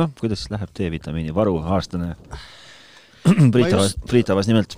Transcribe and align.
noh, 0.00 0.12
kuidas 0.20 0.46
läheb 0.52 0.72
D-vitamiini 0.76 1.34
varu 1.36 1.58
aastane 1.60 2.14
Priit 3.52 3.74
Avas, 3.76 3.96
Priit 4.08 4.30
Avas 4.32 4.48
nimelt 4.48 4.76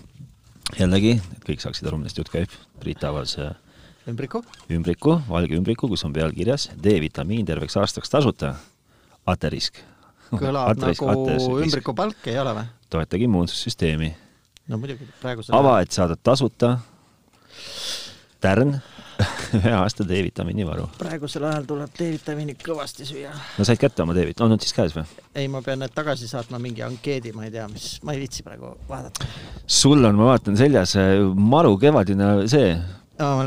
jällegi, 0.79 1.16
et 1.37 1.45
kõik 1.46 1.62
saaksid 1.62 1.87
aru, 1.87 2.00
millest 2.00 2.18
jutt 2.18 2.32
käib, 2.32 2.52
Priit 2.82 3.04
Avas 3.06 3.37
äh, 3.40 3.53
ümbriku. 4.11 4.43
ümbriku, 4.72 5.16
valge 5.29 5.56
ümbriku, 5.58 5.88
kus 5.93 6.04
on 6.08 6.14
pealkirjas 6.16 6.71
D-vitamiin 6.82 7.46
terveks 7.46 7.79
aastaks 7.79 8.11
tasuta. 8.11 8.54
aterisk. 9.27 9.79
kõlab 10.32 10.80
nagu 10.80 11.12
ümbrikupalk, 11.62 12.27
ei 12.27 12.39
ole 12.43 12.57
või? 12.59 12.66
toetage 12.91 13.29
immuunsussüsteemi. 13.29 14.14
no 14.68 14.79
muidugi, 14.79 15.07
praegusel 15.23 15.54
ava, 15.57 15.79
et 15.84 15.93
saada 15.93 16.16
tasuta 16.16 16.79
tärn 18.43 18.80
ühe 19.59 19.75
aasta 19.77 20.07
D-vitamiini 20.09 20.66
varu. 20.68 20.89
praegusel 21.00 21.46
ajal 21.50 21.68
tuleb 21.68 21.93
D-vitamiini 21.98 22.57
kõvasti 22.62 23.07
süüa. 23.08 23.32
no 23.58 23.67
said 23.68 23.81
kätte 23.81 24.04
oma 24.04 24.17
D-vit-, 24.17 24.40
on 24.45 24.53
nüüd 24.53 24.64
siis 24.64 24.76
käes 24.76 24.96
või? 24.96 25.07
ei, 25.35 25.48
ma 25.53 25.62
pean 25.64 25.82
need 25.82 25.95
tagasi 25.96 26.31
saatma 26.31 26.61
mingi 26.62 26.85
ankeedi, 26.86 27.35
ma 27.36 27.46
ei 27.48 27.54
tea, 27.54 27.68
mis, 27.72 27.95
ma 28.07 28.17
ei 28.17 28.22
viitsi 28.25 28.45
praegu 28.46 28.75
vaadata. 28.89 29.29
sul 29.67 30.04
on, 30.04 30.18
ma 30.18 30.32
vaatan 30.32 30.58
seljas 30.61 30.96
äh, 31.00 31.17
maru 31.35 31.76
kevadine 31.81 32.34
see 32.50 32.77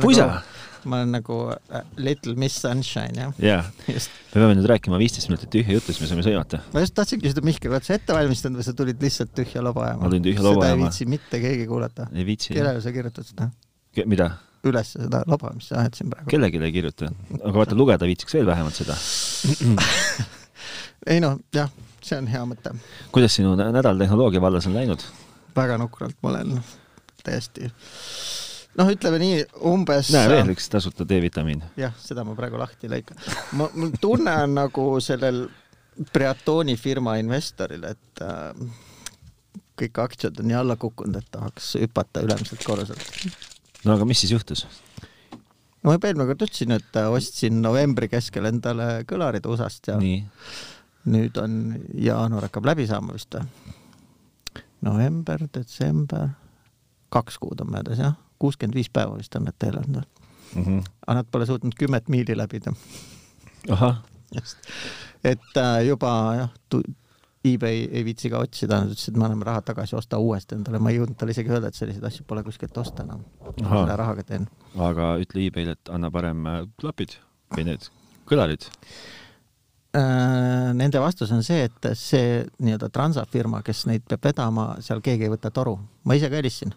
pusa. 0.01 0.41
ma 0.85 0.99
olen 1.01 1.15
nagu 1.15 1.37
äh, 1.49 1.81
Little 1.97 2.35
Miss 2.37 2.61
Sunshine, 2.61 3.31
jah. 3.39 3.65
just. 3.89 4.11
me 4.35 4.41
peame 4.41 4.53
nüüd 4.57 4.67
rääkima 4.69 4.99
viisteist 5.01 5.31
minutit 5.31 5.49
tühja 5.53 5.73
juttu, 5.79 5.93
siis 5.93 6.03
me 6.03 6.09
saame 6.11 6.25
sõimata. 6.25 6.61
ma 6.73 6.83
just 6.83 6.93
tahtsin 6.97 7.21
küsida, 7.23 7.41
Mihkel, 7.45 7.73
oled 7.73 7.87
sa 7.87 7.97
ette 7.97 8.13
valmistanud 8.13 8.61
või 8.61 8.67
sa 8.67 8.75
tulid 8.77 9.01
lihtsalt 9.01 9.33
tühja 9.37 9.65
loba 9.65 9.87
ajama? 9.87 10.03
Ma 10.05 10.11
tulin 10.11 10.27
tühja 10.27 10.45
loba 10.45 10.59
seda 10.61 10.67
ei 10.67 10.75
ajama. 10.75 10.89
viitsi 10.89 11.09
mitte 11.09 11.41
keegi 11.41 11.69
kuulata. 11.71 12.09
ei 12.13 12.27
viitsi. 12.27 12.53
kellele 12.53 12.83
sa 12.85 12.93
kirjutad 12.93 13.31
seda? 13.31 13.49
mida? 14.05 14.29
Üles 14.69 14.93
seda 14.95 15.23
loba, 15.29 15.51
mis 15.55 15.69
sa 15.71 15.81
ajad 15.83 15.99
siin 15.99 16.11
praegu. 16.13 16.29
kellelegi 16.31 16.61
ei 16.63 16.75
kirjuta. 16.75 17.09
aga 17.41 17.55
vaata, 17.57 17.77
lugeda 17.77 18.09
viitsiks 18.09 18.37
veel 18.37 18.47
vähemalt 18.49 18.77
seda. 18.77 18.97
ei 21.11 21.21
noh, 21.23 21.37
jah, 21.55 21.71
see 22.05 22.17
on 22.19 22.29
hea 22.31 22.43
mõte. 22.49 22.73
kuidas 23.15 23.37
sinu 23.37 23.55
nä- 23.59 23.71
nädal 23.75 23.99
tehnoloogia 24.01 24.41
vallas 24.41 24.67
on 24.69 24.77
läinud? 24.77 25.03
väga 25.55 25.77
nukralt 25.81 26.17
ma 26.23 26.33
olen 26.33 26.57
täiesti, 27.25 27.69
noh, 28.77 28.89
ütleme 28.91 29.19
nii 29.21 29.43
umbes. 29.71 30.11
näe, 30.13 30.29
veel 30.31 30.55
üks 30.55 30.69
tasuta 30.71 31.07
D-vitamiin. 31.07 31.63
jah, 31.79 31.93
seda 32.01 32.25
ma 32.27 32.35
praegu 32.37 32.59
lahti 32.61 32.89
ei 32.89 32.97
lõika. 32.97 33.17
ma, 33.59 33.69
mul 33.73 33.93
tunne 34.01 34.35
on 34.45 34.57
nagu 34.61 34.89
sellel 35.03 35.45
Breatoni 36.13 36.75
firma 36.75 37.13
investoril, 37.21 37.85
et 37.87 38.21
äh, 38.23 38.49
kõik 39.79 39.99
aktsiad 40.03 40.39
on 40.41 40.49
nii 40.49 40.57
alla 40.59 40.75
kukkunud, 40.79 41.15
et 41.19 41.29
tahaks 41.31 41.75
hüpata 41.79 42.23
ülemselt 42.25 42.63
korruselt. 42.67 43.05
No 43.85 43.95
aga 43.95 44.07
mis 44.07 44.23
siis 44.23 44.33
juhtus? 44.35 44.65
no 44.99 45.89
ma 45.89 45.97
juba 45.97 46.09
eelmine 46.09 46.27
kord 46.31 46.45
ütlesin, 46.47 46.75
et 46.75 46.99
äh, 46.99 47.09
ostsin 47.13 47.61
novembri 47.63 48.09
keskel 48.11 48.49
endale 48.49 49.05
kõlarid 49.09 49.45
USA-st 49.49 49.91
ja 49.93 49.99
nii, 50.01 50.21
nüüd 51.13 51.37
on 51.41 51.59
jaanuar 52.01 52.47
hakkab 52.49 52.71
läbi 52.71 52.87
saama 52.89 53.15
vist 53.17 53.37
või? 53.37 53.45
november, 54.85 55.47
detsember, 55.53 56.29
kaks 57.13 57.39
kuud 57.41 57.61
on 57.63 57.71
möödas 57.73 58.01
jah, 58.01 58.17
kuuskümmend 58.41 58.77
viis 58.77 58.91
päeva 58.93 59.17
vist 59.17 59.35
on 59.37 59.47
need 59.47 59.57
teele 59.61 59.81
olnud. 59.81 60.21
Mhm. 60.55 60.83
aga 61.05 61.15
nad 61.19 61.31
pole 61.31 61.47
suutnud 61.49 61.73
kümmet 61.77 62.09
miili 62.09 62.37
läbida. 62.37 62.73
ahah, 63.69 64.03
just, 64.35 64.57
et 65.23 65.57
äh, 65.57 65.79
juba 65.87 66.11
jah, 66.37 66.53
eBay 67.45 67.83
ei 67.91 68.03
viitsi 68.07 68.31
ka 68.33 68.41
otsida, 68.45 68.79
nad 68.81 68.93
ütlesid, 68.93 69.13
et 69.13 69.19
me 69.19 69.27
anname 69.27 69.45
raha 69.47 69.63
tagasi, 69.69 69.95
osta 69.97 70.19
uuesti 70.21 70.57
endale, 70.57 70.79
ma 70.81 70.91
ei 70.91 70.99
jõudnud 70.99 71.17
talle 71.19 71.35
isegi 71.35 71.53
öelda, 71.53 71.69
et 71.69 71.77
selliseid 71.77 72.07
asju 72.09 72.25
pole 72.27 72.43
kuskilt 72.45 72.77
osta 72.81 73.05
enam. 73.05 73.21
Ahaa. 73.45 73.83
selle 73.83 73.99
rahaga 74.01 74.25
teen. 74.27 74.47
aga 74.87 75.11
ütle 75.21 75.45
e-mail, 75.45 75.75
et 75.75 75.93
anna 75.93 76.11
parem 76.11 76.47
äh, 76.49 76.63
klapid 76.81 77.17
või 77.55 77.67
need 77.69 77.87
kõlarid. 78.29 78.67
Äh, 79.95 80.73
Nende 80.75 80.99
vastus 80.99 81.31
on 81.31 81.43
see, 81.45 81.69
et 81.69 81.89
see 81.95 82.41
nii-öelda 82.59 82.89
transafirma, 82.93 83.61
kes 83.65 83.85
neid 83.91 84.07
peab 84.09 84.25
vedama, 84.31 84.73
seal 84.83 85.03
keegi 85.05 85.27
ei 85.27 85.33
võta 85.33 85.53
toru. 85.53 85.77
ma 86.03 86.17
ise 86.17 86.29
ka 86.29 86.41
helistasin 86.41 86.75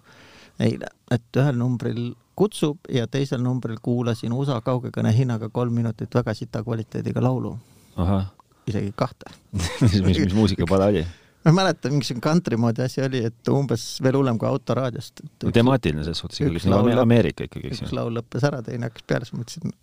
eile, 0.63 0.91
et 1.11 1.39
ühel 1.39 1.59
numbril 1.59 2.13
kutsub 2.39 2.87
ja 2.93 3.07
teisel 3.11 3.43
numbril 3.43 3.79
kuulasin 3.83 4.35
USA 4.35 4.61
kaugekõne 4.63 5.13
hinnaga 5.15 5.49
kolm 5.55 5.75
minutit 5.81 6.15
väga 6.15 6.35
sita 6.35 6.63
kvaliteediga 6.67 7.23
laulu, 7.23 7.57
ahah, 7.97 8.29
isegi 8.73 8.93
kahte. 8.97 9.33
mis, 9.55 9.99
mis, 10.05 10.21
mis 10.27 10.37
muusikapala 10.37 10.91
oli? 10.93 11.05
ma 11.45 11.53
ei 11.53 11.57
mäleta, 11.57 11.91
mingisugune 11.93 12.25
country 12.25 12.59
moodi 12.61 12.83
asi 12.85 13.03
oli, 13.05 13.23
et 13.31 13.51
umbes 13.53 13.85
veel 14.05 14.19
hullem 14.19 14.39
kui 14.41 14.49
autoraadiost. 14.49 15.23
temaatiline 15.55 16.05
selles 16.05 16.21
suhtes 16.23 16.43
ikkagi, 16.43 16.61
üks 16.61 16.69
nagu 16.69 16.93
Ameerika 17.05 17.47
ikkagi, 17.47 17.71
eks 17.71 17.85
üks 17.85 17.93
ju. 17.93 17.99
laul 18.01 18.19
lõppes 18.19 18.45
ära, 18.49 18.61
teine 18.67 18.91
hakkas 18.91 19.07
peale, 19.09 19.29
siis 19.29 19.39
mõtlesin, 19.39 19.75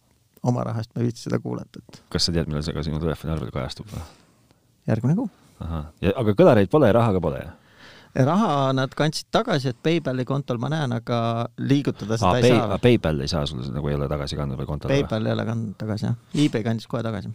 oma 0.45 0.65
raha 0.67 0.83
eest 0.83 0.91
ma 0.93 1.01
ei 1.01 1.09
viitsi 1.09 1.25
seda 1.29 1.39
kuulata, 1.41 1.81
et 1.81 2.01
kas 2.13 2.27
sa 2.27 2.35
tead, 2.35 2.51
millal 2.51 2.65
see 2.67 2.75
ka 2.75 2.83
sinu 2.85 3.01
telefoniarvel 3.01 3.53
kajastub 3.55 3.89
või? 3.93 4.03
järgmine 4.91 5.17
kuu. 5.17 5.29
ahah, 5.63 5.87
aga 6.11 6.35
kõlareid 6.41 6.73
pole 6.73 6.91
ja 6.91 6.97
raha 6.99 7.15
ka 7.15 7.23
pole? 7.23 7.45
raha 8.23 8.73
nad 8.75 8.93
kandsid 8.95 9.27
tagasi, 9.33 9.73
et 9.73 9.79
PayPali 9.83 10.25
kontol 10.27 10.59
ma 10.61 10.69
näen, 10.71 10.93
aga 10.95 11.19
liigutada 11.59 12.19
seda 12.19 12.31
aa, 12.31 12.37
ei 12.39 12.45
Pay, 12.45 12.59
saa. 12.59 12.77
PayPal 12.83 13.23
ei 13.25 13.31
saa 13.31 13.43
sulle 13.49 13.67
nagu 13.75 13.89
ei 13.91 13.97
ole 13.97 14.07
tagasi 14.11 14.37
kandnud 14.39 14.61
või 14.61 14.69
kontole? 14.69 14.93
PayPal 14.93 15.27
ei 15.27 15.35
ole 15.35 15.47
kandnud 15.49 15.75
tagasi 15.81 16.07
jah, 16.07 16.15
eBay 16.45 16.63
kandis 16.67 16.87
kohe 16.91 17.03
tagasi. 17.03 17.33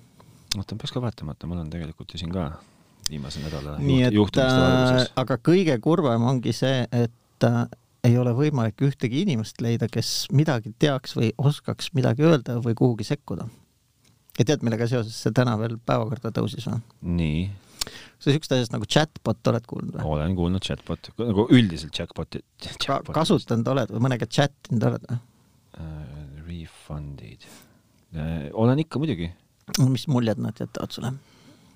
oota, 0.57 0.75
ma 0.75 0.83
peaks 0.83 0.95
ka 0.95 1.03
vaatama, 1.05 1.37
et 1.37 1.49
mul 1.49 1.63
on 1.63 1.71
tegelikult 1.73 2.15
ju 2.15 2.21
siin 2.23 2.33
ka 2.35 2.51
viimase 3.11 3.43
nädala 3.43 3.77
nii 3.81 4.03
juht, 4.05 4.17
juhtumiste 4.19 4.57
äh, 4.57 4.67
valguses. 4.67 5.13
aga 5.23 5.39
kõige 5.51 5.77
kurvem 5.83 6.27
ongi 6.31 6.55
see, 6.57 6.85
et 6.91 7.47
äh, 7.47 7.63
ei 8.07 8.17
ole 8.19 8.33
võimalik 8.37 8.81
ühtegi 8.87 9.25
inimest 9.25 9.61
leida, 9.65 9.89
kes 9.93 10.29
midagi 10.37 10.73
teaks 10.81 11.17
või 11.19 11.33
oskaks 11.39 11.91
midagi 11.97 12.25
öelda 12.27 12.61
või 12.65 12.77
kuhugi 12.79 13.07
sekkuda. 13.09 13.49
ja 14.39 14.47
tead, 14.47 14.65
millega 14.67 14.89
seoses 14.91 15.17
see 15.17 15.35
täna 15.37 15.57
veel 15.61 15.77
päevakorda 15.87 16.33
tõusis 16.41 16.69
või? 16.71 16.81
nii, 17.19 17.43
sa 18.19 18.33
siukest 18.33 18.55
asjast 18.57 18.77
nagu 18.77 18.89
chatbot 18.89 19.53
oled 19.53 19.67
kuulnud 19.69 19.99
või? 19.99 20.07
olen 20.15 20.39
kuulnud 20.39 20.65
chatbot, 20.67 21.13
nagu 21.21 21.47
üldiselt 21.51 21.95
chatbot'i. 21.97 22.45
Ka, 22.87 23.01
kasutanud 23.15 23.75
oled 23.75 23.93
või 23.95 24.07
mõnega 24.09 24.29
chat 24.31 24.73
inud 24.73 24.89
oled 24.93 25.11
või? 25.11 25.21
uh,. 25.79 26.17
Refunded 26.51 27.45
uh,. 27.47 28.49
olen 28.59 28.83
ikka 28.83 29.03
muidugi. 29.03 29.31
Mis 29.79 30.09
muljed 30.11 30.41
nad 30.43 30.59
jätavad 30.61 30.97
sulle? 30.97 31.13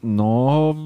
no 0.05 0.77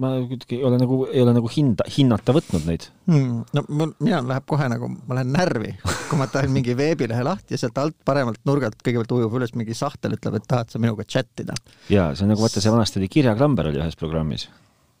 ma 0.00 0.10
kuidagi 0.28 0.58
ei 0.58 0.64
ole 0.66 0.78
nagu, 0.80 0.98
ei 1.08 1.22
ole 1.24 1.34
nagu 1.36 1.50
hinda, 1.50 1.86
hinnata 1.96 2.34
võtnud 2.36 2.66
neid. 2.68 2.86
hmm,. 3.08 3.42
no 3.56 3.64
mul, 3.68 3.94
minul 4.02 4.28
läheb 4.28 4.46
kohe 4.50 4.68
nagu, 4.72 4.90
ma 5.08 5.18
lähen 5.18 5.32
närvi, 5.34 5.74
kui 6.10 6.20
ma 6.20 6.28
tahan 6.30 6.52
mingi 6.54 6.76
veebilehe 6.76 7.24
lahti 7.26 7.56
ja 7.56 7.62
sealt 7.62 7.80
alt 7.80 7.96
paremalt 8.06 8.42
nurgalt 8.48 8.80
kõigepealt 8.84 9.14
ujub 9.16 9.36
üles 9.40 9.54
mingi 9.56 9.76
sahtel, 9.76 10.18
ütleb, 10.18 10.36
et 10.40 10.48
tahad 10.50 10.72
sa 10.72 10.80
minuga 10.82 11.06
chat 11.08 11.44
ida 11.44 11.56
ja 11.92 12.10
see 12.12 12.26
on 12.26 12.34
nagu 12.34 12.44
vaata, 12.44 12.60
see 12.60 12.74
vanasti 12.74 13.00
oli 13.00 13.12
kirjaklamber 13.12 13.70
oli 13.70 13.80
ühes 13.80 13.96
programmis. 14.00 14.48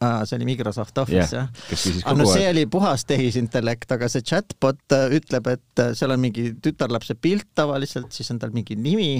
ah,. 0.00 0.22
see 0.24 0.38
oli 0.40 0.48
Microsoft 0.54 1.02
Office 1.02 1.36
jah 1.36 1.50
jah?, 1.50 1.82
aga 2.06 2.16
no 2.16 2.24
kogu 2.24 2.38
see 2.38 2.46
oli 2.54 2.64
puhas 2.72 3.04
tehisintellekt, 3.10 3.92
aga 3.98 4.08
see 4.08 4.24
chatbot 4.24 4.96
äh, 4.96 5.10
ütleb, 5.20 5.52
et 5.58 5.84
äh, 5.84 5.92
seal 5.98 6.16
on 6.16 6.24
mingi 6.24 6.54
tütarlapse 6.64 7.18
pilt 7.20 7.50
tavaliselt, 7.58 8.08
siis 8.16 8.32
on 8.32 8.40
tal 8.40 8.56
mingi 8.56 8.78
nimi 8.80 9.12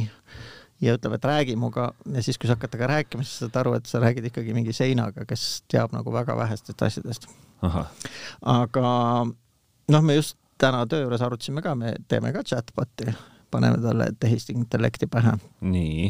ja 0.81 0.97
ütleb, 0.97 1.17
et 1.17 1.25
räägi 1.29 1.57
muga 1.61 1.91
ja 2.15 2.23
siis, 2.25 2.39
kui 2.41 2.49
sa 2.49 2.57
hakkad 2.57 2.73
temaga 2.73 2.93
rääkima, 2.95 3.25
siis 3.27 3.43
saad 3.43 3.59
aru, 3.61 3.75
et 3.79 3.91
sa 3.91 4.01
räägid 4.03 4.31
ikkagi 4.31 4.55
mingi 4.57 4.75
seinaga, 4.77 5.27
kes 5.29 5.63
teab 5.71 5.93
nagu 5.97 6.13
väga 6.13 6.37
vähestest 6.39 6.83
asjadest. 6.87 7.29
aga 7.61 8.87
noh, 9.27 10.03
me 10.03 10.17
just 10.17 10.39
täna 10.61 10.87
töö 10.89 11.05
juures 11.05 11.23
arutasime 11.25 11.63
ka, 11.65 11.75
me 11.75 11.95
teeme 12.09 12.33
ka 12.33 12.45
chatbot'i, 12.47 13.13
paneme 13.51 13.81
talle 13.83 14.11
tehisintellekti 14.21 15.09
pähe 15.11 15.37
nii, 15.61 16.09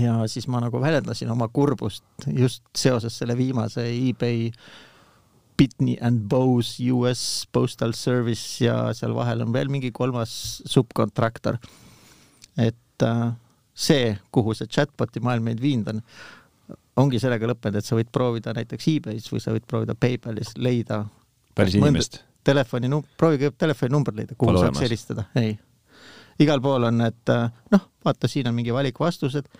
ja 0.00 0.16
siis 0.30 0.48
ma 0.50 0.62
nagu 0.64 0.80
väljendasin 0.80 1.30
oma 1.30 1.48
kurbust 1.52 2.04
just 2.32 2.64
seoses 2.76 3.18
selle 3.18 3.36
viimase 3.38 3.86
eBay 3.92 4.50
Pitney 5.54 5.94
and 6.02 6.26
Bowes 6.28 6.80
US 6.90 7.46
Postal 7.52 7.94
Service 7.94 8.64
ja 8.64 8.90
seal 8.94 9.14
vahel 9.14 9.44
on 9.44 9.52
veel 9.54 9.70
mingi 9.70 9.92
kolmas 9.94 10.62
subkontraktor. 10.66 11.58
et 12.58 13.02
äh, 13.02 13.32
see, 13.74 14.14
kuhu 14.32 14.54
see 14.54 14.70
chatbot'i 14.70 15.22
maailm 15.24 15.50
meid 15.50 15.60
viinud 15.62 15.90
on, 15.90 16.02
ongi 17.02 17.18
sellega 17.22 17.48
lõppenud, 17.50 17.80
et 17.80 17.86
sa 17.86 17.98
võid 17.98 18.10
proovida 18.14 18.54
näiteks 18.54 18.88
e-Bay's 18.92 19.30
või 19.32 19.42
sa 19.42 19.54
võid 19.54 19.66
proovida 19.68 19.96
PayPalis 19.98 20.54
leida 20.62 21.02
päris 21.54 21.74
inimest. 21.78 22.20
telefoni, 22.46 22.90
proovige 23.18 23.50
telefoninumber 23.58 24.14
leida, 24.14 24.36
kuhu 24.38 24.52
Pole 24.52 24.62
saaks 24.62 24.70
olemas. 24.70 24.84
helistada, 24.86 25.24
ei. 25.40 25.56
igal 26.38 26.62
pool 26.62 26.86
on, 26.90 27.02
et 27.08 27.34
äh, 27.34 27.48
noh, 27.74 27.88
vaata, 28.06 28.30
siin 28.30 28.48
on 28.48 28.54
mingi 28.54 28.74
valikvastused, 28.74 29.50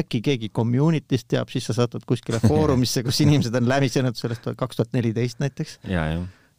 äkki 0.00 0.20
keegi 0.24 0.50
community'st 0.54 1.28
teab, 1.28 1.52
siis 1.52 1.68
sa 1.68 1.76
satud 1.76 2.04
kuskile 2.08 2.40
foorumisse, 2.48 3.04
kus 3.04 3.20
inimesed 3.24 3.54
on 3.60 3.68
läbisenud 3.68 4.16
sellest 4.16 4.48
kaks 4.56 4.80
tuhat 4.80 4.96
neliteist 4.96 5.44
näiteks, 5.44 5.78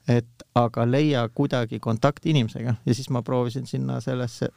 et 0.10 0.48
aga 0.58 0.86
leia 0.90 1.28
kuidagi 1.34 1.82
kontakt 1.82 2.26
inimesega 2.26 2.76
ja 2.86 2.94
siis 2.98 3.10
ma 3.14 3.22
proovisin 3.26 3.68
sinna 3.70 4.00
sellesse 4.02 4.50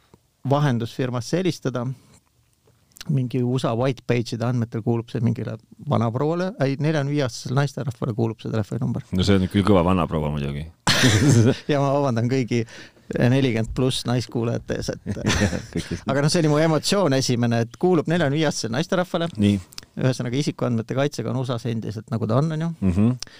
vahendusfirmasse 0.49 1.38
helistada 1.38 1.87
mingi 3.10 3.43
USA 3.43 3.75
white 3.78 4.04
page'ide 4.06 4.46
andmetel 4.46 4.84
kuulub 4.84 5.10
see 5.10 5.22
mingile 5.25 5.56
vanaprouale, 5.88 6.52
ei 6.64 6.76
neljakümne 6.78 7.14
viie 7.14 7.26
aastasele 7.26 7.58
naisterahvale 7.58 8.14
kuulub 8.14 8.40
see 8.43 8.52
telefoninumber. 8.52 9.06
no 9.12 9.26
see 9.26 9.38
on 9.38 9.49
küll 9.52 9.66
kõva 9.66 9.84
vanaproua 9.90 10.31
muidugi. 10.34 10.66
ja 11.72 11.81
ma 11.82 11.94
vabandan 11.96 12.28
kõigi 12.31 12.62
nelikümmend 13.19 13.72
pluss 13.76 14.06
naiskuulajate 14.08 14.78
ees, 14.78 14.90
et 14.94 16.02
aga 16.10 16.22
noh, 16.25 16.32
see 16.32 16.43
oli 16.43 16.50
mu 16.52 16.60
emotsioon 16.62 17.16
esimene, 17.19 17.62
et 17.66 17.78
kuulub 17.81 18.08
neljakümne 18.10 18.38
viie 18.38 18.49
aastasele 18.49 18.76
naisterahvale 18.76 19.28
ühesõnaga 20.00 20.38
isikuandmete 20.40 20.96
kaitsega 20.96 21.32
on 21.32 21.40
USA-s 21.43 21.69
endiselt 21.72 22.12
nagu 22.12 22.28
ta 22.28 22.38
on, 22.40 22.52
onju 22.56 22.70
mm. 22.72 22.93
-hmm. 22.93 23.34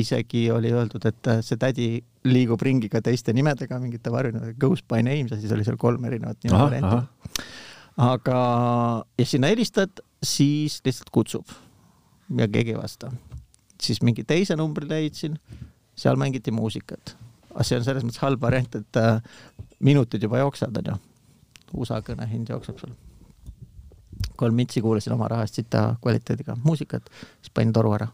isegi 0.00 0.48
oli 0.50 0.72
öeldud, 0.72 1.06
et 1.06 1.30
äh, 1.30 1.42
see 1.46 1.60
tädi 1.60 1.88
liigub 2.24 2.62
ringi 2.62 2.88
ka 2.88 3.02
teiste 3.04 3.32
nimedega, 3.32 3.78
mingite 3.78 4.10
varjunimedega, 4.10 4.58
Goes 4.58 4.82
by 4.82 5.02
names 5.02 5.30
ja 5.30 5.38
siis 5.38 5.52
oli 5.52 5.64
seal 5.64 5.76
kolm 5.76 6.04
erinevat 6.04 6.40
nime 6.44 6.58
varianti. 6.58 7.44
Aga, 8.00 8.38
ja 9.18 9.26
sinna 9.26 9.50
helistad, 9.52 10.02
siis 10.24 10.80
lihtsalt 10.84 11.12
kutsub 11.14 11.54
ja 12.38 12.48
keegi 12.48 12.74
ei 12.74 12.80
vasta. 12.80 13.12
siis 13.82 14.02
mingi 14.02 14.24
teise 14.24 14.56
numbri 14.56 14.88
leidsin, 14.88 15.38
seal 15.96 16.16
mängiti 16.16 16.50
muusikat. 16.50 17.16
aga 17.50 17.64
see 17.64 17.78
on 17.78 17.84
selles 17.84 18.04
mõttes 18.04 18.22
halb 18.22 18.40
variant, 18.40 18.74
et 18.74 18.96
äh, 18.96 19.20
minutid 19.80 20.22
juba 20.22 20.38
jooksevad, 20.38 20.82
onju. 20.82 21.00
USA 21.74 22.00
kõnehind 22.06 22.48
jookseb 22.48 22.78
sul 22.78 22.94
kolm 24.36 24.54
mintsi 24.54 24.82
kuulasin 24.82 25.12
oma 25.14 25.28
raha 25.30 25.46
eest 25.46 25.60
sita 25.60 25.94
kvaliteediga 26.02 26.56
muusikat, 26.64 27.10
siis 27.42 27.52
panin 27.54 27.72
toru 27.72 27.92
ära. 27.94 28.08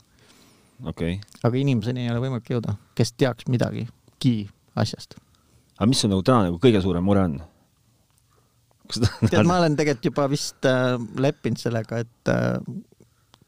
okei 0.85 1.15
okay.. 1.15 1.41
aga 1.44 1.56
inimeseni 1.56 2.05
ei 2.05 2.12
ole 2.12 2.23
võimalik 2.25 2.50
jõuda, 2.50 2.76
kes 2.94 3.12
teaks 3.12 3.49
midagigi 3.49 4.50
asjast. 4.76 5.17
aga 5.79 5.88
mis 5.88 6.00
sul 6.00 6.12
nagu 6.12 6.25
täna 6.26 6.49
nagu 6.49 6.61
kõige 6.62 6.83
suurem 6.83 7.05
mure 7.05 7.25
on? 7.25 7.41
tead, 9.31 9.42
ma 9.48 9.60
olen 9.62 9.76
tegelikult 9.78 10.10
juba 10.10 10.28
vist 10.32 10.69
äh, 10.69 10.94
leppinud 11.20 11.60
sellega, 11.60 12.00
et 12.04 12.32
äh, 12.32 12.58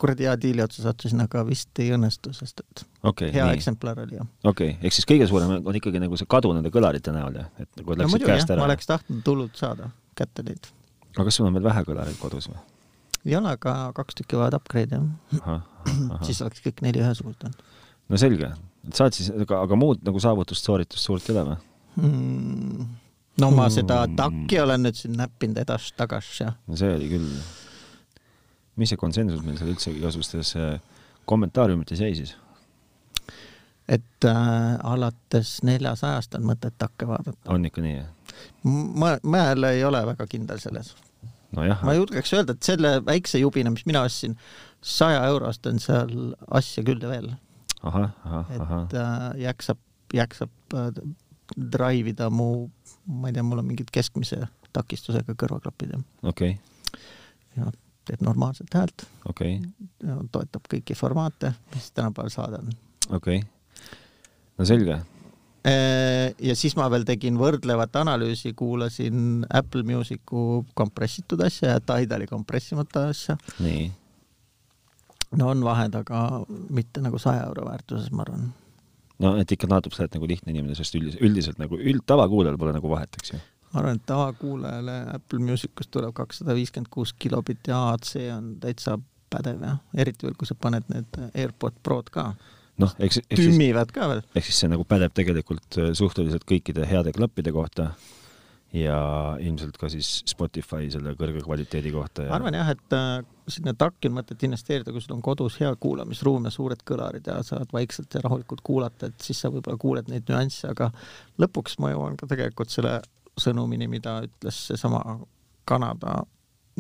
kuradi 0.02 0.26
hea 0.26 0.34
diili 0.40 0.62
otsa 0.64 0.82
sattusin, 0.86 1.22
aga 1.22 1.44
vist 1.46 1.78
ei 1.82 1.92
õnnestu, 1.94 2.32
sest 2.34 2.62
et 2.64 2.84
okay, 3.06 3.30
hea 3.34 3.46
nii. 3.46 3.58
eksemplar 3.60 4.02
oli 4.02 4.18
jah. 4.18 4.28
okei 4.42 4.74
okay., 4.74 4.88
ehk 4.88 4.96
siis 4.96 5.08
kõige 5.08 5.28
suurem 5.30 5.54
on 5.60 5.78
ikkagi 5.78 6.02
nagu 6.02 6.18
see 6.18 6.30
kadu 6.30 6.52
nende 6.56 6.72
kõlarite 6.74 7.14
näol 7.14 7.38
ja 7.38 7.48
et 7.62 7.70
nagu 7.80 7.94
no 7.94 8.04
läksid 8.04 8.26
käest 8.26 8.48
jah, 8.48 8.54
ära. 8.56 8.64
ma 8.64 8.70
oleks 8.70 8.90
tahtnud 8.90 9.30
hullult 9.32 9.60
saada 9.60 9.90
kätte 10.18 10.44
neid 10.46 10.70
aga 11.12 11.26
kas 11.28 11.38
sul 11.38 11.48
on 11.48 11.58
veel 11.58 11.68
vähe 11.68 11.84
kõlareid 11.86 12.18
kodus 12.20 12.48
või? 12.50 12.58
ei 13.28 13.36
ole, 13.38 13.54
aga 13.54 13.76
kaks 13.96 14.18
tükki 14.18 14.38
vajavad 14.40 14.58
upgrade'i 14.58 14.98
jah. 15.38 15.62
siis 16.26 16.42
oleks 16.44 16.64
kõik 16.64 16.82
neli 16.86 17.04
ühesugust 17.04 17.46
olnud. 17.46 17.62
no 18.08 18.20
selge, 18.20 18.50
et 18.88 18.98
saad 18.98 19.14
siis, 19.16 19.30
aga, 19.44 19.62
aga 19.68 19.78
muud 19.78 20.02
nagu 20.06 20.22
saavutust, 20.22 20.66
sooritust 20.66 21.10
suurt 21.10 21.30
ei 21.30 21.36
ole 21.36 21.46
või 21.52 21.60
hmm.? 22.02 22.90
No 23.40 23.50
ma 23.54 23.68
seda 23.72 24.04
takki 24.16 24.60
olen 24.60 24.86
nüüd 24.86 24.98
siin 24.98 25.16
näppinud 25.18 25.60
edas-tagas 25.64 26.30
ja. 26.40 26.52
no 26.66 26.78
see 26.78 26.94
oli 26.96 27.10
küll. 27.12 27.28
mis 28.76 28.92
see 28.92 29.00
konsensus 29.00 29.44
meil 29.44 29.58
seal 29.60 29.72
üldse 29.72 29.94
igasugustes 29.94 30.56
äh, 30.60 30.80
kommentaariumites 31.24 32.00
jäi 32.00 32.14
siis? 32.18 32.34
et 33.88 34.28
äh, 34.28 34.34
alates 34.84 35.60
neljasajast 35.66 36.36
on 36.38 36.50
mõtet 36.52 36.76
takke 36.78 37.08
vaadata. 37.08 37.48
on 37.54 37.64
ikka 37.68 37.84
nii, 37.84 37.96
jah? 38.00 38.12
ma, 38.64 39.16
ma 39.22 39.46
jälle 39.48 39.72
ei 39.78 39.84
ole 39.84 40.04
väga 40.12 40.26
kindel 40.30 40.60
selles 40.62 40.94
nojah. 41.56 41.82
ma 41.84 41.96
julgeks 41.96 42.34
öelda, 42.36 42.56
et 42.56 42.66
selle 42.66 42.96
väikse 43.06 43.40
jubina, 43.42 43.72
mis 43.74 43.86
mina 43.88 44.04
ostsin, 44.06 44.36
saja 44.82 45.24
eurost 45.30 45.66
on 45.70 45.80
seal 45.82 46.32
asja 46.50 46.84
küll 46.86 47.02
ja 47.02 47.10
veel. 47.12 47.32
et 47.82 48.96
äh, 48.98 49.26
jaksab, 49.42 49.80
jaksab 50.14 50.78
äh, 50.78 50.90
drive 51.56 52.12
ida 52.14 52.30
mu, 52.30 52.68
ma 53.06 53.30
ei 53.30 53.36
tea, 53.36 53.46
mul 53.46 53.62
on 53.62 53.68
mingid 53.68 53.90
keskmise 53.92 54.42
takistusega 54.72 55.36
kõrvaklapid 55.38 55.96
ja. 55.96 56.02
okei 56.22 56.56
okay.. 56.56 57.00
ja 57.58 57.70
teeb 58.08 58.22
normaalset 58.24 58.74
häält. 58.74 59.06
okei 59.28 59.58
okay.. 59.60 60.28
toetab 60.34 60.68
kõiki 60.70 60.96
formaate, 60.98 61.54
mis 61.74 61.90
tänapäeval 61.92 62.34
saada 62.34 62.62
on. 62.62 62.76
okei 63.10 63.42
okay.. 63.42 63.90
no 64.58 64.68
selge 64.68 65.02
Äh, 65.62 66.34
ja 66.42 66.56
siis 66.58 66.74
ma 66.74 66.88
veel 66.90 67.04
tegin 67.06 67.36
võrdlevat 67.38 67.94
analüüsi, 68.00 68.50
kuulasin 68.58 69.44
Apple 69.46 69.84
Musicu 69.86 70.64
kompressitud 70.74 71.38
asja 71.46 71.76
ja 71.76 71.82
Tidali 71.86 72.26
kompressimata 72.26 73.04
asja. 73.12 73.36
nii. 73.62 73.84
no 75.38 75.52
on 75.52 75.62
vahed, 75.62 75.94
aga 75.94 76.42
mitte 76.74 77.04
nagu 77.04 77.20
saja 77.22 77.46
euro 77.46 77.68
väärtuses, 77.68 78.10
ma 78.10 78.26
arvan. 78.26 78.50
No 79.22 79.34
et 79.40 79.54
ikka 79.56 79.70
natuke 79.70 79.96
sa 79.96 80.04
oled 80.04 80.18
nagu 80.18 80.28
lihtne 80.30 80.54
inimene, 80.54 80.76
sest 80.78 80.96
üldiselt, 80.98 81.22
üldiselt 81.24 81.62
nagu 81.62 81.78
üld, 81.78 82.04
tavakuulajal 82.08 82.58
pole 82.60 82.74
nagu 82.76 82.92
vahet, 82.92 83.20
eks 83.20 83.34
ju. 83.34 83.40
ma 83.72 83.82
arvan, 83.82 84.00
et 84.00 84.06
tavakuulajale 84.08 84.98
Apple 85.16 85.42
Musicust 85.42 85.92
tuleb 85.94 86.14
kakssada 86.16 86.56
viiskümmend 86.58 86.90
kuus 86.92 87.14
kilobitti 87.18 87.74
AAC 87.74 88.16
on 88.36 88.56
täitsa 88.62 88.98
pädev 89.32 89.62
jah, 89.64 89.78
eriti 89.96 90.26
veel, 90.26 90.36
kui 90.38 90.48
sa 90.48 90.58
paned 90.58 90.88
need 90.92 91.22
AirPod 91.32 91.78
Prod 91.84 92.10
ka 92.12 92.32
noh, 92.82 92.96
eks, 92.98 93.22
eks 93.28 93.40
tümmivad 93.40 93.92
ka 93.94 94.08
veel. 94.10 94.24
ehk 94.34 94.48
siis 94.48 94.62
see 94.62 94.72
nagu 94.72 94.84
pädeb 94.88 95.14
tegelikult 95.16 95.78
äh, 95.80 95.92
suhteliselt 95.98 96.46
kõikide 96.48 96.86
heade 96.88 97.14
klappide 97.16 97.54
kohta 97.54 97.92
ja 98.72 98.98
ilmselt 99.40 99.76
ka 99.76 99.90
siis 99.92 100.22
Spotify 100.28 100.88
selle 100.92 101.12
kõrge 101.18 101.42
kvaliteedi 101.44 101.92
kohta 101.92 102.24
ja.... 102.26 102.32
arvan 102.36 102.56
jah, 102.56 102.70
et 102.72 102.96
äh, 102.96 103.10
sinna 103.52 103.74
takki 103.76 104.08
on 104.08 104.16
mõtet 104.16 104.44
investeerida, 104.46 104.94
kui 104.94 105.02
sul 105.04 105.16
on 105.18 105.24
kodus 105.24 105.58
hea 105.60 105.72
kuulamisruum 105.80 106.48
ja 106.48 106.54
suured 106.54 106.84
kõlarid 106.88 107.28
ja 107.28 107.40
saad 107.46 107.72
vaikselt 107.74 108.14
ja 108.16 108.22
rahulikult 108.24 108.64
kuulata, 108.64 109.10
et 109.10 109.26
siis 109.26 109.42
sa 109.44 109.52
võib-olla 109.52 109.80
kuuled 109.80 110.08
neid 110.12 110.28
nüansse, 110.30 110.70
aga 110.72 110.88
lõpuks 111.42 111.76
ma 111.84 111.92
jõuan 111.92 112.16
ka 112.20 112.30
tegelikult 112.30 112.72
selle 112.72 113.00
sõnumini, 113.40 113.90
mida 113.92 114.20
ütles 114.24 114.64
seesama 114.70 115.02
Kanada 115.68 116.22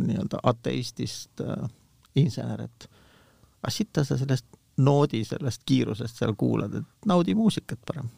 nii-öelda 0.00 0.40
ateistist 0.48 1.44
äh, 1.44 1.68
insener, 2.16 2.64
et 2.70 2.88
aga 3.60 3.72
sitta 3.72 4.04
sa 4.08 4.16
sellest 4.16 4.48
noodi 4.80 5.24
sellest 5.28 5.62
kiirusest 5.68 6.22
seal 6.22 6.32
kuulad, 6.38 6.74
et 6.80 7.08
naudi 7.08 7.34
muusikat 7.36 7.80
parem 7.86 8.08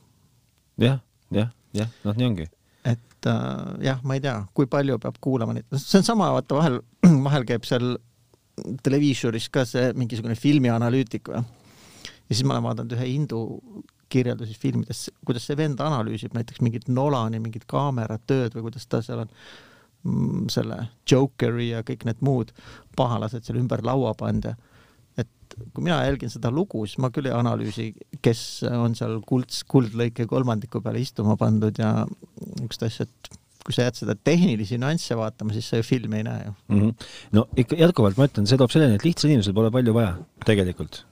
ja,. 0.79 0.95
jah, 0.95 1.01
jah, 1.35 1.51
jah, 1.75 1.91
noh, 2.07 2.15
nii 2.15 2.29
ongi. 2.31 2.47
Et 2.85 3.29
äh, 3.31 3.85
jah, 3.87 4.03
ma 4.05 4.19
ei 4.19 4.23
tea, 4.25 4.37
kui 4.57 4.69
palju 4.71 4.99
peab 5.03 5.19
kuulama 5.25 5.57
neid, 5.57 5.69
see 5.81 6.01
on 6.01 6.07
sama, 6.07 6.31
vaata 6.37 6.59
vahel, 6.59 6.81
vahel 7.29 7.47
käib 7.49 7.67
seal 7.69 7.97
televiisoris 8.85 9.49
ka 9.53 9.65
see 9.67 9.91
mingisugune 9.99 10.37
filmianalüütik 10.39 11.33
või. 11.33 11.43
ja 12.29 12.31
siis 12.31 12.45
ma 12.47 12.57
olen 12.57 12.69
vaadanud 12.69 12.97
ühe 12.97 13.09
hindu 13.09 13.41
kirjeldusi 14.13 14.55
filmides, 14.61 15.09
kuidas 15.27 15.47
see 15.49 15.57
vend 15.59 15.81
analüüsib 15.83 16.37
näiteks 16.37 16.63
mingit 16.63 16.87
Nolani 16.89 17.41
mingit 17.43 17.65
kaameratööd 17.71 18.55
või 18.55 18.69
kuidas 18.69 18.87
ta 18.87 19.01
seal 19.03 19.25
on 19.25 19.33
mm, 19.33 20.45
selle 20.53 20.79
Jokeri 21.11 21.73
ja 21.73 21.83
kõik 21.87 22.07
need 22.07 22.23
muud 22.25 22.53
pahalased 22.99 23.47
seal 23.47 23.59
ümber 23.59 23.83
laua 23.87 24.15
pannud 24.19 24.53
ja 24.53 24.55
kui 25.75 25.87
mina 25.87 26.01
jälgin 26.05 26.33
seda 26.33 26.51
lugu, 26.55 26.83
siis 26.89 27.01
ma 27.03 27.11
küll 27.15 27.29
ei 27.29 27.35
analüüsi, 27.35 27.89
kes 28.25 28.43
on 28.71 28.97
seal 28.99 29.21
kuld, 29.27 29.55
kuldlõike 29.71 30.27
kolmandiku 30.31 30.83
peale 30.85 31.03
istuma 31.03 31.39
pandud 31.41 31.79
ja 31.79 31.93
niisugust 32.05 32.87
asja, 32.89 33.07
et 33.07 33.41
kui 33.65 33.75
sa 33.77 33.87
jääd 33.87 33.99
seda 34.03 34.15
tehnilisi 34.29 34.79
nüansse 34.81 35.17
vaatama, 35.17 35.55
siis 35.57 35.71
sa 35.71 35.81
ju 35.81 35.87
filmi 35.87 36.21
ei 36.21 36.27
näe 36.27 36.45
ju 36.45 36.53
mm. 36.53 36.81
-hmm. 36.81 37.09
no 37.39 37.47
ikka 37.57 37.79
jätkuvalt 37.81 38.19
ma 38.21 38.29
ütlen, 38.29 38.49
see 38.51 38.61
toob 38.61 38.73
selleni, 38.75 38.99
et 38.99 39.07
lihtsal 39.07 39.31
inimesel 39.31 39.57
pole 39.57 39.71
palju 39.73 39.95
vaja, 39.97 40.17
tegelikult. 40.45 41.05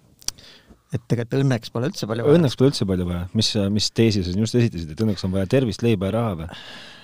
et 0.93 1.05
tegelikult 1.09 1.45
õnneks 1.47 1.73
pole 1.73 1.89
üldse 1.89 2.07
palju 2.07 2.27
vaja. 2.27 2.39
õnneks 2.39 2.59
pole 2.59 2.73
üldse 2.73 2.89
palju 2.89 3.07
vaja, 3.09 3.29
mis, 3.33 3.55
mis 3.71 3.91
teesi 3.91 4.25
sa 4.25 4.35
just 4.37 4.59
esitasid, 4.61 4.91
et 4.93 5.01
õnneks 5.07 5.25
on 5.25 5.33
vaja 5.33 5.47
tervist, 5.47 5.83
leiba 5.87 6.11
ja 6.11 6.17
raha 6.19 6.35
või? 6.43 6.51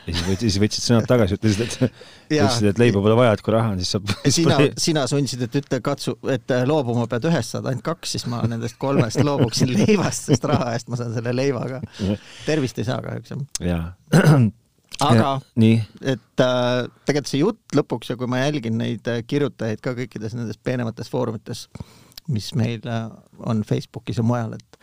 Ja 0.09 0.17
siis 0.17 0.27
võtsid, 0.27 0.45
siis 0.45 0.61
võtsid 0.63 0.85
sõnad 0.85 1.09
tagasi, 1.09 1.39
ütlesid, 1.39 1.65
et 1.65 1.77
ütlesid, 2.39 2.69
et 2.73 2.83
leiba 2.83 3.03
pole 3.05 3.17
vaja, 3.19 3.35
et 3.37 3.43
kui 3.45 3.55
raha 3.55 3.73
on, 3.75 3.83
siis 3.83 3.95
saab. 3.97 4.13
sina, 4.35 4.59
sina 4.87 5.07
sundisid, 5.11 5.43
et 5.49 5.59
ütle, 5.63 5.81
katsu, 5.85 6.17
et 6.33 6.55
äh, 6.55 6.65
loobuma 6.69 7.09
pead 7.11 7.29
ühest, 7.31 7.55
saad 7.55 7.69
ainult 7.71 7.87
kaks, 7.87 8.17
siis 8.17 8.29
ma 8.31 8.43
nendest 8.51 8.79
kolmest 8.81 9.21
loobuksin 9.25 9.75
leivast, 9.79 10.31
sest 10.31 10.49
raha 10.49 10.73
eest 10.77 10.91
ma 10.93 11.01
saan 11.01 11.13
selle 11.17 11.35
leiva 11.37 11.67
ka. 11.71 11.83
tervist 12.47 12.81
ei 12.81 12.89
saa 12.89 13.03
kahjuks 13.05 13.37
jah. 13.65 13.93
aga, 15.07 15.33
et 16.03 16.43
äh, 16.43 16.89
tegelikult 17.07 17.31
see 17.31 17.43
jutt 17.43 17.77
lõpuks 17.79 18.13
ja 18.13 18.19
kui 18.19 18.31
ma 18.31 18.43
jälgin 18.43 18.79
neid 18.81 19.07
äh, 19.11 19.23
kirjutajaid 19.27 19.83
ka 19.85 19.95
kõikides 19.99 20.35
nendes 20.39 20.59
peenemates 20.63 21.11
foorumites, 21.13 21.67
mis 22.33 22.51
meil 22.59 22.83
äh, 22.89 23.07
on 23.47 23.63
Facebookis 23.67 24.19
ja 24.21 24.27
mujal, 24.27 24.57
et 24.59 24.81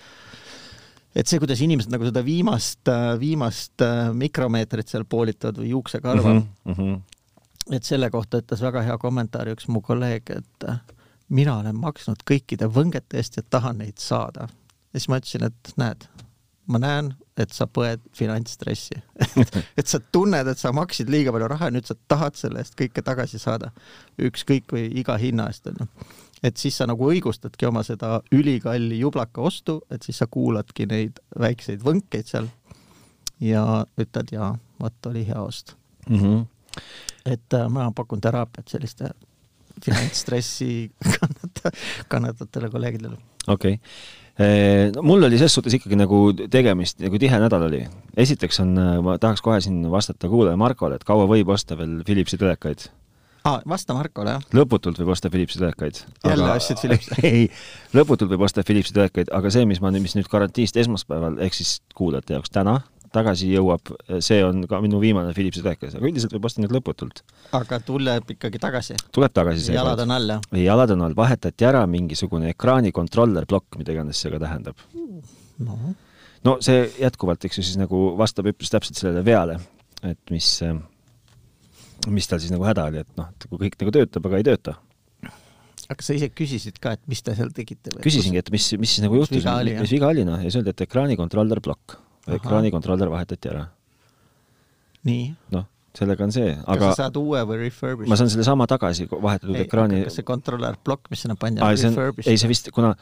et 1.15 1.29
see, 1.29 1.39
kuidas 1.41 1.61
inimesed 1.63 1.93
nagu 1.93 2.07
seda 2.07 2.23
viimast, 2.25 2.91
viimast 3.21 3.83
äh, 3.85 4.09
mikromeetrit 4.15 4.91
seal 4.91 5.05
poolitavad 5.09 5.61
või 5.61 5.71
juuksekarva 5.71 6.33
mm. 6.33 6.41
-hmm, 6.41 6.73
mm 6.73 6.79
-hmm. 6.79 7.75
et 7.77 7.87
selle 7.87 8.09
kohta 8.11 8.41
ütles 8.43 8.61
väga 8.61 8.83
hea 8.83 8.97
kommentaari 8.97 9.55
üks 9.55 9.69
mu 9.71 9.81
kolleeg, 9.81 10.29
et 10.29 10.69
äh, 10.69 10.81
mina 11.29 11.59
olen 11.59 11.75
maksnud 11.75 12.25
kõikide 12.31 12.67
võngete 12.67 13.21
eest 13.21 13.37
ja 13.37 13.43
tahan 13.49 13.77
neid 13.77 13.97
saada. 13.97 14.49
ja 14.93 14.99
siis 14.99 15.09
ma 15.09 15.21
ütlesin, 15.21 15.43
et 15.43 15.73
näed, 15.77 16.07
ma 16.67 16.79
näen, 16.79 17.13
et 17.37 17.51
sa 17.51 17.67
põed 17.67 18.01
finantsstressi 18.15 18.95
et 19.79 19.87
sa 19.87 19.99
tunned, 19.99 20.47
et 20.47 20.57
sa 20.57 20.71
maksid 20.71 21.09
liiga 21.09 21.31
palju 21.31 21.47
raha 21.47 21.65
ja 21.65 21.71
nüüd 21.71 21.87
sa 21.87 21.95
tahad 22.07 22.35
selle 22.35 22.59
eest 22.59 22.75
kõike 22.79 23.01
tagasi 23.01 23.39
saada. 23.39 23.71
ükskõik 24.19 24.71
või 24.71 24.89
iga 24.99 25.17
hinna 25.17 25.47
eest 25.47 25.67
onju 25.67 25.87
et 26.45 26.61
siis 26.61 26.77
sa 26.77 26.87
nagu 26.89 27.09
õigustadki 27.09 27.67
oma 27.69 27.83
seda 27.85 28.19
ülikalli 28.35 28.99
jublaka 29.01 29.43
ostu, 29.45 29.79
et 29.91 30.05
siis 30.05 30.19
sa 30.21 30.27
kuuladki 30.31 30.87
neid 30.89 31.21
väikseid 31.39 31.83
võnkeid 31.85 32.29
seal 32.29 32.49
ja 33.43 33.85
ütled 33.99 34.33
ja 34.35 34.53
vot 34.81 35.09
oli 35.09 35.25
hea 35.27 35.41
ost 35.41 35.75
mm. 36.09 36.19
-hmm. 36.19 36.83
et 37.25 37.53
äh, 37.57 37.69
ma 37.69 37.89
pakun 37.95 38.21
teraapiat 38.21 38.67
selliste 38.67 39.09
finantsstressi 39.85 40.91
kannata, 41.17 41.71
kannatavatele 42.07 42.69
kolleegidele. 42.69 43.17
okei 43.47 43.73
okay. 43.73 44.91
no 44.95 45.01
mul 45.01 45.23
oli 45.23 45.37
ses 45.39 45.53
suhtes 45.53 45.73
ikkagi 45.73 45.95
nagu 45.95 46.19
tegemist, 46.51 46.99
nagu 46.99 47.19
tihe 47.19 47.39
nädal 47.39 47.67
oli. 47.67 47.85
esiteks 48.17 48.59
on, 48.59 48.77
ma 49.03 49.17
tahaks 49.17 49.41
kohe 49.41 49.61
siin 49.61 49.81
vastata 49.91 50.29
kuulaja 50.29 50.57
Markole, 50.57 50.95
et 50.95 51.03
kaua 51.03 51.27
võib 51.27 51.49
osta 51.49 51.77
veel 51.77 52.03
Philipsi 52.05 52.37
telekaid 52.37 52.89
aa, 53.45 53.61
vasta 53.69 53.95
Markole, 53.97 54.37
jah. 54.37 54.49
lõputult 54.55 54.99
võib 55.01 55.13
osta 55.15 55.31
Philipsi 55.33 55.61
telekaid. 55.61 56.01
Jälle 56.25 56.49
ostsid 56.55 56.81
Philipsi? 56.81 57.15
ei, 57.29 57.45
lõputult 57.95 58.33
võib 58.33 58.47
osta 58.47 58.65
Philipsi 58.65 58.95
telekaid, 58.95 59.31
aga 59.35 59.53
see, 59.53 59.67
mis 59.69 59.81
ma 59.83 59.93
mis 59.95 60.17
nüüd 60.17 60.29
garantiist 60.31 60.77
esmaspäeval 60.81 61.39
ehk 61.45 61.57
siis 61.57 61.79
kuulajate 61.97 62.37
jaoks 62.37 62.53
täna 62.53 62.79
tagasi 63.15 63.49
jõuab, 63.53 63.91
see 64.23 64.41
on 64.43 64.65
ka 64.69 64.79
minu 64.83 64.99
viimane 64.99 65.33
Philipsi 65.35 65.63
telekas, 65.63 65.95
aga 65.97 66.07
üldiselt 66.09 66.33
võib 66.35 66.47
osta 66.49 66.61
neid 66.61 66.73
lõputult. 66.75 67.21
aga 67.55 67.79
tuleb 67.83 68.33
ikkagi 68.35 68.61
tagasi. 68.61 68.97
tuleb 69.15 69.33
tagasi 69.35 69.75
jalad 69.75 70.01
on 70.03 70.15
all, 70.15 70.33
jah? 70.35 70.57
jalad 70.59 70.95
on 70.95 71.05
all, 71.07 71.15
vahetati 71.17 71.67
ära 71.67 71.85
mingisugune 71.87 72.51
ekraani 72.53 72.91
kontroller 72.95 73.47
plokk, 73.49 73.77
mida 73.79 73.95
iganes 73.95 74.19
see 74.19 74.33
ka 74.33 74.41
tähendab. 74.43 74.83
noh, 75.63 75.85
no 76.47 76.57
see 76.65 76.83
jätkuvalt, 76.99 77.47
eks 77.47 77.61
ju, 77.61 77.67
siis 77.69 77.79
nagu 77.79 78.07
vastab 78.19 78.51
üpris 78.51 78.73
täpselt 78.73 78.99
sellele 78.99 79.23
veale, 79.25 79.59
et 80.03 80.19
mis, 80.33 80.49
mis 82.11 82.27
tal 82.29 82.41
siis 82.41 82.53
nagu 82.53 82.65
häda 82.67 82.89
oli, 82.91 83.03
et 83.05 83.19
noh, 83.19 83.29
et 83.31 83.47
kui 83.49 83.61
kõik 83.65 83.77
nagu 83.81 83.93
töötab, 83.95 84.27
aga 84.29 84.41
ei 84.41 84.47
tööta. 84.47 84.75
aga 85.85 86.01
sa 86.05 86.15
ise 86.17 86.31
küsisid 86.33 86.79
ka, 86.81 86.95
et 86.97 87.03
mis 87.11 87.21
te 87.21 87.35
seal 87.37 87.51
tegite 87.55 87.93
küsisingi, 88.03 88.41
et 88.41 88.49
mis, 88.53 88.71
mis 88.81 88.95
siis 88.95 89.05
nagu 89.05 89.17
juhtus 89.19 89.37
mis 89.37 89.93
viga 89.93 90.09
oli 90.09 90.25
noh, 90.27 90.39
ja 90.41 90.49
siis 90.49 90.59
öeldi, 90.61 90.73
et 90.73 90.85
ekraani 90.87 91.17
kontroller 91.19 91.61
plokk. 91.61 91.99
Ahah. 92.25 92.39
ekraani 92.39 92.71
kontroller 92.73 93.11
vahetati 93.11 93.51
ära. 93.51 93.67
nii, 95.05 95.27
noh, 95.53 95.67
sellega 95.95 96.25
on 96.25 96.33
see, 96.33 96.49
kas 96.55 96.73
aga 96.73 96.89
sa 96.89 97.05
saad 97.05 97.19
uue 97.21 97.43
või 97.45 97.61
refurbish? 97.67 98.09
ma 98.09 98.17
saan 98.19 98.31
sellesama 98.33 98.67
tagasi 98.69 99.07
vahetatud 99.11 99.61
ekraani. 99.61 100.03
kas 100.09 100.19
see 100.19 100.27
kontroller 100.27 100.77
plokk, 100.81 101.11
mis 101.13 101.21
sinna 101.25 101.37
pandi, 101.39 101.61
on 101.61 101.77
refurbish? 101.77 102.29
ei 102.31 102.41
see 102.41 102.49
vist, 102.49 102.71
kuna, 102.75 102.95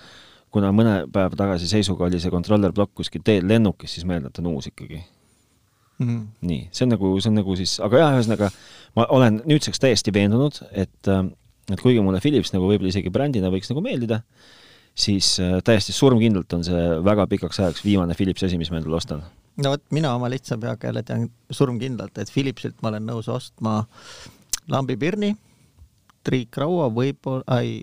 kuna 0.53 0.73
mõne 0.75 0.97
päeva 1.13 1.39
tagasi 1.39 1.71
seisuga 1.71 2.09
oli 2.09 2.19
see 2.21 2.33
kontroller 2.33 2.75
plokk 2.75 3.00
kuskil 3.00 3.23
teel 3.25 3.47
lennukis, 3.50 3.95
siis 3.95 4.07
ma 4.07 4.17
eeldan, 4.17 4.33
et 4.33 4.43
on 4.43 4.51
uus 4.53 4.67
ikkagi. 4.69 5.00
mm.. 6.03 6.24
nii, 6.50 6.65
see 6.72 6.88
on 6.88 6.93
nagu, 6.95 7.13
see 7.19 7.31
on 7.31 7.39
nagu 7.39 7.55
siis, 7.60 7.77
aga 7.83 8.01
jah, 8.01 8.17
ühesõnaga 8.17 8.50
ma 8.98 9.07
olen 9.15 9.41
nüüdseks 9.50 9.81
täiesti 9.81 10.13
veendunud, 10.15 10.60
et, 10.72 11.12
et 11.72 11.81
kuigi 11.81 12.03
mulle 12.05 12.22
Philips 12.24 12.53
nagu 12.55 12.67
võib-olla 12.69 12.93
isegi 12.93 13.13
brändina 13.13 13.51
võiks 13.53 13.72
nagu 13.72 13.83
meeldida, 13.86 14.22
siis 14.93 15.36
äh, 15.41 15.57
täiesti 15.65 15.95
surmkindlalt 15.95 16.53
on 16.53 16.65
see 16.67 16.83
väga 17.05 17.25
pikaks 17.31 17.63
ajaks 17.63 17.86
viimane 17.86 18.17
Philipsi 18.17 18.48
asi, 18.50 18.60
mis 18.62 18.69
ma 18.72 18.79
endale 18.81 19.00
ostan. 19.00 19.24
no 19.63 19.74
vot, 19.74 19.86
mina 19.95 20.13
oma 20.17 20.29
lihtsa 20.33 20.60
peaga 20.62 20.89
jälle 20.89 21.03
tean 21.07 21.27
surmkindlalt, 21.50 22.17
et 22.22 22.31
Philipsilt 22.33 22.81
ma 22.81 22.93
olen 22.93 23.10
nõus 23.10 23.29
ostma 23.31 23.81
lambipirni, 24.69 25.33
triikraua, 26.24 26.88
võib-olla, 26.94 27.60
ei, 27.60 27.82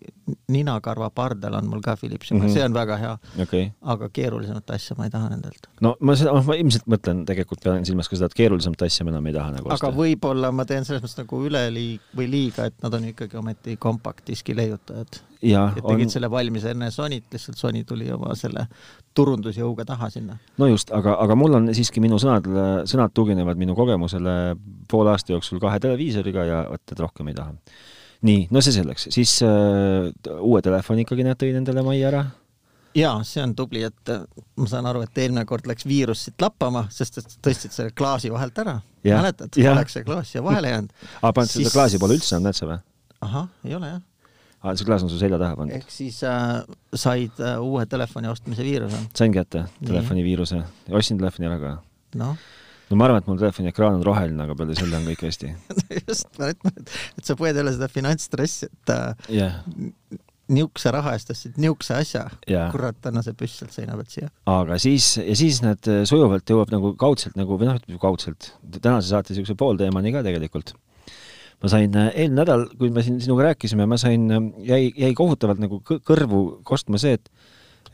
ninakarva 0.52 1.10
pardel 1.14 1.54
on 1.58 1.68
mul 1.70 1.82
ka 1.84 1.96
Philipsi 2.00 2.34
mm. 2.34 2.40
-hmm. 2.40 2.54
see 2.54 2.64
on 2.64 2.74
väga 2.74 2.96
hea, 2.96 3.14
okay.. 3.42 3.70
aga 3.82 4.08
keerulisemat 4.12 4.70
asja 4.76 4.96
ma 4.98 5.08
ei 5.08 5.14
taha 5.14 5.30
nendelt. 5.32 5.68
no 5.80 5.96
ma 6.00 6.16
seda, 6.16 6.34
ma 6.46 6.56
ilmselt 6.58 6.86
mõtlen, 6.90 7.24
tegelikult 7.28 7.64
pean 7.64 7.86
silmas 7.86 8.08
ka 8.08 8.16
seda, 8.16 8.30
et 8.30 8.38
keerulisemat 8.38 8.86
asja 8.86 9.04
ma 9.04 9.14
enam 9.14 9.26
ei 9.30 9.36
taha 9.36 9.56
nagu 9.56 9.68
aga 9.68 9.76
osta. 9.78 9.92
võib-olla 9.96 10.52
ma 10.52 10.64
teen 10.68 10.88
selles 10.88 11.02
mõttes 11.04 11.18
nagu 11.22 11.42
üleliig- 11.48 12.14
või 12.16 12.30
liiga, 12.30 12.70
et 12.70 12.78
nad 12.82 12.94
on 12.94 13.10
ikkagi 13.10 13.36
ometi 13.40 13.76
kompaktdiski 13.76 14.56
leiutajad. 14.56 15.20
et 15.42 15.84
on 15.84 15.96
tegid, 15.96 16.10
selle 16.12 16.30
valmis 16.30 16.64
enne 16.64 16.90
Sonyt, 16.90 17.24
lihtsalt 17.32 17.58
Sony 17.58 17.84
tuli 17.84 18.10
oma 18.12 18.34
selle 18.34 18.66
turundusjõuga 19.14 19.84
taha 19.84 20.10
sinna. 20.10 20.38
no 20.58 20.66
just, 20.70 20.92
aga, 20.96 21.16
aga 21.20 21.36
mul 21.38 21.60
on 21.60 21.70
siiski 21.74 22.00
minu 22.00 22.18
sõnadele, 22.22 22.86
sõnad 22.90 23.14
tuginevad 23.14 23.58
minu 23.60 23.74
kogemusele 23.78 24.56
poole 24.90 25.14
aasta 25.14 25.34
jooksul 25.34 25.60
kahe 25.62 25.80
televiisoriga 25.82 26.44
ja 26.44 26.60
vot, 26.70 26.84
et 26.92 27.00
rohkem 27.00 27.32
ei 27.32 27.34
taha. 27.34 27.54
nii, 28.26 28.48
no 28.52 28.60
see 28.64 28.74
selleks, 28.76 29.08
siis 29.14 29.38
äh, 29.46 30.10
uue 30.40 30.60
telefoni 30.62 31.06
ikkagi 31.06 31.24
nad 31.26 31.40
tõid 31.40 31.56
endale 31.62 31.84
majja 31.86 32.10
ära 32.12 32.24
ja 32.96 33.12
see 33.26 33.42
on 33.42 33.54
tubli, 33.58 33.82
et 33.86 34.10
äh, 34.12 34.22
ma 34.58 34.68
saan 34.70 34.88
aru, 34.90 35.02
et 35.06 35.18
eelmine 35.22 35.44
kord 35.48 35.68
läks 35.70 35.86
viirus 35.88 36.26
siit 36.26 36.42
lappama, 36.42 36.86
sest 36.92 37.20
et 37.22 37.34
tõstsid 37.44 37.74
selle 37.74 37.94
klaasi 37.96 38.32
vahelt 38.32 38.58
ära. 38.62 38.78
Mäletad, 39.06 39.56
oleks 39.72 39.94
see 39.96 40.04
klaas 40.04 40.32
siia 40.32 40.42
vahele 40.44 40.72
jäänud. 40.74 40.94
aa, 41.22 41.32
paned 41.32 41.48
seda 41.48 41.64
Siis- 41.64 41.74
klaasi 41.74 42.00
poole 42.02 42.18
üldse 42.18 42.34
enam, 42.34 42.48
näed 42.48 42.58
sa 42.58 42.68
või? 42.68 42.78
ahah, 43.24 43.46
ei 43.64 43.74
ole 43.76 43.88
jah. 43.94 44.00
aa, 44.62 44.74
see 44.76 44.88
klaas 44.88 45.04
on 45.06 45.12
su 45.12 45.18
selja 45.20 45.38
taha 45.40 45.56
pandud. 45.56 45.76
ehk 45.76 45.90
siis 45.92 46.22
äh, 46.26 46.60
said 46.94 47.40
äh, 47.40 47.56
uue 47.62 47.86
telefoni 47.86 48.28
ostmise 48.28 48.66
viiruse. 48.66 49.00
sain 49.16 49.32
kätte 49.32 49.64
Nii. 49.68 49.86
telefoni 49.92 50.24
viiruse, 50.26 50.60
ostsin 50.90 51.20
telefoni 51.20 51.48
ära 51.48 51.58
ka. 51.62 51.72
noh, 52.20 52.36
no 52.90 52.98
ma 52.98 53.06
arvan, 53.06 53.22
et 53.22 53.28
mul 53.30 53.38
telefoni 53.40 53.70
ekraan 53.70 53.98
on 53.98 54.06
roheline, 54.06 54.42
aga 54.44 54.56
peale 54.58 54.74
selle 54.78 54.98
on 54.98 55.06
kõik 55.10 55.22
hästi. 55.28 55.52
just, 56.08 56.26
ma 56.40 56.50
ütlen, 56.54 56.74
et, 56.80 57.22
sa 57.26 57.36
põed 57.38 57.56
jälle 57.56 57.74
seda 57.76 57.88
finantsstressi, 57.92 58.70
et 58.70 58.92
äh, 58.94 59.30
jah, 59.36 59.60
niisuguse 60.50 60.92
raha 60.94 61.14
eest 61.14 61.30
ostsid 61.30 61.58
niisuguse 61.62 61.96
asja. 61.96 62.24
Jaa. 62.50 62.66
kurat, 62.74 62.98
anna 63.06 63.22
see 63.26 63.36
püss 63.38 63.60
sealt 63.60 63.74
seina 63.76 63.96
pealt 63.98 64.14
siia. 64.14 64.30
aga 64.50 64.78
siis, 64.82 65.12
ja 65.22 65.36
siis 65.38 65.62
need 65.64 65.90
äh, 65.90 66.02
sujuvalt 66.10 66.50
jõuab 66.50 66.74
nagu 66.74 66.94
kaudselt 67.00 67.38
nagu, 67.38 67.58
või 67.60 67.70
noh, 67.70 67.80
kaudselt, 68.02 68.52
tänase 68.78 69.12
saate 69.12 69.34
niisuguse 69.34 69.58
poolteemani 69.60 70.14
ka 70.16 70.24
tegelikult. 70.26 70.74
ma 71.62 71.70
sain 71.70 71.94
äh, 71.94 72.10
eelmine 72.16 72.42
nädal, 72.42 72.66
kui 72.80 72.90
me 72.90 73.04
siin 73.06 73.20
sinuga 73.22 73.50
rääkisime, 73.50 73.86
ma 73.86 74.00
sain, 74.00 74.26
jäi, 74.66 74.90
jäi 74.96 75.14
kohutavalt 75.14 75.62
nagu 75.62 75.82
kõ- 75.86 76.02
kõrvu 76.10 76.44
kostma 76.66 76.98
see, 76.98 77.18
et 77.20 77.30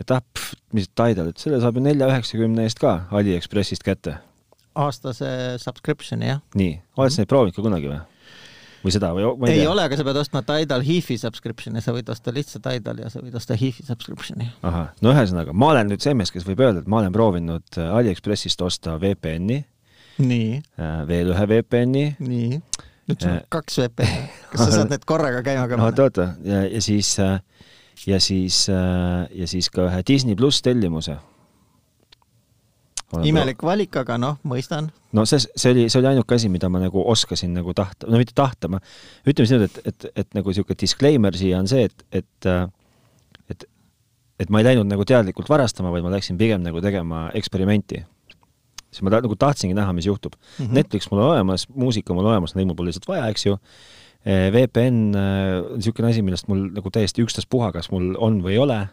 et 0.00 0.10
ah, 0.12 0.22
mis 0.76 0.88
Tidal, 0.92 1.30
et 1.32 1.40
selle 1.40 1.60
saab 1.62 1.78
ju 1.78 1.84
nelja 1.84 2.08
üheksakümne 2.10 2.66
eest 2.66 2.80
ka 2.82 3.06
Aliekspressist 3.16 3.84
kätte. 3.86 4.18
Aastase 4.76 5.28
subscription'i 5.62 6.28
jah. 6.30 6.42
nii, 6.58 6.76
oled 7.00 7.14
sa 7.14 7.22
neid 7.22 7.30
proovinud 7.32 7.56
ka 7.56 7.64
kunagi 7.64 7.90
või? 7.90 8.00
või 8.86 8.92
seda 8.94 9.10
või 9.16 9.24
ei 9.50 9.60
tea? 9.62 9.70
ole, 9.70 9.86
aga 9.88 9.98
sa 9.98 10.04
pead 10.06 10.18
ostma 10.20 10.42
Tidal 10.46 10.84
Hifi 10.86 11.16
subscription'i, 11.18 11.82
sa 11.82 11.94
võid 11.96 12.10
osta 12.12 12.34
lihtsalt 12.34 12.66
Tidal 12.68 13.00
ja 13.02 13.10
sa 13.10 13.22
võid 13.24 13.34
osta 13.38 13.56
Hifi 13.58 13.86
subscription'i. 13.86 14.50
ahah, 14.62 14.90
no 15.02 15.14
ühesõnaga, 15.14 15.54
ma 15.56 15.72
olen 15.72 15.90
nüüd 15.92 16.04
see 16.04 16.14
mees, 16.18 16.30
kes 16.34 16.46
võib 16.46 16.62
öelda, 16.62 16.84
et 16.84 16.90
ma 16.92 17.00
olen 17.00 17.14
proovinud 17.14 17.80
äh, 17.80 17.94
Aliekspressist 18.00 18.62
osta 18.62 18.98
VPN-i, 19.02 19.62
nii, 20.22 20.50
veel 21.08 21.32
ühe 21.34 21.48
VPN-i, 21.50 22.04
nii. 22.22 22.60
nüüd 23.10 23.20
sul 23.20 23.32
on 23.32 23.40
Äh. 23.40 23.46
kaks 23.52 23.80
VPN-i. 23.82 24.26
kas 24.52 24.62
sa 24.64 24.70
saad 24.80 24.92
need 24.94 25.04
korraga 25.08 25.42
käima 25.46 25.66
ka 25.70 25.78
oota, 25.82 26.06
oota, 26.08 26.28
ja, 26.46 26.62
ja 26.70 26.80
siis, 26.84 27.14
ja 28.06 28.20
siis, 28.20 28.66
ja 28.70 29.46
siis 29.50 29.70
ka 29.72 29.88
ühe 29.90 30.02
Disney 30.06 30.38
pluss 30.38 30.62
tellimuse. 30.62 31.18
Imelik 33.26 33.62
valik, 33.62 33.94
aga 34.02 34.16
noh, 34.18 34.38
mõistan. 34.46 34.88
no 35.14 35.24
see, 35.28 35.38
see 35.54 35.72
oli, 35.74 35.86
see 35.92 36.00
oli 36.00 36.10
ainuke 36.10 36.36
asi, 36.36 36.50
mida 36.52 36.70
ma 36.72 36.80
nagu 36.82 37.04
oskasin 37.12 37.54
nagu 37.54 37.74
tahta, 37.76 38.08
no 38.10 38.18
mitte 38.20 38.34
tahta, 38.36 38.70
ma 38.72 38.80
ütleme 39.26 39.46
siis 39.46 39.54
niimoodi, 39.54 39.70
et, 39.84 39.92
et, 39.92 40.08
et 40.24 40.36
nagu 40.38 40.50
niisugune 40.50 40.80
disclaimer 40.80 41.38
siia 41.38 41.60
on 41.62 41.70
see, 41.70 41.86
et, 41.86 42.06
et 42.22 42.50
et, 43.52 43.66
et 44.42 44.50
ma 44.50 44.60
ei 44.60 44.68
läinud 44.70 44.90
nagu 44.90 45.06
teadlikult 45.06 45.48
varastama, 45.50 45.92
vaid 45.94 46.04
ma 46.06 46.12
läksin 46.16 46.38
pigem 46.40 46.64
nagu 46.64 46.82
tegema 46.82 47.28
eksperimenti. 47.38 48.02
siis 48.90 49.04
ma 49.06 49.12
ta, 49.12 49.20
nagu 49.22 49.36
tahtsingi 49.38 49.76
näha, 49.76 49.92
mis 49.92 50.06
juhtub 50.06 50.34
mm. 50.34 50.64
-hmm. 50.64 50.74
Netflix 50.74 51.10
mul 51.10 51.20
on 51.20 51.30
olemas, 51.30 51.68
muusika 51.68 52.14
mul 52.14 52.26
olemas, 52.26 52.54
neid 52.54 52.66
mul 52.66 52.76
pole 52.76 52.90
lihtsalt 52.90 53.08
vaja, 53.08 53.28
eks 53.28 53.46
ju. 53.46 53.58
VPN 54.26 55.14
äh, 55.14 55.62
on 55.62 55.78
niisugune 55.78 56.08
asi, 56.10 56.22
millest 56.22 56.48
mul 56.48 56.64
nagu 56.74 56.90
täiesti 56.90 57.22
ükstaspuha, 57.22 57.70
kas 57.72 57.92
mul 57.92 58.16
on 58.18 58.40
või 58.42 58.56
ei 58.56 58.58
ole 58.58 58.88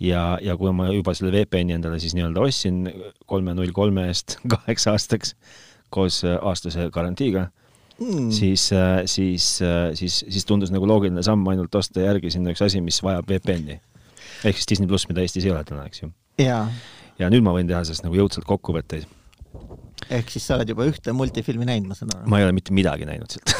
ja, 0.00 0.22
ja 0.42 0.56
kui 0.58 0.72
ma 0.76 0.88
juba 0.94 1.14
selle 1.16 1.32
VPN-i 1.34 1.76
endale 1.76 2.00
siis 2.02 2.16
nii-öelda 2.16 2.44
ostsin 2.46 2.84
kolme 3.30 3.54
null 3.56 3.72
kolme 3.76 4.08
eest 4.10 4.38
kaheks 4.52 4.88
aastaks 4.92 5.34
koos 5.92 6.22
äh, 6.24 6.38
aastase 6.46 6.88
garantiiga 6.94 7.48
mm., 8.00 8.30
siis, 8.34 8.70
siis, 9.10 9.50
siis, 9.94 10.24
siis 10.28 10.48
tundus 10.48 10.72
nagu 10.74 10.88
loogiline 10.88 11.22
samm 11.26 11.46
ainult 11.52 11.74
osta 11.74 12.06
järgi 12.06 12.32
sinna 12.36 12.54
üks 12.54 12.64
asi, 12.64 12.82
mis 12.84 13.02
vajab 13.04 13.28
VPN-i. 13.28 13.80
ehk 14.44 14.60
siis 14.60 14.72
Disney 14.72 14.88
pluss, 14.88 15.08
mida 15.10 15.24
Eestis 15.24 15.46
ei 15.46 15.54
ole 15.54 15.64
täna, 15.68 15.86
eks 15.90 16.04
ju. 16.04 16.12
ja 16.40 17.32
nüüd 17.32 17.44
ma 17.44 17.54
võin 17.56 17.68
teha 17.68 17.82
sellest 17.84 18.06
nagu 18.06 18.16
jõudsalt 18.16 18.48
kokkuvõtteid. 18.48 19.04
ehk 20.08 20.32
siis 20.32 20.46
sa 20.48 20.56
oled 20.56 20.72
juba 20.72 20.88
ühte 20.88 21.12
multifilmi 21.12 21.68
näinud, 21.68 21.90
ma 21.92 21.98
saan 21.98 22.14
aru. 22.16 22.30
ma 22.30 22.40
ei 22.40 22.48
ole 22.48 22.56
mitte 22.56 22.72
midagi 22.76 23.08
näinud 23.08 23.36
sealt. 23.36 23.52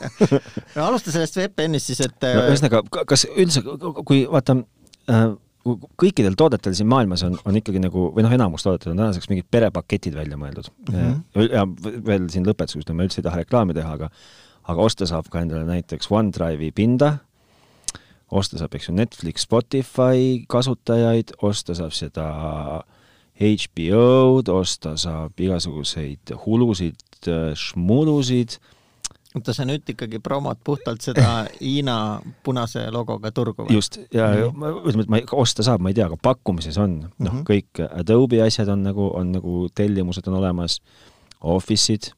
no 0.76 0.86
alusta 0.88 1.12
sellest 1.12 1.36
VPN-ist 1.36 1.92
siis, 1.92 2.00
et 2.06 2.30
no 2.30 2.46
ühesõnaga, 2.48 2.84
kas 3.04 3.28
üldse, 3.34 3.66
kui 4.06 4.24
vaata 4.30 4.62
äh,, 5.10 5.34
kõikidel 5.64 6.36
toodetel 6.36 6.74
siin 6.76 6.88
maailmas 6.90 7.22
on, 7.26 7.36
on 7.48 7.56
ikkagi 7.56 7.80
nagu 7.80 8.10
või 8.14 8.24
noh, 8.26 8.32
enamus 8.36 8.66
toodetel 8.66 8.92
on 8.92 9.00
tänaseks 9.00 9.30
mingid 9.30 9.46
perepaketid 9.50 10.16
välja 10.16 10.36
mõeldud 10.40 10.68
mm. 10.90 10.96
-hmm. 10.96 11.46
ja 11.52 11.64
veel 12.04 12.26
siin 12.32 12.44
lõpetuseks, 12.46 12.92
ma 12.92 13.06
üldse 13.06 13.22
ei 13.22 13.28
taha 13.28 13.40
reklaami 13.42 13.76
teha, 13.76 13.94
aga 13.96 14.10
aga 14.68 14.84
osta 14.84 15.08
saab 15.08 15.28
ka 15.32 15.42
endale 15.44 15.64
näiteks 15.68 16.08
OneDrive'i 16.12 16.72
pinda, 16.72 17.18
osta 18.32 18.58
saab, 18.60 18.74
eks 18.76 18.88
ju, 18.88 18.96
Netflix, 18.96 19.44
Spotify 19.44 20.44
kasutajaid, 20.48 21.34
osta 21.44 21.76
saab 21.76 21.92
seda 21.96 22.28
HBO-d, 23.40 24.52
osta 24.52 24.94
saab 25.00 25.40
igasuguseid 25.40 26.34
hulusid, 26.44 27.00
šmulusid 27.58 28.58
oota, 29.34 29.54
sa 29.54 29.66
nüüd 29.66 29.88
ikkagi 29.94 30.20
promod 30.22 30.60
puhtalt 30.64 31.02
seda 31.04 31.44
Hiina 31.58 31.96
punase 32.46 32.86
logoga 32.94 33.32
turgu 33.34 33.66
või? 33.66 33.78
just, 33.78 33.98
ja 34.14 34.28
ma 34.54 34.70
ütleme, 34.76 35.06
et 35.06 35.12
ma 35.12 35.20
ei- 35.20 35.28
osta 35.32 35.66
saab, 35.66 35.82
ma 35.82 35.90
ei 35.90 35.98
tea, 35.98 36.06
aga 36.10 36.18
pakkumises 36.22 36.78
on, 36.78 37.00
noh 37.02 37.18
mm. 37.18 37.26
-hmm., 37.26 37.46
kõik 37.48 37.82
Adobe 38.00 38.42
asjad 38.44 38.70
on 38.72 38.84
nagu, 38.86 39.10
on 39.14 39.34
nagu 39.34 39.66
tellimused 39.74 40.28
on 40.30 40.38
olemas, 40.40 40.80
Office'id. 41.40 42.12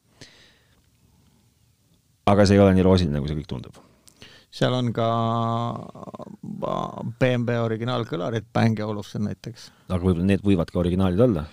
aga 2.27 2.45
see 2.45 2.55
ei 2.55 2.63
ole 2.63 2.73
nii 2.75 2.85
roosiline, 2.85 3.17
nagu 3.17 3.27
see 3.27 3.39
kõik 3.39 3.49
tundub. 3.49 3.81
seal 4.51 4.73
on 4.73 4.93
ka 4.93 5.07
BMW 7.19 7.57
originaalkõlarid, 7.63 8.45
Bang 8.53 8.79
Olufsen 8.79 9.25
näiteks. 9.25 9.71
aga 9.89 10.03
võib-olla 10.03 10.25
need 10.25 10.45
võivad 10.45 10.71
ka 10.71 10.79
originaalid 10.79 11.19
olla. 11.19 11.45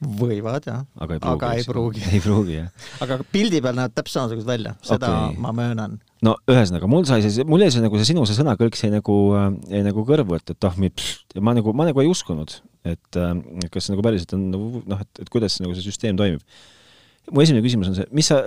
Võivad 0.00 0.64
jah, 0.64 0.84
aga 0.96 1.16
ei 1.16 1.20
pruugi. 1.20 1.34
aga 1.34 1.50
ei 1.58 1.66
pruugi. 1.68 2.04
ei 2.08 2.20
pruugi 2.24 2.54
jah. 2.56 2.70
aga 3.04 3.18
pildi 3.32 3.60
peal 3.64 3.76
näevad 3.76 3.96
täpselt 3.98 4.16
samasugused 4.16 4.48
välja, 4.48 4.74
seda 4.86 5.10
okay. 5.10 5.36
ma 5.44 5.52
möönan. 5.56 5.98
no 6.24 6.34
ühesõnaga, 6.48 6.88
mul 6.90 7.04
sai 7.08 7.20
see, 7.26 7.44
mul 7.48 7.64
jäi 7.64 7.70
see 7.74 7.84
nagu 7.84 8.00
see 8.00 8.10
sinu 8.12 8.24
see 8.28 8.38
sõnakõlks 8.38 8.84
jäi 8.86 8.94
nagu, 8.94 9.16
jäi 9.68 9.84
nagu 9.84 10.04
kõrvu, 10.08 10.38
et, 10.40 10.54
et 10.54 10.68
ah, 10.68 10.80
ma 11.40 11.56
nagu, 11.56 11.74
ma 11.76 11.88
nagu 11.90 12.04
ei 12.04 12.10
uskunud, 12.10 12.56
et 12.88 13.20
kas 13.72 13.86
see 13.86 13.94
nagu 13.94 14.04
päriselt 14.06 14.36
on 14.38 14.48
nagu 14.54 14.84
noh, 14.88 15.04
et, 15.04 15.24
et 15.24 15.32
kuidas 15.32 15.60
nagu 15.60 15.76
see 15.76 15.84
süsteem 15.90 16.20
toimib. 16.20 16.44
mu 17.30 17.44
esimene 17.44 17.64
küsimus 17.66 17.92
on 17.92 18.00
see, 18.00 18.08
mis 18.16 18.32
sa, 18.32 18.40